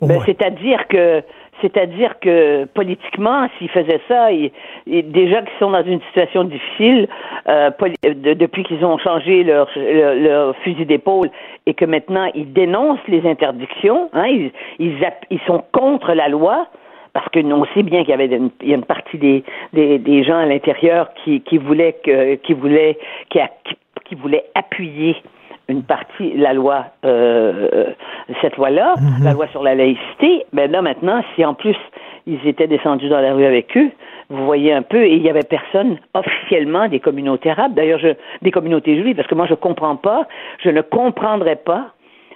Ben, 0.00 0.20
c'est-à-dire 0.26 0.86
que 0.88 1.22
c'est-à-dire 1.62 2.18
que 2.20 2.66
politiquement, 2.66 3.48
s'ils 3.56 3.70
faisaient 3.70 4.00
ça, 4.08 4.30
ils, 4.30 4.50
ils- 4.86 5.10
déjà 5.10 5.40
qu'ils 5.40 5.58
sont 5.58 5.70
dans 5.70 5.82
une 5.84 6.02
situation 6.02 6.44
difficile 6.44 7.08
euh, 7.48 7.70
de- 8.04 8.34
depuis 8.34 8.62
qu'ils 8.64 8.84
ont 8.84 8.98
changé 8.98 9.42
leur, 9.42 9.66
leur, 9.74 10.14
leur 10.16 10.56
fusil 10.56 10.84
d'épaule 10.84 11.30
et 11.64 11.72
que 11.72 11.86
maintenant 11.86 12.30
ils 12.34 12.52
dénoncent 12.52 13.08
les 13.08 13.26
interdictions, 13.26 14.10
hein, 14.12 14.26
ils, 14.26 14.50
ils, 14.78 14.96
ils 15.30 15.40
sont 15.46 15.64
contre 15.72 16.12
la 16.12 16.28
loi. 16.28 16.66
Parce 17.14 17.30
que 17.30 17.38
nous, 17.40 17.56
on 17.56 17.64
sait 17.72 17.82
bien 17.82 18.00
qu'il 18.00 18.10
y 18.10 18.12
avait 18.12 18.26
une, 18.26 18.50
il 18.60 18.68
y 18.68 18.72
a 18.74 18.76
une 18.76 18.84
partie 18.84 19.16
des, 19.16 19.42
des, 19.72 19.98
des 19.98 20.22
gens 20.22 20.36
à 20.36 20.44
l'intérieur 20.44 21.08
qui, 21.24 21.40
qui 21.40 21.56
voulaient 21.56 21.94
que, 22.04 22.34
qui 22.34 22.52
voulaient, 22.52 22.98
qui, 23.30 23.40
a- 23.40 23.48
qui, 23.64 23.74
qui 24.04 24.14
voulaient 24.16 24.44
appuyer 24.54 25.16
une 25.68 25.82
partie, 25.82 26.32
la 26.34 26.52
loi, 26.52 26.86
euh, 27.04 27.86
cette 28.40 28.56
loi-là, 28.56 28.94
la 29.22 29.32
loi 29.32 29.48
sur 29.48 29.62
la 29.62 29.74
laïcité, 29.74 30.46
ben 30.52 30.70
là 30.70 30.80
maintenant, 30.80 31.22
si 31.34 31.44
en 31.44 31.54
plus 31.54 31.76
ils 32.26 32.46
étaient 32.46 32.68
descendus 32.68 33.08
dans 33.08 33.20
la 33.20 33.34
rue 33.34 33.44
avec 33.44 33.76
eux, 33.76 33.90
vous 34.30 34.44
voyez 34.44 34.72
un 34.72 34.82
peu, 34.82 35.04
et 35.04 35.14
il 35.14 35.22
y 35.22 35.30
avait 35.30 35.44
personne 35.44 35.98
officiellement 36.14 36.88
des 36.88 37.00
communautés 37.00 37.50
arabes, 37.50 37.74
d'ailleurs 37.74 37.98
je, 37.98 38.08
des 38.42 38.50
communautés 38.50 39.00
juives, 39.00 39.16
parce 39.16 39.28
que 39.28 39.34
moi 39.34 39.46
je 39.46 39.54
comprends 39.54 39.96
pas, 39.96 40.26
je 40.62 40.70
ne 40.70 40.82
comprendrais 40.82 41.56
pas. 41.56 41.92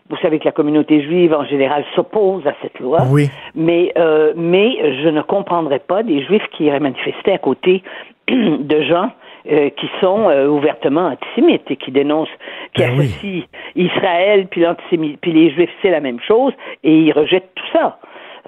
Vous 0.08 0.16
savez 0.16 0.40
que 0.40 0.44
la 0.44 0.52
communauté 0.52 1.02
juive 1.02 1.32
en 1.32 1.44
général 1.44 1.84
s'oppose 1.94 2.44
à 2.46 2.54
cette 2.62 2.80
loi, 2.80 3.02
Oui. 3.12 3.30
mais 3.54 3.92
euh, 3.96 4.32
mais 4.36 5.00
je 5.02 5.08
ne 5.08 5.22
comprendrais 5.22 5.78
pas 5.78 6.02
des 6.02 6.24
juifs 6.24 6.46
qui 6.50 6.64
iraient 6.64 6.80
manifester 6.80 7.32
à 7.32 7.38
côté 7.38 7.84
de 8.28 8.82
gens 8.82 9.10
euh, 9.50 9.70
qui 9.70 9.86
sont 10.00 10.28
euh, 10.28 10.46
ouvertement 10.48 11.08
antisémites 11.12 11.70
et 11.70 11.76
qui 11.76 11.90
dénoncent, 11.90 12.28
qui 12.74 12.82
Ben 12.82 12.98
oui. 12.98 13.46
Israël 13.76 14.46
puis 14.50 14.62
l'antisémitisme, 14.62 15.18
puis 15.22 15.32
les 15.32 15.50
juifs 15.50 15.70
c'est 15.82 15.90
la 15.90 16.00
même 16.00 16.20
chose 16.26 16.52
et 16.84 16.94
ils 16.94 17.12
rejettent 17.12 17.50
tout 17.54 17.66
ça. 17.72 17.98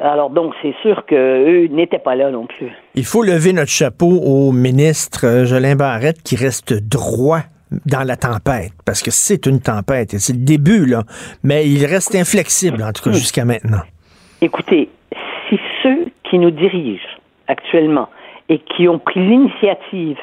Alors 0.01 0.31
donc 0.31 0.55
c'est 0.63 0.75
sûr 0.83 1.07
que 1.07 1.15
eux 1.15 1.67
n'étaient 1.69 1.99
pas 1.99 2.15
là 2.15 2.31
non 2.31 2.47
plus. 2.47 2.71
Il 2.95 3.05
faut 3.05 3.23
lever 3.23 3.53
notre 3.53 3.71
chapeau 3.71 4.21
au 4.23 4.53
ministre 4.53 5.27
euh, 5.27 5.45
Jolin 5.45 5.77
Barrette 5.77 6.23
qui 6.23 6.37
reste 6.37 6.75
droit 6.75 7.41
dans 7.87 8.07
la 8.07 8.17
tempête, 8.17 8.73
parce 8.85 9.03
que 9.03 9.11
c'est 9.11 9.47
une 9.47 9.61
tempête, 9.61 10.13
et 10.13 10.19
c'est 10.19 10.35
le 10.35 10.45
début, 10.45 10.85
là, 10.85 11.05
mais 11.43 11.67
il 11.67 11.87
reste 11.87 12.15
inflexible, 12.15 12.83
en 12.83 12.93
tout 12.93 13.03
cas, 13.03 13.13
jusqu'à 13.13 13.47
maintenant. 13.47 13.81
Écoutez, 14.43 14.91
si 15.49 15.59
ceux 15.83 16.07
qui 16.29 16.39
nous 16.39 16.51
dirigent 16.51 17.09
actuellement 17.49 18.09
et 18.49 18.59
qui 18.59 18.89
ont 18.89 18.99
pris 18.99 19.21
l'initiative 19.21 20.19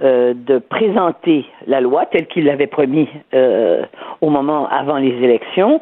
euh, 0.00 0.32
de 0.34 0.58
présenter 0.58 1.44
la 1.66 1.80
loi 1.80 2.06
telle 2.06 2.26
qu'ils 2.28 2.44
l'avaient 2.44 2.68
promis 2.68 3.08
euh, 3.34 3.82
au 4.20 4.30
moment 4.30 4.68
avant 4.68 4.96
les 4.96 5.08
élections, 5.08 5.80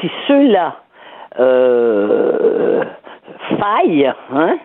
si 0.00 0.08
ceux-là 0.28 0.76
euh, 1.40 2.84
faillent, 3.58 4.12
hein, 4.32 4.58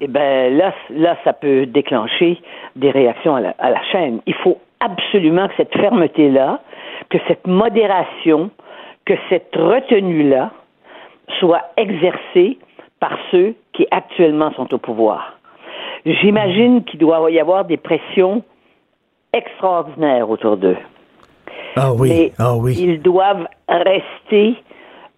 eh 0.00 0.08
ben 0.08 0.56
là, 0.56 0.72
là, 0.90 1.16
ça 1.22 1.32
peut 1.32 1.66
déclencher 1.66 2.40
des 2.76 2.90
réactions 2.90 3.36
à 3.36 3.40
la, 3.40 3.54
à 3.58 3.70
la 3.70 3.82
chaîne. 3.92 4.20
Il 4.26 4.34
faut 4.34 4.58
absolument 4.80 5.48
que 5.48 5.54
cette 5.56 5.76
fermeté-là, 5.78 6.60
que 7.10 7.18
cette 7.28 7.46
modération, 7.46 8.50
que 9.04 9.14
cette 9.28 9.54
retenue-là 9.54 10.50
soit 11.38 11.62
exercée 11.76 12.58
par 13.00 13.16
ceux 13.30 13.54
qui 13.72 13.86
actuellement 13.90 14.52
sont 14.54 14.72
au 14.74 14.78
pouvoir. 14.78 15.38
J'imagine 16.04 16.84
qu'il 16.84 17.00
doit 17.00 17.30
y 17.30 17.40
avoir 17.40 17.64
des 17.64 17.76
pressions 17.76 18.42
extraordinaires 19.32 20.28
autour 20.28 20.56
d'eux. 20.56 20.76
Ah 21.76 21.92
oui, 21.92 22.08
Mais 22.08 22.32
ah 22.38 22.56
oui. 22.56 22.76
ils 22.78 23.02
doivent 23.02 23.48
rester 23.68 24.54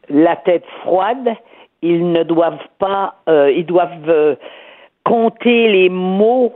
la 0.09 0.37
tête 0.37 0.65
froide. 0.83 1.35
Ils 1.83 2.11
ne 2.11 2.23
doivent 2.23 2.67
pas, 2.79 3.17
euh, 3.29 3.53
ils 3.53 3.67
doivent 3.67 4.09
euh, 4.09 4.37
compter 5.05 5.69
les 5.69 5.89
mots, 5.89 6.53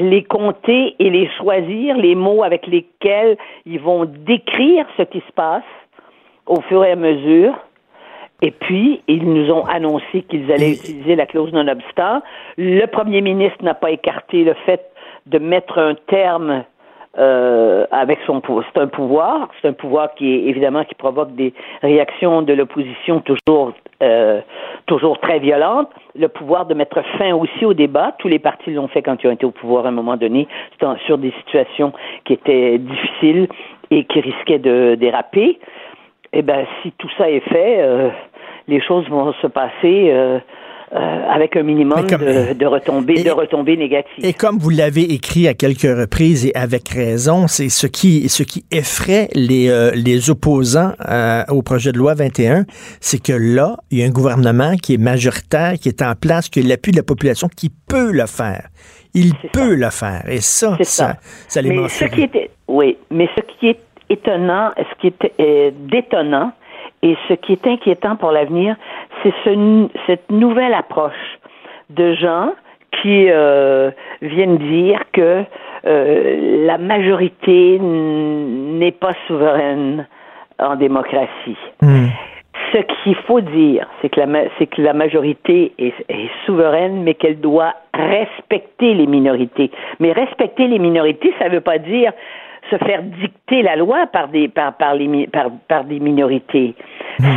les 0.00 0.24
compter 0.24 0.94
et 0.98 1.10
les 1.10 1.28
choisir, 1.38 1.96
les 1.96 2.14
mots 2.14 2.42
avec 2.42 2.66
lesquels 2.66 3.36
ils 3.66 3.80
vont 3.80 4.04
décrire 4.04 4.86
ce 4.96 5.02
qui 5.04 5.20
se 5.20 5.32
passe 5.34 5.62
au 6.46 6.60
fur 6.62 6.84
et 6.84 6.92
à 6.92 6.96
mesure. 6.96 7.54
Et 8.42 8.50
puis, 8.50 9.02
ils 9.06 9.24
nous 9.24 9.50
ont 9.52 9.64
annoncé 9.66 10.22
qu'ils 10.28 10.50
allaient 10.50 10.72
utiliser 10.72 11.14
la 11.14 11.26
clause 11.26 11.52
non-obstant. 11.52 12.22
Le 12.56 12.86
premier 12.86 13.20
ministre 13.20 13.62
n'a 13.62 13.74
pas 13.74 13.90
écarté 13.90 14.44
le 14.44 14.54
fait 14.66 14.90
de 15.26 15.38
mettre 15.38 15.78
un 15.78 15.94
terme 15.94 16.64
euh, 17.18 17.86
avec 17.90 18.18
son 18.24 18.40
pouvoir. 18.40 18.64
C'est 18.72 18.80
un 18.80 18.86
pouvoir, 18.86 19.48
c'est 19.60 19.68
un 19.68 19.72
pouvoir 19.72 20.14
qui 20.14 20.32
est 20.32 20.44
évidemment 20.44 20.84
qui 20.84 20.94
provoque 20.94 21.34
des 21.34 21.52
réactions 21.82 22.42
de 22.42 22.52
l'opposition 22.52 23.20
toujours 23.20 23.72
euh, 24.02 24.40
toujours 24.86 25.18
très 25.18 25.40
violentes. 25.40 25.90
Le 26.16 26.28
pouvoir 26.28 26.66
de 26.66 26.74
mettre 26.74 27.02
fin 27.18 27.34
aussi 27.34 27.64
au 27.64 27.74
débat. 27.74 28.14
Tous 28.18 28.28
les 28.28 28.38
partis 28.38 28.70
l'ont 28.70 28.88
fait 28.88 29.02
quand 29.02 29.22
ils 29.22 29.26
ont 29.26 29.32
été 29.32 29.44
au 29.44 29.50
pouvoir 29.50 29.86
à 29.86 29.88
un 29.88 29.92
moment 29.92 30.16
donné, 30.16 30.48
sur 31.04 31.18
des 31.18 31.32
situations 31.32 31.92
qui 32.24 32.34
étaient 32.34 32.78
difficiles 32.78 33.48
et 33.90 34.04
qui 34.04 34.20
risquaient 34.20 34.58
de 34.58 34.94
déraper. 34.94 35.58
Eh 36.32 36.42
ben, 36.42 36.64
si 36.80 36.92
tout 36.92 37.10
ça 37.18 37.28
est 37.28 37.40
fait, 37.40 37.80
euh, 37.80 38.08
les 38.70 38.80
choses 38.80 39.06
vont 39.10 39.32
se 39.42 39.46
passer 39.48 40.10
euh, 40.10 40.38
euh, 40.92 40.96
avec 41.32 41.56
un 41.56 41.62
minimum 41.62 42.04
comme- 42.08 42.20
de, 42.24 42.52
de 42.54 42.66
retombées, 42.66 43.14
Et- 43.20 43.22
de 43.22 43.30
retombées 43.30 43.76
négatives. 43.76 44.24
Et 44.24 44.32
comme 44.32 44.58
vous 44.58 44.70
l'avez 44.70 45.02
écrit 45.12 45.46
à 45.46 45.54
quelques 45.54 45.82
reprises 46.02 46.46
et 46.46 46.54
avec 46.56 46.88
raison, 46.88 47.46
c'est 47.46 47.68
ce 47.68 47.86
qui 47.86 48.28
ce 48.28 48.42
qui 48.42 48.64
effraie 48.72 49.28
les 49.34 49.68
euh, 49.68 49.90
les 49.94 50.30
opposants 50.30 50.92
euh, 51.08 51.44
au 51.48 51.62
projet 51.62 51.92
de 51.92 51.98
loi 51.98 52.14
21, 52.14 52.64
c'est 53.00 53.22
que 53.22 53.32
là, 53.32 53.76
il 53.90 53.98
y 53.98 54.02
a 54.02 54.06
un 54.06 54.10
gouvernement 54.10 54.74
qui 54.82 54.94
est 54.94 54.98
majoritaire, 55.12 55.74
qui 55.80 55.88
est 55.88 56.02
en 56.02 56.14
place, 56.14 56.48
qui 56.48 56.58
a 56.60 56.62
l'appui 56.64 56.90
de 56.92 56.96
la 56.96 57.04
population, 57.04 57.48
qui 57.48 57.70
peut 57.88 58.10
le 58.10 58.26
faire. 58.26 58.68
Il 59.14 59.32
peut 59.52 59.74
le 59.74 59.90
faire. 59.90 60.22
Et 60.28 60.40
ça, 60.40 60.76
ça, 60.78 60.84
ça. 60.84 61.16
ça, 61.48 61.62
les 61.62 61.70
mais 61.70 61.88
ce 61.88 62.04
qui 62.06 62.22
est, 62.22 62.50
oui, 62.68 62.96
mais 63.10 63.28
ce 63.36 63.42
qui 63.58 63.68
est 63.68 63.78
étonnant, 64.08 64.70
ce 64.76 65.00
qui 65.00 65.12
est 65.38 65.72
détonnant 65.88 66.52
et 67.02 67.16
ce 67.28 67.34
qui 67.34 67.52
est 67.52 67.66
inquiétant 67.66 68.16
pour 68.16 68.30
l'avenir, 68.30 68.76
c'est 69.22 69.32
ce, 69.44 69.88
cette 70.06 70.30
nouvelle 70.30 70.74
approche 70.74 71.38
de 71.88 72.14
gens 72.14 72.52
qui 73.02 73.26
euh, 73.30 73.90
viennent 74.20 74.58
dire 74.58 75.00
que 75.12 75.44
euh, 75.86 76.66
la 76.66 76.76
majorité 76.78 77.78
n'est 77.78 78.92
pas 78.92 79.12
souveraine 79.26 80.06
en 80.58 80.76
démocratie. 80.76 81.56
Hmm. 81.80 82.08
Ce 82.72 82.78
qu'il 82.78 83.14
faut 83.14 83.40
dire, 83.40 83.88
c'est 84.00 84.10
que 84.10 84.20
la, 84.20 84.44
c'est 84.58 84.66
que 84.66 84.82
la 84.82 84.92
majorité 84.92 85.72
est, 85.78 85.94
est 86.08 86.30
souveraine, 86.44 87.02
mais 87.02 87.14
qu'elle 87.14 87.40
doit 87.40 87.74
respecter 87.94 88.94
les 88.94 89.06
minorités. 89.06 89.70
Mais 89.98 90.12
respecter 90.12 90.68
les 90.68 90.78
minorités, 90.78 91.32
ça 91.38 91.48
ne 91.48 91.54
veut 91.54 91.62
pas 91.62 91.78
dire 91.78 92.12
se 92.70 92.76
faire 92.76 93.02
dicter 93.02 93.62
la 93.62 93.76
loi 93.76 94.06
par 94.06 94.28
des, 94.28 94.48
par, 94.48 94.74
par 94.76 94.94
les, 94.94 95.06
mi- 95.08 95.26
par, 95.26 95.46
par 95.68 95.84
des 95.84 96.00
minorités. 96.00 96.74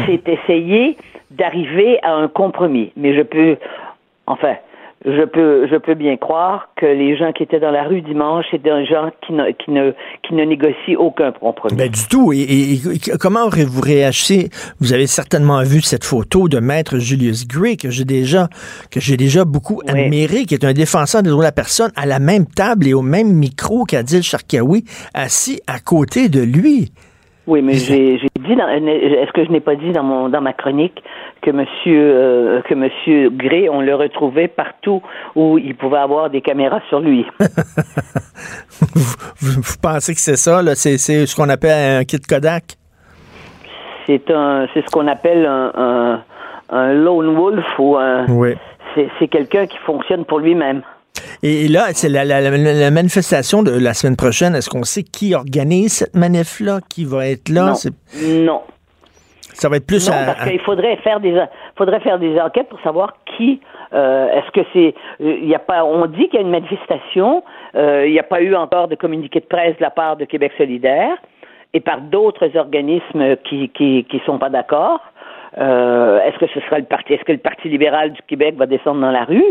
C'est 0.05 0.27
essayer 0.29 0.95
d'arriver 1.31 1.99
à 2.03 2.13
un 2.13 2.27
compromis. 2.27 2.91
Mais 2.95 3.15
je 3.15 3.21
peux, 3.23 3.57
enfin, 4.27 4.55
je 5.05 5.25
peux, 5.25 5.67
je 5.69 5.75
peux 5.77 5.95
bien 5.95 6.15
croire 6.17 6.69
que 6.77 6.85
les 6.85 7.17
gens 7.17 7.31
qui 7.33 7.43
étaient 7.43 7.59
dans 7.59 7.71
la 7.71 7.83
rue 7.83 8.01
dimanche, 8.01 8.45
c'est 8.51 8.61
des 8.61 8.85
gens 8.85 9.09
qui 9.25 9.33
ne, 9.33 9.51
qui 9.51 9.71
ne, 9.71 9.91
qui 10.27 10.33
ne 10.33 10.43
négocient 10.45 10.97
aucun 10.97 11.31
compromis. 11.33 11.75
Ben, 11.75 11.89
du 11.89 12.07
tout. 12.09 12.31
Et, 12.33 12.37
et- 12.39 12.73
et 12.75 13.17
comment 13.19 13.45
aurez-vous 13.45 13.81
réagi? 13.81 14.49
Vous 14.79 14.93
avez 14.93 15.07
certainement 15.07 15.61
vu 15.63 15.81
cette 15.81 16.05
photo 16.05 16.47
de 16.47 16.59
maître 16.59 16.99
Julius 16.99 17.47
Gray 17.47 17.75
que 17.77 17.89
j'ai 17.89 18.05
déjà, 18.05 18.47
que 18.91 18.99
j'ai 18.99 19.17
déjà 19.17 19.43
beaucoup 19.45 19.81
Oui. 19.85 19.91
admiré, 20.03 20.45
qui 20.45 20.53
est 20.53 20.63
un 20.63 20.73
défenseur 20.73 21.21
des 21.23 21.29
droits 21.29 21.43
de 21.43 21.47
la 21.47 21.51
personne 21.51 21.91
à 21.95 22.05
la 22.05 22.19
même 22.19 22.45
table 22.45 22.87
et 22.87 22.93
au 22.93 23.01
même 23.01 23.33
micro 23.33 23.83
qu'Adil 23.83 24.23
Sharkawi, 24.23 24.85
assis 25.13 25.59
à 25.67 25.79
côté 25.79 26.29
de 26.29 26.41
lui. 26.41 26.91
Oui, 27.45 27.61
mais 27.61 27.73
j'ai 27.73 28.17
j'ai 28.19 28.27
dit 28.39 28.53
est-ce 28.53 29.33
que 29.33 29.43
je 29.43 29.51
n'ai 29.51 29.59
pas 29.59 29.75
dit 29.75 29.91
dans 29.91 30.03
mon 30.03 30.29
dans 30.29 30.39
ma 30.39 30.53
chronique 30.53 31.03
que 31.43 31.51
monsieur 31.51 32.11
euh, 32.15 32.61
que 32.61 32.73
monsieur 32.73 33.29
Gray 33.29 33.67
on 33.69 33.81
le 33.81 33.93
retrouvait 33.95 34.47
partout 34.47 35.01
où 35.35 35.57
il 35.57 35.75
pouvait 35.75 35.97
avoir 35.99 36.29
des 36.29 36.41
caméras 36.41 36.81
sur 36.89 36.99
lui. 36.99 37.25
Vous, 38.79 39.15
vous- 39.39 39.61
vous 39.61 39.77
pensez 39.81 40.13
que 40.13 40.19
c'est 40.19 40.35
ça, 40.35 40.61
là? 40.61 40.75
C'est, 40.75 40.97
c'est 40.97 41.25
ce 41.25 41.35
qu'on 41.35 41.49
appelle 41.49 41.99
un 42.01 42.03
kit 42.03 42.19
Kodak? 42.19 42.75
C'est 44.05 44.29
un 44.31 44.67
c'est 44.73 44.81
ce 44.85 44.89
qu'on 44.91 45.07
appelle 45.07 45.45
un, 45.45 45.71
un 45.75 46.23
un 46.69 46.93
lone 46.93 47.35
wolf 47.35 47.65
ou 47.79 47.95
un 47.97 48.25
Oui. 48.29 48.53
c'est 48.95 49.07
c'est 49.19 49.27
quelqu'un 49.27 49.65
qui 49.67 49.77
fonctionne 49.85 50.25
pour 50.25 50.39
lui-même. 50.39 50.81
Et 51.41 51.67
là, 51.67 51.87
c'est 51.93 52.09
la, 52.09 52.25
la- 52.25 52.91
manifestation 52.91 53.63
de 53.63 53.71
la 53.71 53.93
semaine 53.93 54.15
prochaine. 54.17 54.55
Est-ce 54.55 54.69
qu'on 54.69 54.83
sait 54.83 55.03
qui 55.03 55.35
organise 55.35 55.93
cette 55.93 56.15
manif-là? 56.15 56.79
Qui 56.89 57.05
va 57.05 57.27
être 57.27 57.49
là? 57.49 57.73
non. 58.23 58.43
Non. 58.45 58.61
Ça 59.53 59.69
va 59.69 59.77
être 59.77 59.87
plus 59.87 60.09
Non, 60.09 60.15
à- 60.15 60.25
parce 60.33 60.49
qu'il 60.49 60.59
faudrait 60.61 60.95
faire 60.97 61.19
des 61.19 61.41
faudrait 61.77 61.99
faire 62.01 62.19
des 62.19 62.39
enquêtes 62.39 62.69
pour 62.69 62.79
savoir 62.81 63.13
qui 63.37 63.61
euh, 63.93 64.27
est-ce 64.31 64.51
que 64.51 64.65
c'est 64.73 64.95
il 65.19 65.45
y 65.47 65.55
a 65.55 65.59
pas 65.59 65.85
on 65.85 66.05
dit 66.07 66.27
qu'il 66.29 66.35
y 66.35 66.37
a 66.37 66.41
une 66.41 66.49
manifestation, 66.49 67.43
euh, 67.75 68.05
il 68.07 68.11
n'y 68.11 68.19
a 68.19 68.23
pas 68.23 68.41
eu 68.41 68.55
encore 68.55 68.87
de 68.87 68.95
communiqué 68.95 69.39
de 69.39 69.45
presse 69.45 69.77
de 69.77 69.81
la 69.83 69.91
part 69.91 70.17
de 70.17 70.25
Québec 70.25 70.51
solidaire 70.57 71.17
et 71.73 71.79
par 71.79 72.01
d'autres 72.01 72.55
organismes 72.57 73.35
qui 73.43 73.69
qui 73.69 74.05
qui 74.05 74.19
sont 74.25 74.37
pas 74.39 74.49
d'accord. 74.49 74.99
Euh, 75.59 76.19
est-ce 76.23 76.39
que 76.39 76.47
ce 76.47 76.59
sera 76.61 76.79
le 76.79 76.85
parti 76.85 77.13
est-ce 77.13 77.23
que 77.23 77.31
le 77.31 77.37
Parti 77.37 77.69
libéral 77.69 78.11
du 78.11 78.21
Québec 78.23 78.55
va 78.57 78.65
descendre 78.65 79.01
dans 79.01 79.11
la 79.11 79.23
rue? 79.23 79.45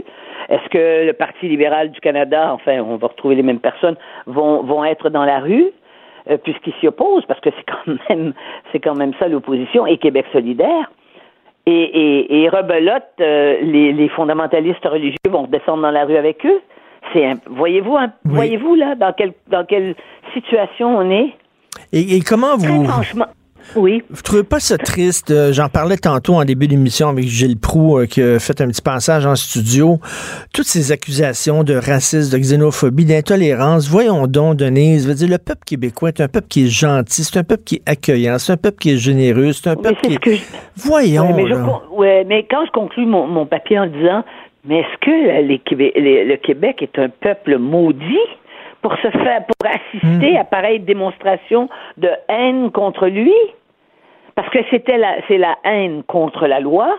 Est-ce 0.48 0.68
que 0.68 1.06
le 1.06 1.12
Parti 1.12 1.48
libéral 1.48 1.92
du 1.92 2.00
Canada, 2.00 2.50
enfin 2.52 2.80
on 2.80 2.96
va 2.96 3.06
retrouver 3.06 3.36
les 3.36 3.44
mêmes 3.44 3.60
personnes 3.60 3.96
vont 4.26 4.62
vont 4.64 4.84
être 4.84 5.10
dans 5.10 5.24
la 5.24 5.38
rue? 5.38 5.66
Euh, 6.30 6.36
puisqu'ils 6.38 6.74
s'y 6.80 6.86
opposent, 6.88 7.24
parce 7.26 7.40
que 7.40 7.50
c'est 7.56 7.64
quand 7.64 7.94
même 8.10 8.32
c'est 8.70 8.80
quand 8.80 8.94
même 8.94 9.12
ça 9.18 9.28
l'opposition 9.28 9.86
et 9.86 9.98
Québec 9.98 10.26
solidaire. 10.32 10.90
Et, 11.64 11.72
et, 11.72 12.42
et 12.42 12.48
rebelote, 12.48 13.04
euh, 13.20 13.60
les, 13.62 13.92
les 13.92 14.08
fondamentalistes 14.08 14.84
religieux 14.84 15.16
vont 15.30 15.44
descendre 15.44 15.82
dans 15.82 15.92
la 15.92 16.04
rue 16.04 16.16
avec 16.16 16.44
eux. 16.44 16.60
C'est 17.12 17.34
voyez-vous 17.46 17.96
Oui. 17.96 18.06
voyez-vous 18.24 18.74
là 18.74 18.94
dans 18.96 19.12
quelle 19.12 19.32
dans 19.48 19.64
quelle 19.64 19.94
situation 20.34 20.96
on 20.98 21.08
est? 21.10 21.32
Et, 21.92 22.16
et 22.16 22.20
comment 22.20 22.56
Très 22.58 22.66
vous... 22.68 22.84
franchement, 22.84 23.26
oui. 23.76 24.02
Vous 24.10 24.22
trouvez 24.22 24.42
pas 24.42 24.60
ça 24.60 24.78
triste? 24.78 25.30
Euh, 25.30 25.52
J'en 25.52 25.68
parlais 25.68 25.96
tantôt 25.96 26.34
en 26.34 26.44
début 26.44 26.68
d'émission 26.68 27.08
avec 27.08 27.24
Gilles 27.26 27.58
Proux, 27.58 27.98
euh, 27.98 28.06
qui 28.06 28.22
a 28.22 28.38
fait 28.38 28.60
un 28.60 28.68
petit 28.68 28.82
passage 28.82 29.26
en 29.26 29.34
studio. 29.36 29.98
Toutes 30.54 30.66
ces 30.66 30.92
accusations 30.92 31.64
de 31.64 31.74
racisme, 31.74 32.32
de 32.32 32.38
xénophobie, 32.38 33.04
d'intolérance. 33.04 33.88
Voyons 33.88 34.26
donc, 34.26 34.56
Denise, 34.56 35.04
je 35.04 35.08
veux 35.08 35.14
dire, 35.14 35.28
le 35.28 35.38
peuple 35.38 35.62
québécois 35.66 36.08
est 36.10 36.20
un 36.20 36.28
peuple 36.28 36.48
qui 36.48 36.64
est 36.66 36.68
gentil, 36.70 37.24
c'est 37.24 37.38
un 37.38 37.44
peuple 37.44 37.64
qui 37.64 37.76
est 37.76 37.82
accueillant, 37.90 38.38
c'est 38.38 38.52
un 38.52 38.56
peuple 38.56 38.78
qui 38.78 38.90
est 38.92 38.96
généreux, 38.98 39.52
c'est 39.52 39.70
un 39.70 39.76
peuple 39.76 40.00
qui 40.02 40.14
est... 40.14 40.18
que 40.20 40.34
je, 40.34 40.40
Voyons, 40.76 41.26
Ouais, 41.28 41.42
mais, 41.42 41.48
je 41.48 41.54
là. 41.54 41.62
con- 41.64 41.96
ouais, 41.98 42.24
mais 42.28 42.46
quand 42.50 42.64
je 42.66 42.70
conclus 42.72 43.06
mon, 43.06 43.26
mon 43.26 43.46
papier 43.46 43.78
en 43.78 43.86
disant, 43.86 44.24
mais 44.64 44.80
est-ce 44.80 44.98
que 45.00 45.26
la- 45.28 45.42
les 45.42 45.58
Québé- 45.58 45.92
les- 45.96 46.24
le 46.24 46.36
Québec 46.36 46.82
est 46.82 46.98
un 46.98 47.08
peuple 47.08 47.58
maudit? 47.58 48.18
Pour 48.82 48.94
se 48.98 49.08
faire, 49.10 49.44
pour 49.46 49.70
assister 49.70 50.36
à 50.36 50.44
pareille 50.44 50.80
démonstration 50.80 51.68
de 51.96 52.10
haine 52.28 52.70
contre 52.70 53.06
lui? 53.06 53.34
Parce 54.34 54.48
que 54.50 54.58
c'était 54.70 54.98
la, 54.98 55.16
c'est 55.28 55.38
la 55.38 55.56
haine 55.64 56.02
contre 56.04 56.46
la 56.46 56.60
loi, 56.60 56.96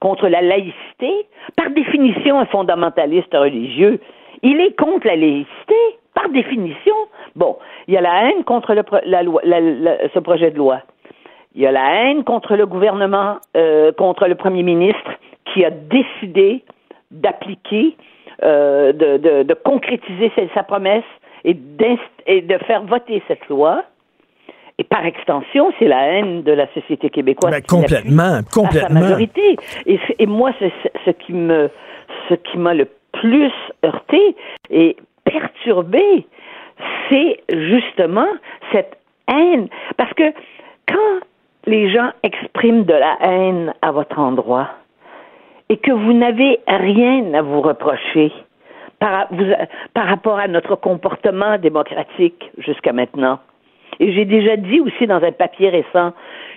contre 0.00 0.28
la 0.28 0.40
laïcité. 0.40 1.26
Par 1.56 1.70
définition, 1.70 2.38
un 2.38 2.46
fondamentaliste 2.46 3.34
religieux, 3.34 4.00
il 4.42 4.60
est 4.60 4.76
contre 4.78 5.06
la 5.06 5.16
laïcité, 5.16 5.74
par 6.14 6.28
définition. 6.30 6.94
Bon, 7.34 7.56
il 7.88 7.94
y 7.94 7.96
a 7.96 8.00
la 8.00 8.24
haine 8.30 8.44
contre 8.44 8.74
le, 8.74 8.82
la 9.04 9.22
loi, 9.22 9.40
la- 9.44 9.60
la- 9.60 10.08
ce 10.14 10.18
projet 10.20 10.50
de 10.50 10.56
loi. 10.58 10.80
Il 11.54 11.62
y 11.62 11.66
a 11.66 11.72
la 11.72 11.94
haine 12.04 12.22
contre 12.24 12.54
le 12.54 12.66
gouvernement, 12.66 13.36
euh, 13.56 13.90
contre 13.92 14.26
le 14.28 14.34
premier 14.34 14.62
ministre 14.62 15.10
qui 15.52 15.64
a 15.64 15.70
décidé 15.70 16.62
d'appliquer, 17.10 17.96
euh, 18.42 18.92
de, 18.92 19.16
de, 19.16 19.42
de 19.42 19.54
concrétiser 19.54 20.30
sa, 20.36 20.42
sa 20.54 20.62
promesse 20.62 21.04
et, 21.46 21.54
de 22.42 22.58
faire 22.66 22.82
voter 22.82 23.22
cette 23.28 23.48
loi. 23.48 23.84
Et 24.78 24.84
par 24.84 25.06
extension, 25.06 25.72
c'est 25.78 25.86
la 25.88 26.02
haine 26.06 26.42
de 26.42 26.52
la 26.52 26.66
société 26.74 27.08
québécoise. 27.08 27.50
Ben, 27.50 27.60
qui 27.62 27.66
complètement, 27.68 28.40
à 28.42 28.70
sa 28.72 28.88
majorité. 28.90 29.56
Et, 29.86 30.26
moi, 30.26 30.50
ce- 30.60 30.90
ce 31.06 31.10
qui 31.12 31.32
me, 31.32 31.70
ce 32.28 32.34
qui 32.34 32.58
m'a 32.58 32.74
le 32.74 32.86
plus 33.12 33.52
heurté 33.84 34.36
et 34.70 34.96
perturbé, 35.24 36.26
c'est 37.08 37.40
justement 37.48 38.28
cette 38.72 38.98
haine. 39.28 39.68
Parce 39.96 40.12
que 40.12 40.30
quand 40.86 41.20
les 41.66 41.90
gens 41.90 42.10
expriment 42.22 42.84
de 42.84 42.92
la 42.92 43.16
haine 43.22 43.72
à 43.80 43.92
votre 43.92 44.18
endroit 44.18 44.68
et 45.70 45.78
que 45.78 45.90
vous 45.90 46.12
n'avez 46.12 46.60
rien 46.68 47.32
à 47.32 47.40
vous 47.40 47.62
reprocher 47.62 48.30
par, 48.98 49.26
vous- 49.30 49.52
par 49.94 50.06
rapport 50.06 50.38
à 50.38 50.48
notre 50.48 50.74
comportement 50.76 51.58
démocratique 51.58 52.50
jusqu'à 52.58 52.92
maintenant, 52.92 53.38
et 54.00 54.12
j'ai 54.12 54.24
déjà 54.24 54.56
dit 54.56 54.80
aussi 54.80 55.06
dans 55.06 55.22
un 55.22 55.32
papier 55.32 55.68
récent 55.70 56.12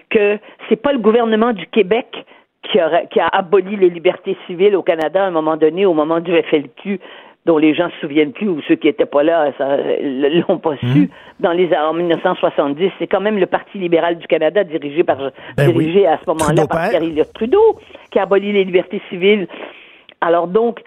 que 0.09 0.37
c'est 0.67 0.75
pas 0.81 0.91
le 0.93 0.99
gouvernement 0.99 1.53
du 1.53 1.67
Québec 1.67 2.25
qui, 2.63 2.81
aurait- 2.81 3.07
qui 3.11 3.19
a 3.19 3.27
aboli 3.27 3.75
les 3.77 3.89
libertés 3.89 4.35
civiles 4.47 4.75
au 4.75 4.83
Canada 4.83 5.23
à 5.23 5.27
un 5.27 5.31
moment 5.31 5.55
donné, 5.55 5.85
au 5.85 5.93
moment 5.93 6.19
du 6.19 6.31
FLQ, 6.35 6.99
dont 7.45 7.57
les 7.57 7.73
gens 7.73 7.89
se 7.91 7.99
souviennent 8.01 8.33
plus 8.33 8.49
ou 8.49 8.61
ceux 8.67 8.75
qui 8.75 8.87
étaient 8.89 9.05
pas 9.05 9.23
là 9.23 9.51
l'ont 10.47 10.57
pas 10.57 10.73
Mmh. 10.73 10.93
su 10.93 11.09
dans 11.39 11.53
les 11.53 11.73
en 11.73 11.93
1970. 11.93 12.91
C'est 12.99 13.07
quand 13.07 13.21
même 13.21 13.37
le 13.39 13.45
Parti 13.45 13.77
libéral 13.77 14.17
du 14.17 14.27
Canada 14.27 14.63
dirigé 14.63 15.03
par 15.03 15.17
Ben 15.55 15.71
dirigé 15.71 16.05
à 16.05 16.17
ce 16.17 16.23
moment-là 16.27 16.67
par. 16.67 16.89
Pierre 16.89 17.31
Trudeau 17.33 17.79
qui 18.11 18.19
a 18.19 18.23
aboli 18.23 18.51
les 18.51 18.65
libertés 18.65 19.01
civiles. 19.09 19.47
Alors 20.21 20.47
donc, 20.47 20.81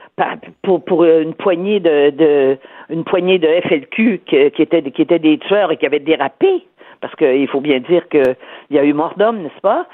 pour, 0.62 0.84
pour 0.84 1.04
une 1.04 1.34
poignée 1.34 1.80
de, 1.80 2.10
de 2.10 2.58
une 2.90 3.04
poignée 3.04 3.38
de 3.38 3.48
FLQ 3.62 4.20
qui, 4.26 4.50
qui 4.50 4.62
étaient 4.62 4.82
qui 4.90 5.02
étaient 5.02 5.18
des 5.18 5.38
tueurs 5.38 5.72
et 5.72 5.76
qui 5.78 5.86
avaient 5.86 6.00
dérapé, 6.00 6.64
parce 7.00 7.14
qu'il 7.16 7.48
faut 7.48 7.60
bien 7.60 7.80
dire 7.80 8.06
qu'il 8.08 8.36
y 8.70 8.78
a 8.78 8.84
eu 8.84 8.92
mort 8.92 9.14
d'homme, 9.16 9.42
n'est-ce 9.42 9.60
pas? 9.60 9.86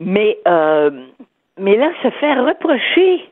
Mais 0.00 0.38
euh, 0.48 0.90
mais 1.58 1.76
là, 1.76 1.90
se 2.02 2.08
faire 2.10 2.44
reprocher 2.46 3.24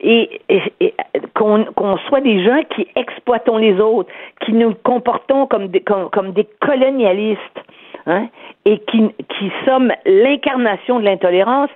et, 0.00 0.40
et- 0.48 0.62
et 0.80 0.94
qu'on 1.34 1.96
soit 2.08 2.20
des 2.20 2.42
gens 2.44 2.62
qui 2.74 2.88
exploitons 2.96 3.58
les 3.58 3.80
autres, 3.80 4.10
qui 4.44 4.52
nous 4.52 4.74
comportons 4.82 5.46
comme 5.46 5.68
des, 5.68 5.80
comme 5.80 6.32
des 6.32 6.48
colonialistes, 6.60 7.60
hein, 8.06 8.28
et 8.64 8.78
qui, 8.80 9.08
qui 9.28 9.50
sommes 9.64 9.92
l'incarnation 10.06 11.00
de 11.00 11.04
l'intolérance, 11.04 11.70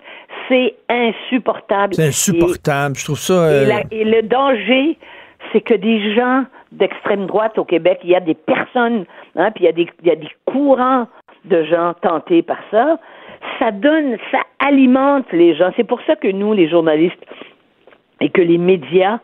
c'est 0.49 0.75
insupportable. 0.89 1.95
C'est 1.95 2.07
insupportable. 2.09 2.97
Je 2.97 3.05
trouve 3.05 3.19
ça. 3.19 3.35
Et, 3.35 3.55
euh, 3.55 3.63
et 3.63 3.67
la- 3.67 3.83
et 3.91 4.05
le 4.05 4.23
danger, 4.23 4.99
c'est 5.53 5.61
que 5.61 5.75
des 5.75 6.15
gens 6.15 6.45
d'extrême 6.73 7.27
droite 7.27 7.59
au 7.59 7.65
Québec, 7.65 8.01
il 8.05 8.11
y 8.11 8.17
a 8.17 8.21
des 8.21 8.35
personnes, 8.35 9.05
hein, 9.37 9.51
puis 9.53 9.65
il 9.65 9.67
y, 9.67 9.69
a 9.69 9.73
des, 9.73 9.89
il 10.03 10.09
y 10.09 10.11
a 10.11 10.17
des 10.17 10.31
courants 10.45 11.07
de 11.45 11.63
gens 11.65 11.95
tentés 12.03 12.43
par 12.43 12.59
ça. 12.71 12.99
Ça 13.59 13.71
donne, 13.71 14.17
ça 14.33 14.41
alimente 14.59 15.27
les 15.33 15.55
gens. 15.55 15.71
C'est 15.77 15.85
pour 15.87 16.01
ça 16.07 16.17
que 16.17 16.29
nous, 16.29 16.53
les 16.53 16.69
journalistes, 16.69 17.23
et 18.21 18.31
que 18.31 18.41
les 18.41 18.59
médias, 18.59 19.19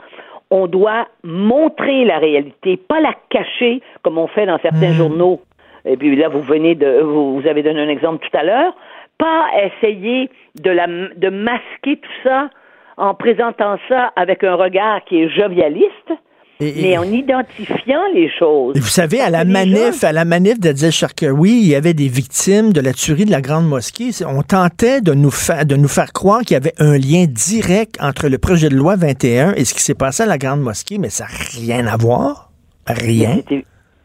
on 0.50 0.66
doit 0.66 1.08
montrer 1.24 2.04
la 2.04 2.18
réalité, 2.18 2.76
pas 2.76 3.00
la 3.00 3.14
cacher 3.30 3.80
comme 4.02 4.18
on 4.18 4.26
fait 4.28 4.46
dans 4.46 4.58
certains 4.60 4.92
journaux. 4.92 5.40
Et 5.84 5.96
puis 5.96 6.14
là, 6.16 6.28
vous 6.28 6.42
venez 6.42 6.74
de, 6.74 7.00
vous, 7.02 7.40
vous 7.40 7.48
avez 7.48 7.62
donné 7.62 7.80
un 7.80 7.88
exemple 7.88 8.24
tout 8.30 8.36
à 8.36 8.42
l'heure. 8.44 8.74
Pas 9.18 9.46
essayer 9.66 10.30
de 10.60 10.70
la, 10.70 10.86
de 10.86 11.28
masquer 11.28 11.96
tout 12.00 12.10
ça 12.24 12.50
en 12.96 13.14
présentant 13.14 13.76
ça 13.88 14.12
avec 14.16 14.44
un 14.44 14.54
regard 14.54 15.04
qui 15.08 15.16
est 15.22 15.28
jovialiste, 15.28 16.12
et- 16.60 16.74
mais 16.82 16.98
en 16.98 17.04
identifiant 17.04 18.02
les 18.14 18.30
choses. 18.38 18.76
Vous 18.76 18.82
savez, 18.86 19.20
à 19.20 19.30
la 19.30 19.44
manif, 19.44 20.00
gens- 20.00 20.08
à 20.08 20.12
la 20.12 20.24
manif 20.24 20.60
d'Adil 20.60 20.92
Sharkawi, 20.92 21.50
il 21.50 21.68
y 21.68 21.74
avait 21.74 21.94
des 21.94 22.06
victimes 22.08 22.72
de 22.72 22.80
la 22.80 22.92
tuerie 22.92 23.24
de 23.24 23.30
la 23.32 23.40
Grande 23.40 23.66
Mosquée. 23.66 24.10
On 24.26 24.42
tentait 24.42 25.00
de 25.00 25.14
nous 25.14 25.30
faire, 25.32 25.66
de 25.66 25.74
nous 25.74 25.88
faire 25.88 26.12
croire 26.12 26.40
qu'il 26.42 26.52
y 26.52 26.56
avait 26.56 26.74
un 26.78 26.96
lien 26.96 27.24
direct 27.28 27.96
entre 28.00 28.28
le 28.28 28.38
projet 28.38 28.68
de 28.68 28.76
loi 28.76 28.94
21 28.96 29.54
et 29.54 29.64
ce 29.64 29.74
qui 29.74 29.80
s'est 29.82 29.94
passé 29.96 30.22
à 30.22 30.26
la 30.26 30.38
Grande 30.38 30.60
Mosquée, 30.60 30.98
mais 30.98 31.10
ça 31.10 31.24
n'a 31.24 31.30
rien 31.60 31.86
à 31.88 31.96
voir. 31.96 32.50
Rien. 32.86 33.38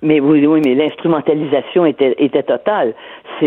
Mais 0.02 0.20
oui, 0.20 0.46
oui, 0.46 0.62
mais 0.64 0.76
l'instrumentalisation 0.76 1.86
était, 1.86 2.16
était 2.20 2.44
totale. 2.44 2.94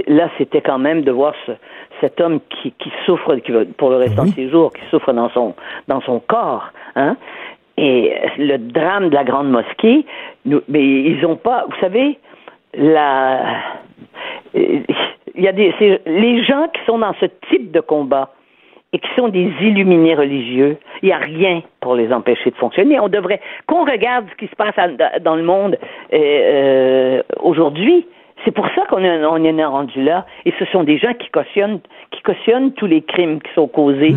Là, 0.09 0.28
c'était 0.36 0.61
quand 0.61 0.78
même 0.78 1.03
de 1.03 1.12
voir 1.12 1.34
ce- 1.46 1.53
cet 2.01 2.20
homme 2.20 2.40
qui, 2.48 2.72
qui 2.72 2.90
souffre 3.07 3.36
qui 3.36 3.53
pour 3.76 3.90
le 3.90 3.96
restant 3.96 4.22
Oui. 4.24 4.30
de 4.30 4.34
ses 4.34 4.48
jours, 4.51 4.72
qui 4.72 4.82
souffre 4.90 5.12
dans 5.12 5.28
son, 5.30 5.55
dans 5.86 6.01
son 6.01 6.18
corps. 6.20 6.70
Hein? 6.96 7.16
Et 7.76 8.12
le 8.36 8.57
drame 8.59 9.11
de 9.11 9.14
la 9.14 9.24
grande 9.24 9.51
mosquée, 9.51 10.05
nous, 10.44 10.61
mais 10.68 10.82
ils 10.82 11.24
ont 11.24 11.36
pas, 11.36 11.66
vous 11.68 11.80
savez, 11.80 12.18
la, 12.74 13.42
euh, 14.57 14.80
il 15.34 15.44
y 15.44 15.48
a 15.48 15.53
des, 15.53 15.72
les 16.07 16.42
gens 16.44 16.66
qui 16.74 16.80
sont 16.84 16.98
dans 16.98 17.14
ce 17.20 17.26
type 17.48 17.70
de 17.70 17.80
combat 17.80 18.30
et 18.93 18.99
qui 18.99 19.09
sont 19.16 19.28
des 19.28 19.51
illuminés 19.61 20.14
religieux, 20.14 20.76
il 21.03 21.07
n'y 21.07 21.12
a 21.12 21.18
rien 21.18 21.62
pour 21.80 21.95
les 21.95 22.12
empêcher 22.12 22.51
de 22.51 22.57
fonctionner. 22.57 22.99
On 23.01 23.09
devrait 23.09 23.41
qu'on 23.66 23.84
regarde 23.84 24.26
ce 24.30 24.36
qui 24.36 24.47
se 24.49 24.57
passe 24.57 24.76
à- 24.76 25.18
dans 25.20 25.36
le 25.36 25.43
monde 25.45 25.76
euh, 26.12 26.18
euh, 26.18 27.22
aujourd'hui. 27.41 28.07
C'est 28.45 28.51
pour 28.53 28.66
ça 28.74 28.86
qu'on 28.88 29.05
est, 29.05 29.24
on 29.24 29.45
est 29.45 29.64
rendu 29.64 30.03
là. 30.03 30.24
Et 30.47 30.53
ce 30.59 30.64
sont 30.66 30.82
des 30.82 30.97
gens 30.99 31.12
qui 31.14 31.28
cautionnent, 31.30 31.80
qui 32.11 32.22
cautionnent 32.22 32.72
tous 32.72 32.86
les 32.86 33.03
crimes 33.03 33.41
qui 33.43 33.53
sont 33.55 33.68
causés, 33.68 34.12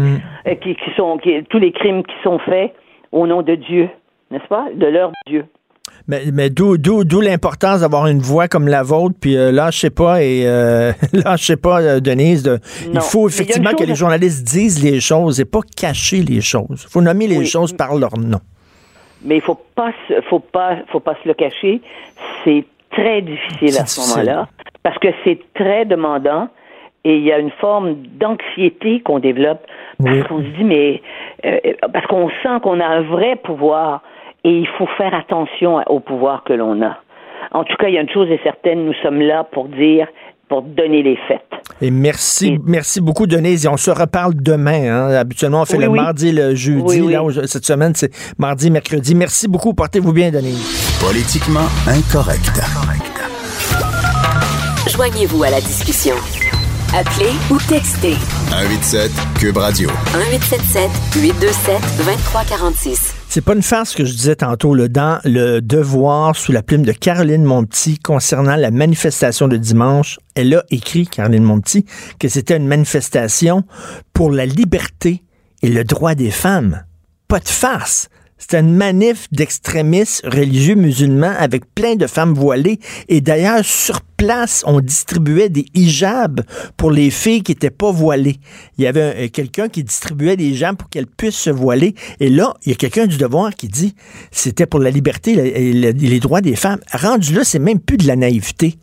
euh, 0.48 0.56
qui, 0.56 0.76
qui 0.76 0.92
sont, 0.96 1.18
qui- 1.18 1.44
tous 1.44 1.60
les 1.60 1.72
crimes 1.72 2.04
qui 2.04 2.16
sont 2.24 2.40
faits 2.40 2.74
au 3.12 3.28
nom 3.28 3.42
de 3.42 3.56
Dieu, 3.56 3.90
n'est-ce 4.32 4.48
pas, 4.48 4.68
de 4.74 4.88
leur 4.88 5.12
Dieu. 5.28 5.46
Mais, 6.08 6.24
mais 6.34 6.50
d'où, 6.50 6.78
d'où, 6.78 7.06
d'où 7.06 7.22
l'importance 7.22 7.80
d'avoir 7.82 8.08
une 8.08 8.20
voix 8.20 8.48
comme 8.50 8.68
la 8.68 8.84
vôtre, 8.84 9.16
puis 9.22 9.38
euh, 9.38 9.52
là, 9.54 9.72
je 9.72 9.80
sais 9.80 9.90
pas, 9.90 10.22
et 10.22 10.44
euh, 10.46 10.92
là, 11.14 11.36
je 11.38 11.46
sais 11.46 11.58
pas, 11.58 11.82
euh, 11.82 12.00
Denise, 12.02 12.44
de, 12.44 12.60
il 12.94 13.00
faut 13.00 13.30
il 13.30 13.32
effectivement 13.34 13.72
que 13.72 13.86
les 13.86 13.96
journalistes 13.96 14.44
disent 14.46 14.84
les 14.84 15.00
choses 15.00 15.40
et 15.40 15.46
pas 15.46 15.62
cacher 15.78 16.22
les 16.22 16.42
choses. 16.42 16.84
Il 16.88 16.90
faut 16.92 17.02
nommer 17.02 17.28
les 17.28 17.38
Oui. 17.38 17.46
choses 17.46 17.72
par 17.74 17.96
leur 17.96 18.18
nom. 18.18 18.40
Mais 19.24 19.36
il 19.38 19.42
faut 19.42 19.58
pas, 19.76 19.92
faut 20.30 20.40
pas, 20.40 20.76
faut 20.92 21.00
pas 21.00 21.16
se 21.24 21.28
le 21.28 21.34
cacher. 21.34 21.80
C'est 22.44 22.66
très 22.92 23.22
difficile 23.22 23.80
à 23.82 23.86
ce 23.86 24.02
moment-là 24.02 24.50
parce 24.84 24.98
que 25.00 25.08
c'est 25.24 25.40
très 25.54 25.86
demandant 25.86 26.50
et 27.06 27.16
il 27.16 27.24
y 27.24 27.32
a 27.32 27.40
une 27.40 27.52
forme 27.52 27.96
d'anxiété 28.20 29.00
qu'on 29.02 29.20
développe 29.20 29.62
parce 30.04 30.16
Oui. 30.18 30.24
qu'on 30.28 30.40
se 30.40 30.48
dit 30.58 30.64
mais 30.66 31.02
euh, 31.46 31.58
parce 31.94 32.06
qu'on 32.08 32.30
sent 32.44 32.60
qu'on 32.62 32.80
a 32.82 32.86
un 32.86 33.02
vrai 33.04 33.38
pouvoir 33.38 34.02
et 34.44 34.50
il 34.50 34.68
faut 34.78 34.88
faire 34.98 35.14
attention 35.14 35.80
au 35.88 36.00
pouvoir 36.00 36.44
que 36.44 36.54
l'on 36.54 36.82
a. 36.82 36.98
En 37.52 37.64
tout 37.64 37.76
cas, 37.78 37.88
il 37.88 37.94
y 37.96 37.98
a 37.98 38.02
une 38.02 38.10
chose 38.10 38.30
est 38.30 38.42
certaine, 38.44 38.86
nous 38.86 38.94
sommes 39.04 39.22
là 39.22 39.44
pour 39.52 39.68
dire, 39.68 40.08
pour 40.50 40.62
donner 40.64 41.04
les 41.04 41.18
faits. 41.28 41.42
Et 41.82 41.92
merci, 41.92 42.54
Et- 42.54 42.60
merci 42.66 43.00
beaucoup, 43.02 43.28
Denise. 43.28 43.66
Et 43.66 43.70
on 43.70 43.78
se 43.78 43.92
reparle 43.92 44.34
demain. 44.36 44.92
hein. 44.92 45.14
Habituellement, 45.16 45.62
on 45.62 45.66
fait 45.66 45.78
Oui, 45.78 45.84
le 45.86 45.90
oui. 45.90 46.00
mardi, 46.00 46.32
le 46.32 46.56
jeudi. 46.56 46.82
Oui, 46.86 47.02
oui. 47.02 47.14
Là, 47.14 47.24
où 47.24 47.30
je- 47.32 47.46
cette 47.46 47.66
semaine, 47.66 47.94
c'est 47.96 48.12
mardi, 48.38 48.70
mercredi. 48.72 49.16
Merci 49.16 49.48
beaucoup. 49.48 49.74
Portez-vous 49.74 50.14
bien, 50.14 50.32
Denise. 50.32 51.00
Politiquement 51.00 51.68
incorrect. 51.88 52.60
Joignez-vous 54.90 55.44
à 55.44 55.50
la 55.50 55.60
discussion. 55.62 56.16
Appelez 56.96 57.32
ou 57.50 57.58
textez 57.68 58.14
187 58.52 59.12
Cube 59.40 59.58
Radio. 59.58 59.90
1877 60.14 60.92
827 61.24 61.82
2346. 61.98 63.16
C'est 63.30 63.42
pas 63.42 63.56
une 63.56 63.64
farce 63.64 63.90
ce 63.90 63.98
que 63.98 64.06
je 64.06 64.14
disais 64.14 64.36
tantôt 64.36 64.76
là, 64.76 64.88
dans 64.88 65.20
le 65.24 65.60
devoir 65.60 66.36
sous 66.36 66.52
la 66.52 66.62
plume 66.62 66.84
de 66.84 66.92
Caroline 66.92 67.46
Monpetit 67.46 67.98
concernant 67.98 68.56
la 68.56 68.70
manifestation 68.70 69.48
de 69.48 69.58
dimanche. 69.58 70.20
Elle 70.36 70.54
a 70.54 70.64
écrit, 70.70 71.08
Caroline 71.08 71.42
Monpetit, 71.42 71.84
que 72.20 72.28
c'était 72.28 72.58
une 72.58 72.68
manifestation 72.68 73.64
pour 74.14 74.30
la 74.30 74.46
liberté 74.46 75.24
et 75.64 75.70
le 75.70 75.84
droit 75.84 76.14
des 76.14 76.30
femmes. 76.30 76.84
Pas 77.28 77.40
de 77.40 77.48
farce. 77.48 78.08
C'était 78.44 78.60
une 78.60 78.76
manif 78.76 79.30
d'extrémistes 79.32 80.22
religieux 80.26 80.76
musulmans 80.76 81.32
avec 81.40 81.64
plein 81.74 81.96
de 81.96 82.08
femmes 82.08 82.34
voilées. 82.34 82.78
Et 83.08 83.22
d'ailleurs, 83.22 83.64
sur 83.64 84.02
place, 84.02 84.64
on 84.68 84.82
distribuait 84.82 85.48
des 85.48 85.66
hijabs 85.74 86.42
pour 86.76 86.92
les 86.92 87.10
filles 87.10 87.42
qui 87.42 87.54
n'étaient 87.54 87.70
pas 87.70 87.90
voilées. 87.94 88.36
Il 88.78 88.84
y 88.84 88.88
avait 88.88 89.24
un- 89.24 89.28
quelqu'un 89.30 89.70
qui 89.70 89.86
distribuait 89.86 90.36
des 90.36 90.44
hijabs 90.48 90.76
pour 90.76 90.90
qu'elles 90.90 91.08
puissent 91.08 91.38
se 91.38 91.52
voiler. 91.52 91.96
Et 92.20 92.30
là, 92.30 92.54
il 92.66 92.72
y 92.72 92.74
a 92.74 92.76
quelqu'un 92.76 93.08
du 93.08 93.16
devoir 93.16 93.56
qui 93.56 93.70
dit 93.70 93.96
c'était 94.30 94.66
pour 94.66 94.82
la 94.82 94.90
liberté 94.90 95.32
et 95.32 95.72
les 95.94 96.20
droits 96.20 96.42
des 96.42 96.58
femmes. 96.58 96.80
Rendu 96.92 97.34
là, 97.34 97.46
c'est 97.46 97.60
même 97.60 97.80
plus 97.80 97.96
de 97.96 98.08
la 98.08 98.18
naïveté. 98.18 98.76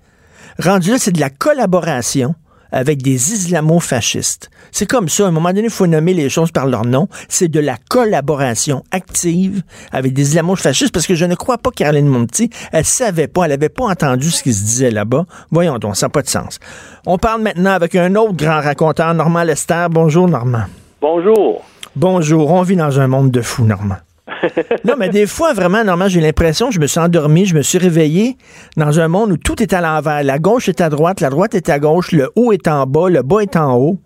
Rendu 0.58 0.90
là, 0.92 0.98
c'est 0.98 1.12
de 1.12 1.20
la 1.20 1.28
collaboration 1.28 2.34
avec 2.72 3.02
des 3.02 3.32
islamo-fascistes. 3.32 4.50
C'est 4.72 4.86
comme 4.86 5.08
ça. 5.08 5.24
À 5.24 5.28
un 5.28 5.30
moment 5.30 5.50
donné, 5.50 5.64
il 5.64 5.70
faut 5.70 5.86
nommer 5.86 6.14
les 6.14 6.28
choses 6.28 6.52
par 6.52 6.66
leur 6.66 6.84
nom. 6.84 7.08
C'est 7.28 7.48
de 7.48 7.60
la 7.60 7.76
collaboration 7.88 8.84
active 8.90 9.62
avec 9.92 10.12
des 10.12 10.30
islamo-fascistes 10.30 10.92
parce 10.92 11.06
que 11.06 11.14
je 11.14 11.24
ne 11.24 11.34
crois 11.34 11.58
pas 11.58 11.70
Caroline 11.70 12.06
Monti, 12.06 12.50
elle 12.72 12.84
savait 12.84 13.28
pas, 13.28 13.44
elle 13.44 13.52
avait 13.52 13.68
pas 13.68 13.84
entendu 13.84 14.30
ce 14.30 14.42
qui 14.42 14.52
se 14.52 14.62
disait 14.62 14.90
là-bas. 14.90 15.26
Voyons 15.50 15.78
donc, 15.78 15.96
ça 15.96 16.06
n'a 16.06 16.10
pas 16.10 16.22
de 16.22 16.28
sens. 16.28 16.58
On 17.06 17.18
parle 17.18 17.42
maintenant 17.42 17.72
avec 17.72 17.94
un 17.94 18.14
autre 18.14 18.34
grand 18.34 18.60
raconteur, 18.60 19.12
Normand 19.14 19.42
Lester. 19.42 19.86
Bonjour, 19.90 20.28
Normand. 20.28 20.64
Bonjour. 21.00 21.64
Bonjour. 21.96 22.50
On 22.50 22.62
vit 22.62 22.76
dans 22.76 23.00
un 23.00 23.08
monde 23.08 23.30
de 23.30 23.40
fous, 23.40 23.64
Normand. 23.64 23.96
non, 24.84 24.94
mais 24.98 25.08
des 25.08 25.26
fois, 25.26 25.52
vraiment, 25.52 25.84
Normand, 25.84 26.08
j'ai 26.08 26.20
l'impression 26.20 26.68
que 26.68 26.74
je 26.74 26.80
me 26.80 26.86
suis 26.86 27.00
endormi, 27.00 27.46
je 27.46 27.54
me 27.54 27.62
suis 27.62 27.78
réveillé 27.78 28.36
dans 28.76 29.00
un 29.00 29.08
monde 29.08 29.32
où 29.32 29.36
tout 29.36 29.62
est 29.62 29.72
à 29.72 29.80
l'envers. 29.80 30.22
La 30.22 30.38
gauche 30.38 30.68
est 30.68 30.80
à 30.80 30.88
droite, 30.88 31.20
la 31.20 31.30
droite 31.30 31.54
est 31.54 31.68
à 31.68 31.78
gauche, 31.78 32.12
le 32.12 32.30
haut 32.36 32.52
est 32.52 32.68
en 32.68 32.86
bas, 32.86 33.08
le 33.08 33.22
bas 33.22 33.40
est 33.40 33.56
en 33.56 33.76
haut. 33.76 33.98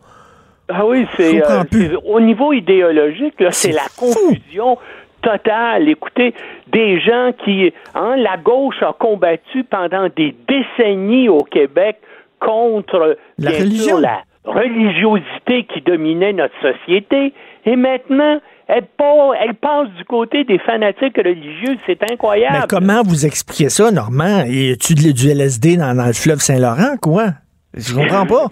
Ah 0.69 0.87
oui, 0.87 1.07
c'est 1.17 1.43
euh, 1.45 1.99
au 2.07 2.21
niveau 2.21 2.53
idéologique, 2.53 3.39
là, 3.39 3.51
c'est 3.53 3.73
la 3.73 3.83
fou. 3.83 4.07
confusion 4.07 4.79
totale. 5.21 5.89
Écoutez, 5.89 6.35
des 6.69 7.01
gens 7.01 7.33
qui, 7.45 7.73
hein, 7.95 8.17
la 8.17 8.37
gauche 8.37 8.83
a 8.83 8.95
combattu 8.99 9.65
pendant 9.65 10.09
des 10.17 10.35
décennies 10.49 11.29
au 11.29 11.43
Québec 11.43 11.99
contre 12.41 13.17
La 13.39 13.51
religion. 13.51 13.85
sûr, 13.85 14.01
la 14.01 14.23
religiosité 14.45 15.65
qui 15.65 15.81
dominait 15.81 16.33
notre 16.33 16.55
société, 16.61 17.33
et 17.67 17.77
maintenant, 17.77 18.41
elle, 18.69 18.87
pa- 18.97 19.33
elle 19.41 19.55
passe 19.55 19.89
du 19.99 20.05
côté 20.05 20.45
des 20.45 20.59
fanatiques 20.59 21.17
religieux. 21.17 21.77
C'est 21.87 22.03
incroyable. 22.11 22.57
Mais 22.61 22.67
comment 22.69 23.03
vous 23.03 23.27
expliquez 23.27 23.69
ça, 23.69 23.91
Normand? 23.91 24.45
Y 24.47 24.73
a-tu 24.73 24.95
du 24.95 25.29
LSD 25.31 25.77
dans, 25.77 25.95
dans 25.97 26.07
le 26.07 26.13
fleuve 26.13 26.39
Saint-Laurent, 26.39 26.97
quoi? 27.01 27.27
Je 27.75 27.95
comprends 27.95 28.27
pas. 28.27 28.47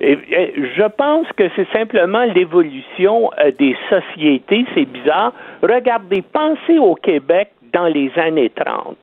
Et- 0.00 0.12
et 0.30 0.54
je 0.76 0.86
pense 0.96 1.26
que 1.36 1.44
c'est 1.56 1.68
simplement 1.72 2.24
l'évolution 2.34 3.30
euh, 3.38 3.50
des 3.58 3.74
sociétés. 3.88 4.66
C'est 4.74 4.84
bizarre. 4.84 5.32
Regardez, 5.62 6.22
pensez 6.22 6.78
au 6.78 6.94
Québec 6.94 7.52
dans 7.72 7.86
les 7.86 8.10
années 8.16 8.50
30. 8.54 8.96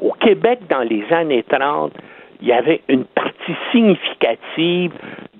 Au 0.00 0.12
Québec, 0.12 0.60
dans 0.70 0.80
les 0.82 1.04
années 1.12 1.44
30, 1.48 1.92
il 2.40 2.48
y 2.48 2.52
avait 2.52 2.80
une 2.88 3.04
partie 3.04 3.54
significative 3.70 4.92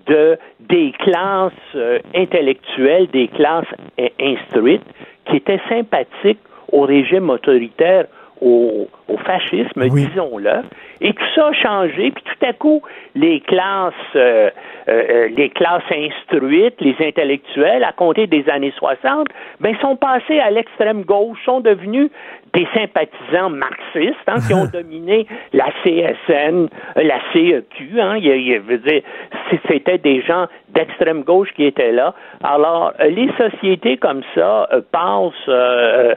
de 0.07 0.39
des 0.69 0.93
classes 0.99 1.53
euh, 1.75 1.99
intellectuelles, 2.15 3.09
des 3.13 3.29
classes 3.29 3.67
euh, 4.01 4.09
instruites, 4.21 4.83
qui 5.27 5.37
étaient 5.37 5.61
sympathiques 5.69 6.41
au 6.73 6.83
régime 6.83 7.31
autoritaire, 7.31 8.07
au, 8.41 8.89
au 9.09 9.17
fascisme, 9.19 9.81
Oui. 9.91 10.07
disons-le. 10.07 10.63
Et 11.01 11.13
tout 11.13 11.25
ça 11.35 11.49
a 11.49 11.53
changé, 11.53 12.11
puis 12.11 12.25
tout 12.25 12.47
à 12.47 12.53
coup, 12.53 12.83
les 13.15 13.41
classes, 13.41 13.95
euh, 14.17 14.51
euh, 14.89 15.03
euh, 15.09 15.29
les 15.37 15.51
classes 15.51 15.83
instruites, 15.91 16.81
les 16.81 16.97
intellectuels, 17.01 17.85
à 17.85 17.93
compter 17.93 18.27
des 18.27 18.49
années 18.49 18.73
60, 18.77 19.29
ben, 19.61 19.77
sont 19.81 19.97
passés 19.97 20.39
à 20.41 20.51
l'extrême 20.51 21.03
gauche, 21.03 21.39
sont 21.45 21.61
devenus 21.61 22.11
des 22.53 22.67
sympathisants 22.75 23.51
marxistes 23.51 24.15
hein, 24.27 24.37
qui 24.47 24.55
ont 24.55 24.67
dominé 24.73 25.27
la 25.53 25.67
CSN, 25.83 26.69
euh, 26.97 27.03
la 27.03 27.19
CEQ. 27.33 28.01
Hein, 28.01 28.17
il 28.19 28.27
y 28.27 28.31
a- 28.31 28.37
il 28.37 28.79
dire, 28.79 29.03
c'était 29.69 29.99
des 29.99 30.21
gens 30.23 30.47
d'extrême 30.71 31.23
gauche 31.23 31.49
qui 31.55 31.65
étaient 31.65 31.93
là. 31.93 32.15
Alors, 32.43 32.93
euh, 33.01 33.09
les 33.09 33.31
sociétés 33.39 33.97
comme 33.97 34.23
ça 34.35 34.69
euh, 34.73 34.81
passent 34.93 35.33
euh, 35.49 36.15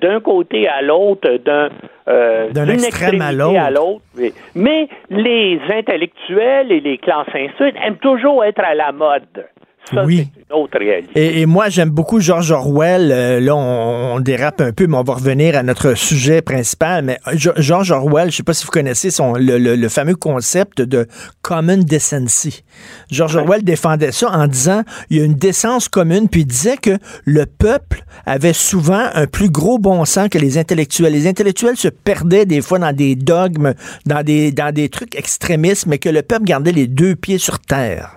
d'un 0.00 0.20
côté 0.20 0.68
à 0.68 0.82
l'autre, 0.82 1.36
d'un 1.44 1.68
d'un 2.06 2.66
d'une 2.66 2.84
extrême 2.84 3.22
à 3.22 3.32
l'autre. 3.32 3.70
l'autre. 3.70 4.02
Mais, 4.16 4.32
mais 4.54 4.88
les 5.10 5.60
intellectuels 5.70 6.70
et 6.70 6.80
les 6.80 6.98
classes 6.98 7.34
instruites 7.34 7.76
aiment 7.84 7.96
toujours 7.96 8.44
être 8.44 8.60
à 8.60 8.74
la 8.74 8.92
mode. 8.92 9.46
Ça, 9.92 10.02
Oui. 10.06 10.30
c'est 10.34 10.40
une 10.40 10.62
autre 10.62 10.78
réalité. 10.78 11.10
Et, 11.14 11.40
et 11.42 11.46
moi, 11.46 11.68
j'aime 11.68 11.90
beaucoup 11.90 12.18
George 12.18 12.50
Orwell. 12.50 13.10
Euh, 13.12 13.38
là, 13.38 13.54
on, 13.54 14.14
on 14.16 14.20
dérape 14.20 14.62
un 14.62 14.72
peu, 14.72 14.86
mais 14.86 14.96
on 14.96 15.02
va 15.02 15.12
revenir 15.14 15.58
à 15.58 15.62
notre 15.62 15.92
sujet 15.94 16.40
principal. 16.40 17.04
Mais 17.04 17.18
euh, 17.26 17.32
George 17.58 17.90
Orwell, 17.90 18.30
je 18.30 18.36
sais 18.36 18.42
pas 18.42 18.54
si 18.54 18.64
vous 18.64 18.70
connaissez 18.70 19.10
son, 19.10 19.34
le, 19.34 19.58
le- 19.58 19.76
le 19.76 19.88
fameux 19.90 20.14
concept 20.16 20.80
de 20.80 21.06
common 21.42 21.76
decency. 21.76 22.64
George 23.10 23.36
Orwell 23.36 23.62
défendait 23.62 24.10
ça 24.12 24.30
en 24.30 24.46
disant 24.46 24.84
il 25.10 25.18
y 25.18 25.20
a 25.20 25.24
une 25.24 25.34
décence 25.34 25.90
commune, 25.90 26.28
puis 26.30 26.40
il 26.42 26.46
disait 26.46 26.78
que 26.78 26.96
le 27.26 27.44
peuple 27.44 28.04
avait 28.24 28.54
souvent 28.54 29.08
un 29.12 29.26
plus 29.26 29.50
gros 29.50 29.78
bon 29.78 30.06
sens 30.06 30.28
que 30.30 30.38
les 30.38 30.56
intellectuels. 30.56 31.12
Les 31.12 31.26
intellectuels 31.26 31.76
se 31.76 31.88
perdaient 31.88 32.46
des 32.46 32.62
fois 32.62 32.78
dans 32.78 32.94
des 32.94 33.16
dogmes, 33.16 33.74
dans 34.06 34.22
des, 34.22 34.50
dans 34.50 34.72
des 34.72 34.88
trucs 34.88 35.14
extrémistes, 35.14 35.86
mais 35.86 35.98
que 35.98 36.08
le 36.08 36.22
peuple 36.22 36.44
gardait 36.44 36.72
les 36.72 36.86
deux 36.86 37.16
pieds 37.16 37.38
sur 37.38 37.58
terre. 37.58 38.16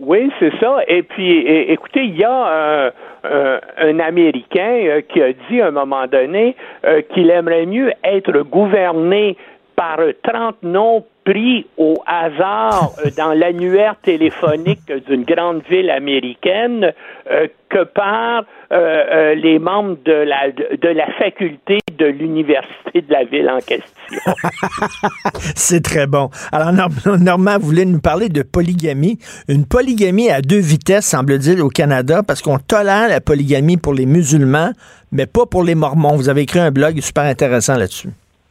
Oui, 0.00 0.30
c'est 0.38 0.52
ça. 0.60 0.78
Et 0.88 1.02
puis, 1.02 1.38
écoutez, 1.46 2.04
il 2.04 2.16
y 2.16 2.24
a 2.24 2.32
un, 2.32 2.86
un- 3.24 3.60
un 3.76 3.98
Américain 4.00 4.80
euh, 4.86 5.00
qui 5.02 5.20
a 5.22 5.32
dit 5.50 5.60
à 5.60 5.66
un 5.66 5.70
moment 5.72 6.06
donné 6.06 6.56
euh, 6.86 7.02
qu'il 7.12 7.28
aimerait 7.30 7.66
mieux 7.66 7.92
être 8.02 8.40
gouverné 8.42 9.36
par 9.80 9.98
30 10.22 10.56
noms 10.62 11.06
pris 11.24 11.66
au 11.78 11.94
hasard 12.06 12.92
euh, 12.98 13.08
dans 13.16 13.32
l'annuaire 13.32 13.96
téléphonique 14.02 14.92
d'une 15.08 15.24
grande 15.24 15.62
ville 15.70 15.88
américaine 15.88 16.92
euh, 17.30 17.46
que 17.70 17.84
par 17.84 18.44
euh, 18.72 19.34
les 19.36 19.58
membres 19.58 19.96
de 20.04 20.12
la, 20.12 21.06
faculté 21.18 21.78
de 21.98 22.04
l'université 22.04 23.00
de 23.00 23.10
la 23.10 23.24
ville 23.24 23.48
en 23.48 23.60
question. 23.60 24.32
C'est 25.56 25.82
très 25.82 26.06
bon. 26.06 26.28
Alors, 26.52 26.72
Nor- 26.72 27.18
Normand 27.18 27.58
voulait 27.58 27.86
nous 27.86 28.00
parler 28.00 28.28
de 28.28 28.42
polygamie? 28.42 29.18
Une 29.48 29.64
polygamie 29.64 30.28
à 30.28 30.42
deux 30.42 30.60
vitesses, 30.60 31.06
semble-t-il, 31.06 31.62
au 31.62 31.70
Canada, 31.70 32.22
parce 32.22 32.42
qu'on 32.42 32.58
tolère 32.58 33.08
la 33.08 33.22
polygamie 33.22 33.78
pour 33.78 33.94
les 33.94 34.04
musulmans, 34.04 34.72
mais 35.10 35.24
pas 35.24 35.46
pour 35.46 35.64
les 35.64 35.74
mormons. 35.74 36.16
Vous 36.16 36.28
avez 36.28 36.42
écrit 36.42 36.60
un 36.60 36.70
blog 36.70 37.00
super 37.00 37.24
intéressant 37.24 37.76
là-dessus. 37.78 38.10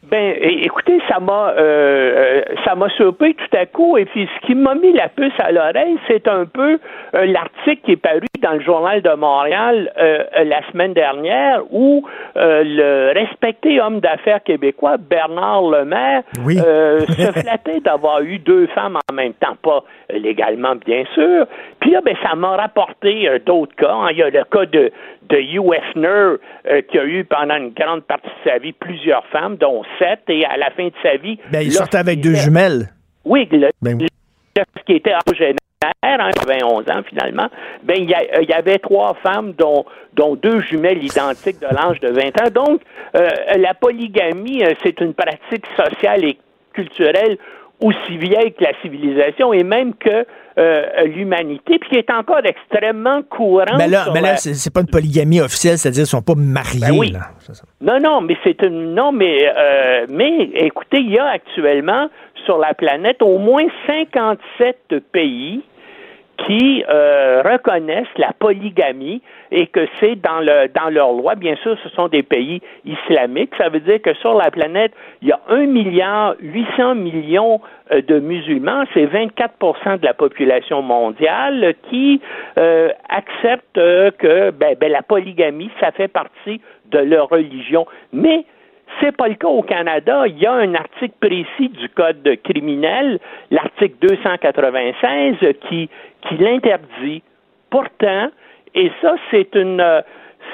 Ben, 0.10 0.36
écoutez, 0.42 1.00
ça 1.08 1.20
m'a, 1.20 1.50
euh, 1.58 1.60
euh, 1.60 2.42
ça 2.66 2.76
m'a 2.76 2.90
surpris 2.90 3.36
tout 3.36 3.58
à 3.58 3.66
coup. 3.66 3.98
Et 3.98 4.06
puis, 4.06 4.28
ce 4.42 4.48
qui 4.48 4.56
m'a 4.56 4.74
mis 4.76 4.92
la 4.94 5.08
puce 5.10 5.34
à 5.40 5.52
l'oreille, 5.52 5.98
c'est 6.08 6.28
un 6.28 6.46
peu 6.46 6.80
euh, 7.16 7.26
l'article 7.26 7.82
qui 7.86 7.92
est 7.94 7.98
paru 8.02 8.22
dans 8.42 8.54
le 8.54 8.62
journal 8.62 9.02
de 9.02 9.14
Montréal 9.14 9.92
euh, 10.00 10.24
la 10.46 10.62
semaine 10.72 10.94
dernière, 10.94 11.62
où 11.72 12.08
euh, 12.38 12.64
le 12.66 13.14
respecté 13.20 13.80
homme 13.82 14.00
d'affaires 14.00 14.42
québécois 14.44 14.98
Bernard 14.98 15.64
Lemaire 15.70 16.24
Oui. 16.46 16.58
euh, 16.66 17.02
se 17.02 17.32
flattait 17.42 17.80
d'avoir 17.82 18.22
eu 18.22 18.40
deux 18.40 18.68
femmes 18.68 18.98
en 19.12 19.14
même 19.14 19.34
temps, 19.34 19.58
pas 19.62 19.84
légalement 20.12 20.76
bien 20.76 21.04
sûr. 21.14 21.46
Puis 21.80 21.92
là, 21.92 22.02
ben, 22.04 22.16
ça 22.24 22.36
m'a 22.36 22.56
rapporté 22.56 23.30
d'autres 23.46 23.76
cas. 23.76 23.92
hein. 23.94 24.08
Il 24.12 24.18
y 24.18 24.24
a 24.24 24.30
le 24.30 24.44
cas 24.46 24.66
de 24.66 24.92
de 25.30 25.38
Hugh 25.38 25.72
Hefner, 25.76 26.38
euh, 26.68 26.82
qui 26.90 26.98
a 26.98 27.06
eu 27.06 27.24
pendant 27.24 27.58
une 27.58 27.70
grande 27.70 28.02
partie 28.04 28.26
de 28.44 28.50
sa 28.50 28.58
vie 28.58 28.72
plusieurs 28.72 29.24
femmes, 29.28 29.58
dont 29.58 29.84
et 30.30 30.46
à 30.46 30.58
la 30.58 30.70
fin 30.72 30.88
de 30.88 30.94
sa 31.04 31.18
vie. 31.18 31.38
Ben, 31.52 31.62
il 31.62 31.72
sortait 31.72 31.98
avec 31.98 32.22
deux 32.22 32.36
jumelles. 32.36 32.90
Oui, 33.26 33.48
le, 33.52 33.70
Ben 33.82 33.98
oui. 34.00 34.08
qui 34.86 34.94
était 34.94 35.14
octogénaire, 35.14 35.56
hein, 35.84 36.30
91 36.36 36.90
ans 36.90 37.02
finalement, 37.08 37.48
ben 37.84 37.96
il 37.98 38.10
y, 38.10 38.14
a- 38.14 38.38
euh, 38.38 38.44
y 38.44 38.54
avait 38.54 38.80
trois 38.80 39.14
femmes 39.24 39.54
dont 39.58 39.86
dont 40.14 40.36
deux 40.36 40.60
jumelles 40.62 41.04
identiques 41.04 41.60
de 41.60 41.68
l'âge 41.68 42.00
de 42.02 42.10
20 42.10 42.42
ans. 42.42 42.50
Donc 42.54 42.82
euh, 43.16 43.30
la 43.58 43.74
polygamie, 43.74 44.64
euh, 44.64 44.74
c'est 44.84 45.00
une 45.02 45.14
pratique 45.14 45.66
sociale 45.78 46.26
et 46.26 46.38
culturelle 46.74 47.38
aussi 47.82 48.18
vieille 48.18 48.54
que 48.54 48.64
la 48.64 48.72
civilisation 48.82 49.54
et 49.54 49.64
même 49.64 49.94
que 49.96 50.26
euh, 50.58 51.04
l'humanité, 51.06 51.80
puis 51.80 51.90
qui 51.92 51.96
est 51.98 52.10
encore 52.12 52.42
extrêmement 52.44 53.22
courante. 53.24 53.78
Mais 53.78 53.88
là, 53.88 54.08
mais 54.14 54.20
là 54.22 54.32
la- 54.32 54.38
c'est 54.38 54.74
pas 54.74 54.82
une 54.82 54.88
polygamie 54.90 55.40
officielle, 55.40 55.78
c'est-à-dire 55.78 56.02
qu'ils 56.04 56.10
sont 56.10 56.22
pas 56.22 56.36
mariés. 56.36 56.80
Ben 56.82 56.98
oui. 56.98 57.12
là. 57.12 57.30
Non, 57.82 58.00
non, 58.00 58.22
mais 58.22 58.36
c'est 58.44 58.62
une 58.64 58.94
non, 58.94 59.12
mais 59.14 59.48
euh, 59.48 60.06
mais 60.10 60.50
écoutez, 60.56 61.00
il 61.00 61.12
y 61.12 61.18
a 61.20 61.26
actuellement 61.28 62.10
sur 62.46 62.58
la 62.58 62.74
planète 62.74 63.22
au 63.22 63.38
moins 63.38 63.64
57 63.88 64.96
pays 65.12 65.62
qui 66.46 66.84
euh, 66.88 67.42
reconnaissent 67.44 68.18
la 68.18 68.32
polygamie 68.38 69.22
et 69.52 69.68
que 69.68 69.88
c'est 70.00 70.16
dans 70.16 70.40
le 70.40 70.68
dans 70.68 70.90
leur 70.90 71.12
loi. 71.12 71.36
Bien 71.36 71.56
sûr, 71.58 71.78
ce 71.84 71.90
sont 71.90 72.08
des 72.08 72.24
pays 72.24 72.62
islamiques. 72.86 73.52
Ça 73.58 73.70
veut 73.70 73.80
dire 73.80 74.02
que 74.02 74.14
sur 74.16 74.36
la 74.36 74.52
planète, 74.52 74.94
il 75.22 75.30
y 75.30 75.32
a 75.32 75.40
1 75.50 75.66
milliard 75.66 76.36
800 76.40 76.96
millions 76.96 77.62
euh, 77.92 78.02
de 78.02 78.20
musulmans. 78.20 78.84
C'est 78.94 79.06
24% 79.06 80.00
de 80.00 80.06
la 80.06 80.14
population 80.14 80.82
mondiale 80.82 81.74
qui 81.90 82.22
euh, 82.60 82.90
acceptent 83.10 83.78
euh, 83.78 84.12
que 84.12 84.52
ben, 84.52 84.76
ben, 84.80 84.92
la 84.92 85.02
polygamie, 85.02 85.72
ça 85.80 85.92
fait 85.92 86.08
partie 86.08 86.62
de 86.92 87.00
leur 87.00 87.30
religion. 87.30 87.86
Mais 88.14 88.46
c'est 89.00 89.16
pas 89.16 89.28
le 89.28 89.36
cas 89.36 89.48
au 89.48 89.62
Canada. 89.62 90.26
Il 90.28 90.38
y 90.40 90.46
a 90.46 90.54
un 90.54 90.74
article 90.76 91.14
précis 91.20 91.70
du 91.70 91.90
Code 91.90 92.28
criminel, 92.44 93.20
l'article 93.52 93.96
296, 94.02 95.36
qui, 95.68 95.90
qui 96.28 96.38
l'interdit. 96.38 97.24
Pourtant, 97.70 98.30
et 98.76 98.92
ça, 99.02 99.16
c'est 99.32 99.56
une, 99.56 99.84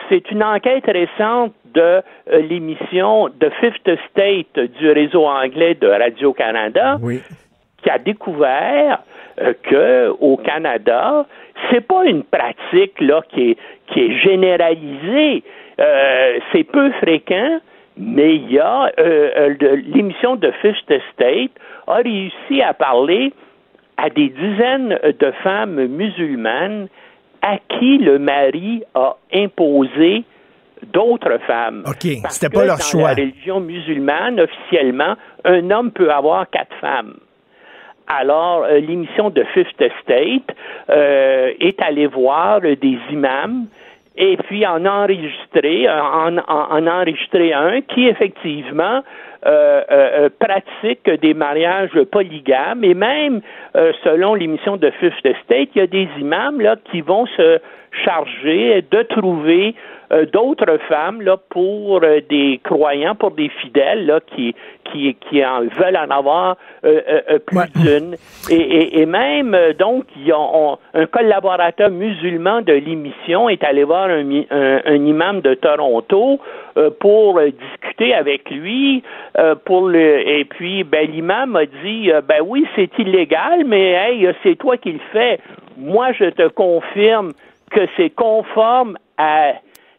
c'est 0.09 0.31
une 0.31 0.43
enquête 0.43 0.85
récente 0.85 1.53
de 1.73 1.81
euh, 1.81 2.01
l'émission 2.49 3.29
The 3.29 3.49
Fifth 3.59 3.89
State 4.09 4.59
du 4.79 4.91
réseau 4.91 5.25
anglais 5.25 5.75
de 5.75 5.87
Radio-Canada 5.87 6.97
Oui. 7.01 7.21
qui 7.83 7.89
a 7.89 7.97
découvert 7.97 8.99
euh, 9.41 9.53
que 9.63 10.09
au 10.19 10.37
Canada, 10.37 11.25
c'est 11.69 11.85
pas 11.85 12.05
une 12.05 12.23
pratique 12.23 12.99
là 13.01 13.21
qui 13.29 13.51
est 13.51 13.57
qui 13.87 13.99
est 14.01 14.17
généralisée. 14.19 15.43
Euh, 15.79 16.39
c'est 16.51 16.63
peu 16.63 16.89
fréquent, 17.01 17.59
mais 17.97 18.35
il 18.35 18.51
y 18.51 18.59
a 18.59 18.91
euh, 18.99 19.55
euh, 19.61 19.75
l'émission 19.87 20.35
de 20.35 20.51
Fifth 20.61 20.91
State 21.13 21.51
a 21.87 21.95
réussi 21.95 22.61
à 22.61 22.73
parler 22.73 23.33
à 23.97 24.09
des 24.09 24.29
dizaines 24.29 24.99
de 25.19 25.31
femmes 25.43 25.85
musulmanes 25.87 26.87
à 27.41 27.57
qui 27.57 27.97
le 27.99 28.19
mari 28.19 28.83
a 28.95 29.15
imposé 29.33 30.23
d'autres 30.93 31.37
femmes. 31.47 31.83
OK, 31.85 32.07
c'était 32.29 32.49
pas 32.49 32.65
leur 32.65 32.77
dans 32.77 32.83
choix. 32.83 33.13
la 33.13 33.21
religion 33.21 33.59
musulmane, 33.59 34.39
officiellement, 34.39 35.15
un 35.45 35.71
homme 35.71 35.91
peut 35.91 36.11
avoir 36.11 36.49
quatre 36.49 36.75
femmes. 36.81 37.15
Alors, 38.07 38.63
euh, 38.63 38.79
l'émission 38.79 39.29
de 39.29 39.43
Fifth 39.53 39.81
State 40.03 40.55
euh, 40.89 41.53
est 41.59 41.81
allée 41.81 42.07
voir 42.07 42.61
des 42.61 42.99
imams 43.11 43.65
et 44.17 44.37
puis 44.37 44.65
en 44.65 44.85
enregistrer, 44.85 45.89
en, 45.89 46.37
en, 46.37 46.41
en 46.47 46.87
enregistrer 46.87 47.53
un 47.53 47.81
qui 47.81 48.07
effectivement 48.07 49.03
euh, 49.45 49.83
euh, 49.91 50.25
euh, 50.25 50.29
pratique 50.39 51.07
des 51.21 51.33
mariages 51.35 51.91
polygames. 52.11 52.83
Et 52.83 52.95
même 52.95 53.41
euh, 53.75 53.91
selon 54.03 54.33
l'émission 54.33 54.77
de 54.77 54.89
Fifth 54.99 55.19
State, 55.19 55.69
il 55.75 55.77
y 55.77 55.81
a 55.81 55.87
des 55.87 56.07
imams 56.19 56.59
là 56.61 56.77
qui 56.91 57.01
vont 57.01 57.27
se 57.27 57.59
charger 58.03 58.83
de 58.89 59.03
trouver 59.03 59.75
d'autres 60.31 60.77
femmes 60.87 61.21
là 61.21 61.37
pour 61.49 62.01
euh, 62.03 62.19
des 62.29 62.59
croyants, 62.63 63.15
pour 63.15 63.31
des 63.31 63.49
fidèles 63.49 64.05
là 64.05 64.19
qui 64.35 64.55
qui 64.91 65.15
qui 65.15 65.43
en 65.43 65.61
veulent 65.61 65.97
en 65.97 66.09
avoir 66.11 66.57
euh, 66.85 67.01
euh, 67.09 67.21
euh, 67.31 67.39
plus 67.39 67.57
Ouais. 67.57 67.65
d'une 67.75 68.15
et, 68.49 68.55
et, 68.55 68.99
et 69.01 69.05
même 69.05 69.53
euh, 69.55 69.73
donc 69.73 70.05
il 70.15 70.27
y 70.27 70.31
a 70.31 70.39
on- 70.39 70.77
un 70.93 71.05
collaborateur 71.07 71.89
musulman 71.89 72.61
de 72.61 72.73
l'émission 72.73 73.49
est 73.49 73.63
allé 73.63 73.83
voir 73.83 74.05
un, 74.09 74.29
un, 74.51 74.81
un 74.85 75.05
imam 75.05 75.41
de 75.41 75.53
Toronto 75.55 76.39
euh, 76.77 76.89
pour 76.99 77.39
euh, 77.39 77.49
discuter 77.49 78.13
avec 78.13 78.49
lui 78.51 79.01
euh, 79.39 79.55
pour 79.55 79.87
le 79.87 80.27
et 80.27 80.45
puis 80.45 80.83
ben 80.83 81.09
l'imam 81.09 81.55
a 81.55 81.65
dit 81.65 82.11
euh, 82.11 82.21
ben 82.21 82.41
oui 82.45 82.65
c'est 82.75 82.91
illégal 82.99 83.63
mais 83.65 83.91
hey 83.93 84.27
c'est 84.43 84.55
toi 84.57 84.77
qui 84.77 84.91
le 84.91 84.99
fais 85.11 85.39
moi 85.77 86.11
je 86.13 86.25
te 86.25 86.47
confirme 86.49 87.31
que 87.71 87.81
c'est 87.97 88.09
conforme 88.11 88.97
à 89.17 89.53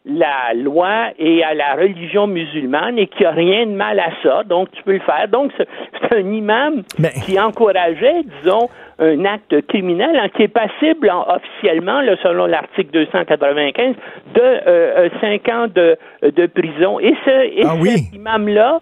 la 0.07 0.53
loi 0.55 1.09
et 1.19 1.43
à 1.43 1.53
la 1.53 1.75
religion 1.75 2.27
musulmane 2.27 2.97
et 2.97 3.07
qu'il 3.07 3.21
n'y 3.21 3.25
a 3.27 3.31
rien 3.31 3.65
de 3.65 3.71
mal 3.73 3.99
à 3.99 4.09
ça, 4.23 4.43
donc 4.43 4.71
tu 4.71 4.81
peux 4.83 4.93
le 4.93 4.99
faire. 5.01 5.27
Donc, 5.27 5.51
c'est 5.57 6.15
un 6.15 6.31
imam 6.33 6.83
Mais- 6.97 7.09
qui 7.25 7.39
encourageait, 7.39 8.23
disons, 8.41 8.69
un 8.99 9.25
acte 9.25 9.67
criminel 9.67 10.15
hein, 10.17 10.29
qui 10.35 10.43
est 10.43 10.47
passible 10.47 11.09
en- 11.11 11.27
officiellement, 11.35 12.01
là, 12.01 12.15
selon 12.23 12.45
l'article 12.45 12.89
295, 12.91 13.95
de 14.33 14.39
euh, 14.41 14.59
euh, 14.67 15.09
cinq 15.21 15.47
ans 15.49 15.67
de, 15.73 15.97
de 16.23 16.45
prison. 16.47 16.99
Et, 16.99 17.13
ce, 17.25 17.59
et 17.59 17.63
Ah 17.65 17.75
oui. 17.79 17.89
cet 17.89 18.15
imam-là 18.15 18.79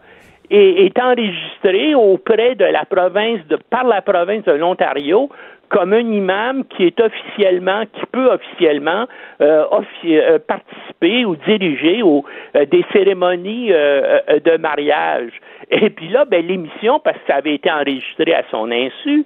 est, 0.49 0.85
est 0.85 0.99
enregistré 0.99 1.95
auprès 1.95 2.55
de 2.55 2.65
la 2.65 2.85
province 2.85 3.39
de 3.47 3.57
par 3.69 3.85
la 3.85 4.01
province 4.01 4.43
de 4.45 4.53
l'Ontario 4.53 5.29
comme 5.69 5.93
un 5.93 6.11
imam 6.11 6.63
qui 6.65 6.85
est 6.85 6.99
officiellement, 6.99 7.83
qui 7.93 8.05
peut 8.11 8.31
officiellement 8.31 9.07
euh, 9.41 9.65
euh, 10.05 10.39
participer 10.39 11.25
ou 11.25 11.35
diriger 11.35 12.03
au, 12.03 12.23
euh, 12.55 12.65
des 12.65 12.85
cérémonies 12.93 13.71
euh, 13.71 14.19
euh, 14.29 14.39
de 14.39 14.57
mariage. 14.57 15.31
Et 15.71 15.89
puis 15.89 16.09
là, 16.09 16.25
ben, 16.25 16.45
l'émission, 16.45 16.99
parce 16.99 17.17
que 17.17 17.27
ça 17.27 17.35
avait 17.35 17.55
été 17.55 17.71
enregistré 17.71 18.33
à 18.33 18.43
son 18.51 18.71
insu, 18.71 19.25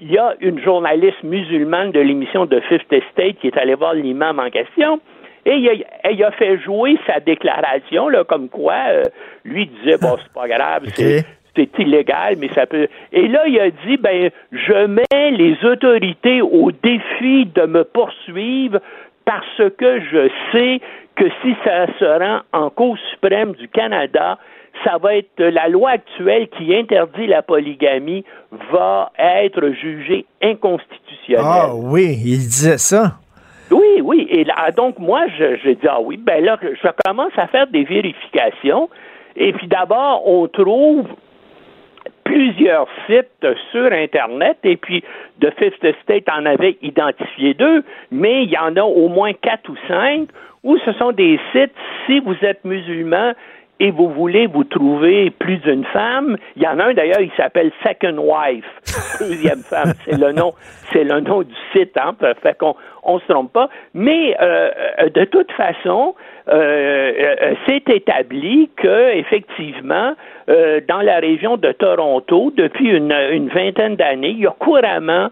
il 0.00 0.12
y 0.12 0.16
a 0.16 0.34
une 0.40 0.60
journaliste 0.60 1.24
musulmane 1.24 1.90
de 1.90 1.98
l'émission 1.98 2.46
de 2.46 2.60
Fifth 2.60 2.92
Estate 2.92 3.36
qui 3.40 3.48
est 3.48 3.58
allée 3.58 3.74
voir 3.74 3.94
l'imam 3.94 4.38
en 4.38 4.48
question. 4.48 5.00
Et 5.46 5.54
il 5.54 5.68
a, 5.68 6.10
il 6.10 6.24
a 6.24 6.30
fait 6.32 6.58
jouer 6.58 6.98
sa 7.06 7.20
déclaration, 7.20 8.08
là, 8.08 8.24
comme 8.24 8.48
quoi 8.48 8.74
euh, 8.88 9.04
lui 9.44 9.66
disait 9.66 9.96
bon 9.96 10.16
c'est 10.22 10.32
pas 10.32 10.48
grave, 10.48 10.82
c'est 10.94 11.24
c'est 11.54 11.78
illégal, 11.78 12.34
mais 12.38 12.48
ça 12.52 12.66
peut. 12.66 12.88
Et 13.12 13.28
là, 13.28 13.46
il 13.46 13.58
a 13.58 13.70
dit 13.70 13.96
ben 13.96 14.30
je 14.52 14.86
mets 14.86 15.30
les 15.30 15.56
autorités 15.64 16.42
au 16.42 16.70
défi 16.72 17.46
de 17.46 17.64
me 17.64 17.84
poursuivre 17.84 18.80
parce 19.24 19.62
que 19.78 20.00
je 20.00 20.28
sais 20.52 20.80
que 21.14 21.24
si 21.42 21.54
ça 21.64 21.86
se 21.98 22.04
rend 22.04 22.40
en 22.52 22.68
Cour 22.68 22.98
suprême 23.10 23.52
du 23.52 23.68
Canada, 23.68 24.38
ça 24.84 24.98
va 24.98 25.16
être 25.16 25.38
la 25.38 25.68
loi 25.68 25.90
actuelle 25.90 26.48
qui 26.48 26.74
interdit 26.74 27.26
la 27.26 27.42
polygamie 27.42 28.24
va 28.72 29.12
être 29.18 29.70
jugée 29.70 30.26
inconstitutionnelle. 30.42 31.46
Ah 31.46 31.74
oui, 31.74 32.18
il 32.24 32.38
disait 32.38 32.78
ça. 32.78 33.14
Oui, 33.70 34.00
oui. 34.02 34.26
Et 34.30 34.44
là, 34.44 34.70
donc, 34.70 34.98
moi, 34.98 35.26
je, 35.38 35.56
je 35.56 35.70
dis, 35.70 35.88
ah 35.88 36.00
oui, 36.00 36.16
ben 36.16 36.44
là, 36.44 36.58
je 36.62 36.88
commence 37.04 37.32
à 37.36 37.46
faire 37.46 37.66
des 37.66 37.84
vérifications. 37.84 38.88
Et 39.36 39.52
puis 39.52 39.66
d'abord, 39.66 40.26
on 40.26 40.46
trouve 40.48 41.06
plusieurs 42.24 42.88
sites 43.06 43.46
sur 43.70 43.92
Internet, 43.92 44.58
et 44.64 44.76
puis 44.76 45.02
The 45.40 45.50
Fifth 45.58 45.84
Estate 45.84 46.28
en 46.28 46.44
avait 46.44 46.76
identifié 46.82 47.54
deux, 47.54 47.84
mais 48.10 48.42
il 48.42 48.50
y 48.50 48.58
en 48.58 48.76
a 48.76 48.82
au 48.82 49.08
moins 49.08 49.32
quatre 49.32 49.68
ou 49.70 49.76
cinq 49.86 50.28
où 50.64 50.76
ce 50.78 50.92
sont 50.94 51.12
des 51.12 51.38
sites, 51.52 51.72
si 52.06 52.18
vous 52.18 52.34
êtes 52.42 52.64
musulman 52.64 53.32
et 53.80 53.90
vous 53.90 54.08
voulez 54.10 54.46
vous 54.46 54.64
trouver 54.64 55.30
plus 55.30 55.58
d'une 55.58 55.84
femme, 55.86 56.36
il 56.56 56.62
y 56.62 56.66
en 56.66 56.78
a 56.78 56.84
un 56.86 56.94
d'ailleurs, 56.94 57.20
il 57.20 57.30
s'appelle 57.36 57.70
Second 57.84 58.18
Wife, 58.18 58.64
deuxième 59.20 59.60
femme, 59.60 59.92
c'est 60.04 60.18
le 60.18 60.32
nom, 60.32 60.54
c'est 60.92 61.04
le 61.04 61.20
nom 61.20 61.42
du 61.42 61.54
site, 61.72 61.96
hein, 61.96 62.14
fait 62.42 62.56
qu'on 62.58 62.74
on 63.02 63.18
se 63.18 63.26
trompe 63.26 63.52
pas. 63.52 63.68
Mais 63.94 64.36
euh, 64.40 64.70
euh, 65.00 65.08
de 65.10 65.24
toute 65.24 65.50
façon, 65.52 66.14
euh, 66.48 67.12
euh, 67.18 67.54
c'est 67.66 67.88
établi 67.88 68.70
que 68.76 69.16
effectivement, 69.16 70.14
euh, 70.48 70.80
dans 70.88 71.00
la 71.00 71.18
région 71.18 71.56
de 71.56 71.72
Toronto, 71.72 72.52
depuis 72.56 72.88
une, 72.88 73.12
une 73.12 73.48
vingtaine 73.48 73.96
d'années, 73.96 74.30
il 74.30 74.40
y 74.40 74.46
a 74.46 74.54
couramment 74.58 75.30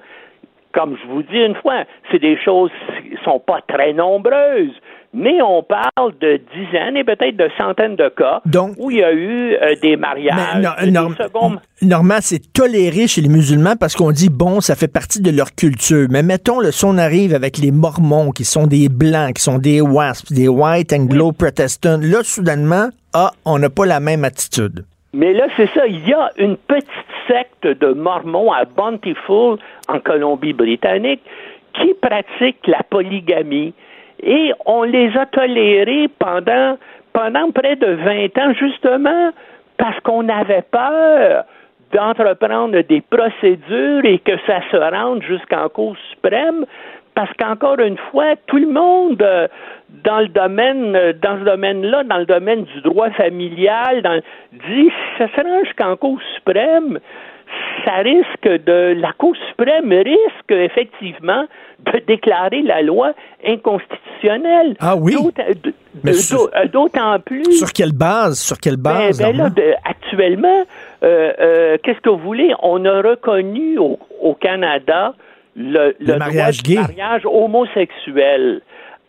comme 0.74 0.96
je 1.00 1.06
vous 1.06 1.22
dis 1.22 1.38
une 1.38 1.54
fois, 1.54 1.84
c'est 2.10 2.18
des 2.18 2.36
choses 2.36 2.72
qui 3.02 3.16
sont 3.24 3.38
pas 3.38 3.60
très 3.66 3.92
nombreuses, 3.92 4.74
mais 5.14 5.40
on 5.40 5.62
parle 5.62 6.12
de 6.20 6.40
dizaines 6.54 6.96
et 6.96 7.04
peut-être 7.04 7.36
de 7.36 7.48
centaines 7.56 7.94
de 7.96 8.08
cas 8.08 8.40
où 8.78 8.90
il 8.90 8.98
y 8.98 9.04
a 9.04 9.12
eu 9.12 9.54
euh, 9.54 9.74
des 9.80 9.96
mariages, 9.96 10.60
no- 10.60 10.84
des 10.84 10.90
norm- 10.90 11.14
secondes- 11.16 11.60
Normand, 11.82 12.18
c'est 12.20 12.52
toléré 12.52 13.06
chez 13.06 13.20
les 13.20 13.28
musulmans 13.28 13.76
parce 13.78 13.94
qu'on 13.94 14.10
dit, 14.10 14.28
bon, 14.30 14.60
ça 14.60 14.74
fait 14.74 14.88
partie 14.92 15.20
de 15.22 15.30
leur 15.30 15.54
culture. 15.54 16.06
Mais 16.10 16.22
mettons, 16.22 16.58
le, 16.60 16.72
si 16.72 16.84
on 16.84 16.96
arrive 16.98 17.34
avec 17.34 17.58
les 17.58 17.70
mormons, 17.70 18.30
qui 18.30 18.44
sont 18.44 18.66
des 18.66 18.88
blancs, 18.88 19.34
qui 19.34 19.42
sont 19.42 19.58
des 19.58 19.80
wasps, 19.80 20.32
des 20.32 20.48
white 20.48 20.92
anglo-protestants, 20.92 21.98
là, 22.00 22.22
soudainement, 22.22 22.88
ah, 23.12 23.30
on 23.44 23.58
n'a 23.58 23.70
pas 23.70 23.86
la 23.86 24.00
même 24.00 24.24
attitude. 24.24 24.84
Mais 25.12 25.32
là, 25.32 25.46
c'est 25.56 25.68
ça. 25.74 25.86
Il 25.86 26.08
y 26.08 26.12
a 26.12 26.30
une 26.38 26.56
petite 26.56 26.88
secte 27.28 27.66
de 27.80 27.92
Mormons 27.92 28.50
à 28.52 28.64
Bountiful, 28.64 29.58
en 29.88 30.00
Colombie-Britannique, 30.00 31.20
qui 31.74 31.92
pratique 32.00 32.66
la 32.66 32.82
polygamie. 32.88 33.74
Et 34.22 34.52
on 34.66 34.82
les 34.82 35.16
a 35.16 35.26
tolérés 35.26 36.08
pendant, 36.18 36.78
pendant 37.12 37.50
près 37.50 37.76
de 37.76 37.86
20 37.86 38.38
ans, 38.38 38.54
justement, 38.54 39.30
parce 39.76 39.98
qu'on 40.00 40.28
avait 40.28 40.64
peur 40.70 41.44
d'entreprendre 41.92 42.80
des 42.80 43.00
procédures 43.02 44.04
et 44.04 44.18
que 44.18 44.36
ça 44.46 44.60
se 44.70 44.76
rende 44.76 45.22
jusqu'en 45.22 45.68
Cour 45.68 45.96
suprême, 46.10 46.66
parce 47.14 47.30
qu'encore 47.38 47.78
une 47.78 47.98
fois, 48.10 48.34
tout 48.46 48.56
le 48.56 48.66
monde 48.66 49.22
euh, 49.22 49.46
dans 50.02 50.20
le 50.20 50.28
domaine, 50.28 50.96
euh, 50.96 51.12
dans 51.12 51.38
ce 51.38 51.44
domaine-là, 51.44 52.02
dans 52.04 52.18
le 52.18 52.26
domaine 52.26 52.64
du 52.64 52.80
droit 52.80 53.10
familial, 53.10 54.02
dans, 54.02 54.20
dit 54.52 54.90
ça 55.18 55.28
se 55.28 55.40
rend 55.40 55.64
jusqu'en 55.64 55.96
Cour 55.96 56.18
suprême, 56.34 56.98
ça 57.84 57.96
risque 57.96 58.64
de 58.64 58.94
la 59.00 59.12
Cour 59.12 59.34
suprême 59.48 59.92
risque 59.92 60.50
effectivement 60.50 61.44
de 61.80 61.98
déclarer 62.06 62.62
la 62.62 62.82
loi 62.82 63.12
inconstitutionnelle. 63.46 64.76
Ah 64.80 64.96
oui? 64.96 65.14
D'autant- 65.14 66.12
sur- 66.14 66.50
d'au- 66.50 66.68
D'autant 66.84 67.18
plus. 67.20 67.44
Sur 67.58 67.72
quelle 67.72 67.92
base? 67.92 68.38
Sur 68.38 68.58
quelle 68.58 68.76
Ben, 68.76 68.92
base? 69.08 69.18
ben 69.20 69.36
là, 69.36 69.50
de- 69.50 69.74
actuellement, 69.84 70.64
euh, 71.02 71.32
euh, 71.40 71.76
qu'est-ce 71.82 72.00
que 72.00 72.08
vous 72.10 72.18
voulez? 72.18 72.52
On 72.62 72.84
a 72.84 73.02
reconnu 73.02 73.78
au, 73.78 73.98
au 74.22 74.34
Canada 74.34 75.14
le, 75.56 75.94
Le 76.00 76.16
mariage 76.16 76.62
droit 76.62 76.74
gay. 76.74 76.80
mariage 76.80 77.22
homosexuel. 77.26 78.60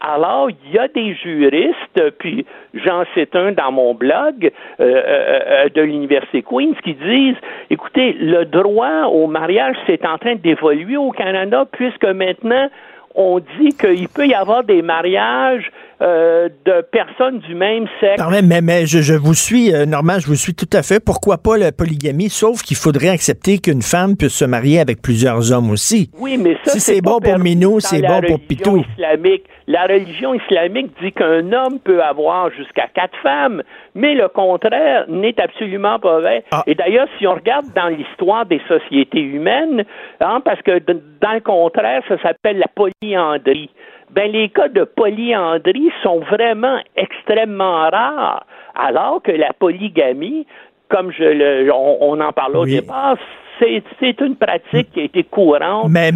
Alors, 0.01 0.49
il 0.49 0.73
y 0.73 0.77
a 0.77 0.87
des 0.87 1.15
juristes, 1.15 2.11
puis 2.19 2.45
j'en 2.73 3.03
cite 3.13 3.35
un 3.35 3.53
dans 3.53 3.71
mon 3.71 3.93
blog 3.93 4.51
euh, 4.79 4.83
euh, 4.83 5.39
euh, 5.47 5.69
de 5.69 5.81
l'Université 5.81 6.43
Queen's, 6.43 6.79
qui 6.81 6.93
disent, 6.93 7.37
écoutez, 7.69 8.13
le 8.19 8.43
droit 8.43 9.05
au 9.05 9.27
mariage, 9.27 9.75
c'est 9.87 10.05
en 10.05 10.17
train 10.17 10.35
d'évoluer 10.35 10.97
au 10.97 11.11
Canada, 11.11 11.65
puisque 11.71 12.05
maintenant, 12.05 12.67
on 13.15 13.39
dit 13.39 13.69
qu'il 13.77 14.09
peut 14.09 14.27
y 14.27 14.33
avoir 14.33 14.63
des 14.63 14.81
mariages 14.81 15.71
euh, 16.01 16.49
de 16.65 16.81
personnes 16.91 17.39
du 17.39 17.55
même 17.55 17.85
sexe. 17.99 18.21
Non, 18.21 18.29
mais, 18.29 18.41
mais, 18.41 18.61
mais 18.61 18.85
je, 18.85 18.99
je 18.99 19.13
vous 19.13 19.33
suis, 19.33 19.73
euh, 19.73 19.85
Normand, 19.85 20.19
je 20.19 20.27
vous 20.27 20.35
suis 20.35 20.53
tout 20.53 20.69
à 20.73 20.83
fait. 20.83 20.99
Pourquoi 20.99 21.37
pas 21.37 21.57
la 21.57 21.71
polygamie? 21.71 22.29
Sauf 22.29 22.61
qu'il 22.61 22.77
faudrait 22.77 23.09
accepter 23.09 23.59
qu'une 23.59 23.81
femme 23.81 24.17
puisse 24.17 24.33
se 24.33 24.45
marier 24.45 24.79
avec 24.79 25.01
plusieurs 25.01 25.51
hommes 25.51 25.71
aussi. 25.71 26.09
Oui, 26.19 26.37
mais 26.37 26.57
ça, 26.63 26.71
Si 26.73 26.79
c'est 26.79 27.01
bon 27.01 27.19
pour 27.19 27.39
Minou, 27.39 27.79
c'est 27.79 28.01
bon 28.01 28.21
pour 28.21 28.37
religion 28.37 28.47
Pitou. 28.47 28.85
Islamique. 28.93 29.43
La 29.67 29.83
religion 29.87 30.35
islamique 30.35 30.91
dit 31.01 31.11
qu'un 31.11 31.51
homme 31.51 31.79
peut 31.83 32.03
avoir 32.03 32.51
jusqu'à 32.51 32.87
quatre 32.93 33.17
femmes, 33.23 33.63
mais 33.95 34.13
le 34.13 34.27
contraire 34.27 35.05
n'est 35.09 35.39
absolument 35.39 35.97
pas 35.97 36.19
vrai. 36.19 36.43
Ah. 36.51 36.61
Et 36.67 36.75
d'ailleurs, 36.75 37.07
si 37.17 37.25
on 37.25 37.33
regarde 37.33 37.65
dans 37.75 37.87
l'histoire 37.87 38.45
des 38.45 38.61
sociétés 38.67 39.21
humaines, 39.21 39.83
hein, 40.19 40.39
parce 40.45 40.61
que 40.61 40.77
dans 40.79 41.33
le 41.33 41.39
contraire, 41.39 42.03
ça 42.07 42.21
s'appelle 42.21 42.59
la 42.59 42.67
polyandrie. 42.75 43.71
Ben, 44.11 44.31
les 44.31 44.49
cas 44.49 44.69
de 44.69 44.83
polyandrie 44.83 45.91
sont 46.03 46.19
vraiment 46.19 46.79
extrêmement 46.95 47.89
rares, 47.89 48.45
alors 48.75 49.21
que 49.21 49.31
la 49.31 49.51
polygamie, 49.53 50.45
comme 50.89 51.11
je 51.11 51.23
le, 51.23 51.71
on, 51.73 51.97
on 52.01 52.21
en 52.21 52.31
parlait 52.31 52.57
au 52.57 52.63
Oui. 52.63 52.75
départ, 52.75 53.17
c'est 53.59 54.21
une 54.21 54.35
pratique 54.35 54.91
qui 54.91 55.01
a 55.01 55.03
été 55.03 55.23
courante. 55.23 55.89
Mais, 55.89 56.11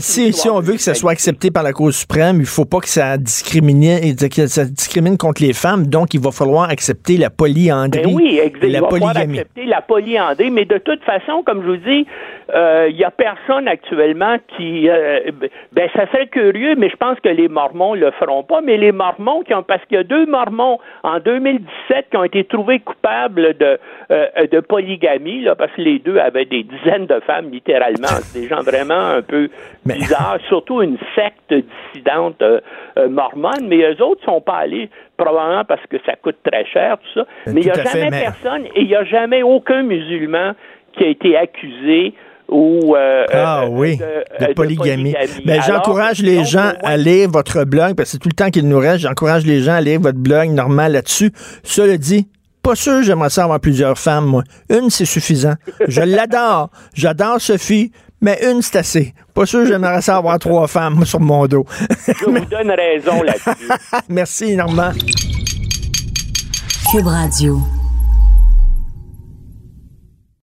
si, 0.00 0.32
on 0.50 0.60
veut 0.60 0.74
que 0.74 0.80
ça 0.80 0.94
soit 0.94 1.12
accepté 1.12 1.50
par 1.50 1.62
la 1.62 1.72
Cour 1.72 1.92
suprême, 1.92 2.38
il 2.40 2.46
faut 2.46 2.64
pas 2.64 2.80
que 2.80 2.88
ça 2.88 3.16
discrimine, 3.16 4.14
que 4.16 4.46
ça 4.46 4.64
discrimine 4.64 5.16
contre 5.16 5.42
les 5.42 5.52
femmes. 5.52 5.86
Donc, 5.86 6.14
il 6.14 6.20
va 6.20 6.30
falloir 6.30 6.70
accepter 6.70 7.16
la 7.16 7.30
polyandrie. 7.30 8.02
Ben 8.02 8.14
oui, 8.14 8.40
exact. 8.42 8.64
et 8.64 8.68
Il 8.68 8.80
va 8.80 8.88
falloir 8.88 9.12
polygamie. 9.12 9.38
accepter 9.40 9.64
la 9.66 9.80
polyandrie, 9.80 10.50
mais 10.50 10.64
de 10.64 10.78
toute 10.78 11.02
façon, 11.04 11.42
comme 11.44 11.62
je 11.62 11.66
vous 11.68 11.76
dis, 11.76 12.06
euh, 12.54 12.88
il 12.90 12.96
y 12.96 13.04
a 13.04 13.10
personne 13.10 13.68
actuellement 13.68 14.36
qui... 14.56 14.88
euh, 14.88 15.20
ben, 15.72 15.88
ça 15.94 16.06
serait 16.10 16.26
curieux, 16.26 16.74
mais 16.76 16.90
je 16.90 16.96
pense 16.96 17.18
que 17.20 17.28
les 17.28 17.48
Mormons 17.48 17.94
le 17.94 18.10
feront 18.12 18.42
pas, 18.42 18.60
mais 18.60 18.76
les 18.76 18.92
Mormons 18.92 19.42
qui 19.42 19.54
ont... 19.54 19.62
Parce 19.62 19.84
qu'il 19.86 19.96
y 19.96 20.00
a 20.00 20.04
deux 20.04 20.26
Mormons 20.26 20.78
en 21.02 21.18
2017 21.20 22.06
qui 22.10 22.16
ont 22.16 22.24
été 22.24 22.44
trouvés 22.44 22.80
coupables 22.80 23.56
de, 23.58 23.78
euh, 24.10 24.26
de 24.50 24.60
polygamie, 24.60 25.42
là, 25.42 25.54
parce 25.54 25.72
que 25.72 25.80
les 25.80 25.98
deux 25.98 26.18
avaient 26.18 26.44
des 26.44 26.62
dizaines 26.78 27.06
de 27.06 27.20
femmes, 27.26 27.50
littéralement. 27.50 28.08
C'est 28.22 28.40
des 28.40 28.48
gens 28.48 28.60
vraiment 28.62 28.94
un 29.18 29.22
peu 29.22 29.48
Mais- 29.84 29.94
bizarres, 29.94 30.38
surtout 30.48 30.82
une 30.82 30.98
secte 31.14 31.52
dissidente 31.92 32.40
euh, 32.42 32.60
euh, 32.98 33.08
mormone, 33.08 33.66
mais 33.68 33.78
eux 33.82 34.02
autres 34.02 34.24
sont 34.24 34.40
pas 34.40 34.56
allés 34.58 34.90
probablement 35.16 35.64
parce 35.64 35.84
que 35.90 35.96
ça 36.04 36.14
coûte 36.16 36.36
très 36.44 36.64
cher, 36.66 36.96
tout 36.98 37.20
ça. 37.20 37.26
Euh, 37.48 37.52
Mais 37.54 37.60
il 37.60 37.64
n'y 37.64 37.70
a 37.70 37.74
fait, 37.74 37.98
jamais 38.00 38.10
mais- 38.10 38.20
personne 38.20 38.64
et 38.74 38.80
il 38.80 38.86
n'y 38.86 38.96
a 38.96 39.04
jamais 39.04 39.42
aucun 39.42 39.82
musulman 39.82 40.52
qui 40.96 41.04
a 41.04 41.08
été 41.08 41.36
accusé 41.36 42.14
ou 42.48 42.94
euh, 42.94 43.24
Ah 43.32 43.62
euh, 43.64 43.68
oui, 43.70 43.96
de, 43.96 44.46
de, 44.46 44.52
polygamie. 44.52 45.14
Ben, 45.46 45.62
j'encourage 45.66 46.20
les 46.22 46.36
donc, 46.36 46.46
gens 46.46 46.72
à 46.82 46.96
lire 46.96 47.28
votre 47.30 47.64
blog, 47.64 47.96
parce 47.96 48.10
que 48.10 48.12
c'est 48.12 48.18
tout 48.18 48.28
le 48.28 48.34
temps 48.36 48.50
qu'il 48.50 48.68
nous 48.68 48.78
reste. 48.78 48.98
J'encourage 48.98 49.46
les 49.46 49.60
gens 49.60 49.72
à 49.72 49.80
lire 49.80 49.98
votre 50.00 50.18
blog 50.18 50.50
normal 50.50 50.92
là-dessus. 50.92 51.30
Cela 51.62 51.96
dit, 51.96 52.28
pas 52.64 52.74
sûr 52.74 53.02
j'aimerais 53.02 53.28
ça 53.30 53.44
avoir 53.44 53.60
plusieurs 53.60 53.98
femmes, 53.98 54.24
moi. 54.24 54.42
Une, 54.70 54.88
c'est 54.90 55.04
suffisant. 55.04 55.54
Je 55.86 56.00
l'adore. 56.16 56.70
J'adore 56.94 57.40
Sophie, 57.40 57.92
mais 58.22 58.40
une, 58.42 58.62
c'est 58.62 58.76
assez. 58.76 59.14
Pas 59.34 59.44
sûr 59.44 59.66
j'aimerais 59.66 60.00
ça 60.00 60.16
avoir 60.16 60.38
trois 60.38 60.66
femmes 60.66 60.94
moi, 60.94 61.04
sur 61.06 61.20
mon 61.20 61.46
dos. 61.46 61.66
Je 62.08 62.24
vous 62.24 62.44
donne 62.50 62.70
raison 62.70 63.22
là-dessus. 63.22 63.68
Merci, 64.08 64.56
Normand. 64.56 64.92
Cube 66.90 67.06
Radio. 67.06 67.60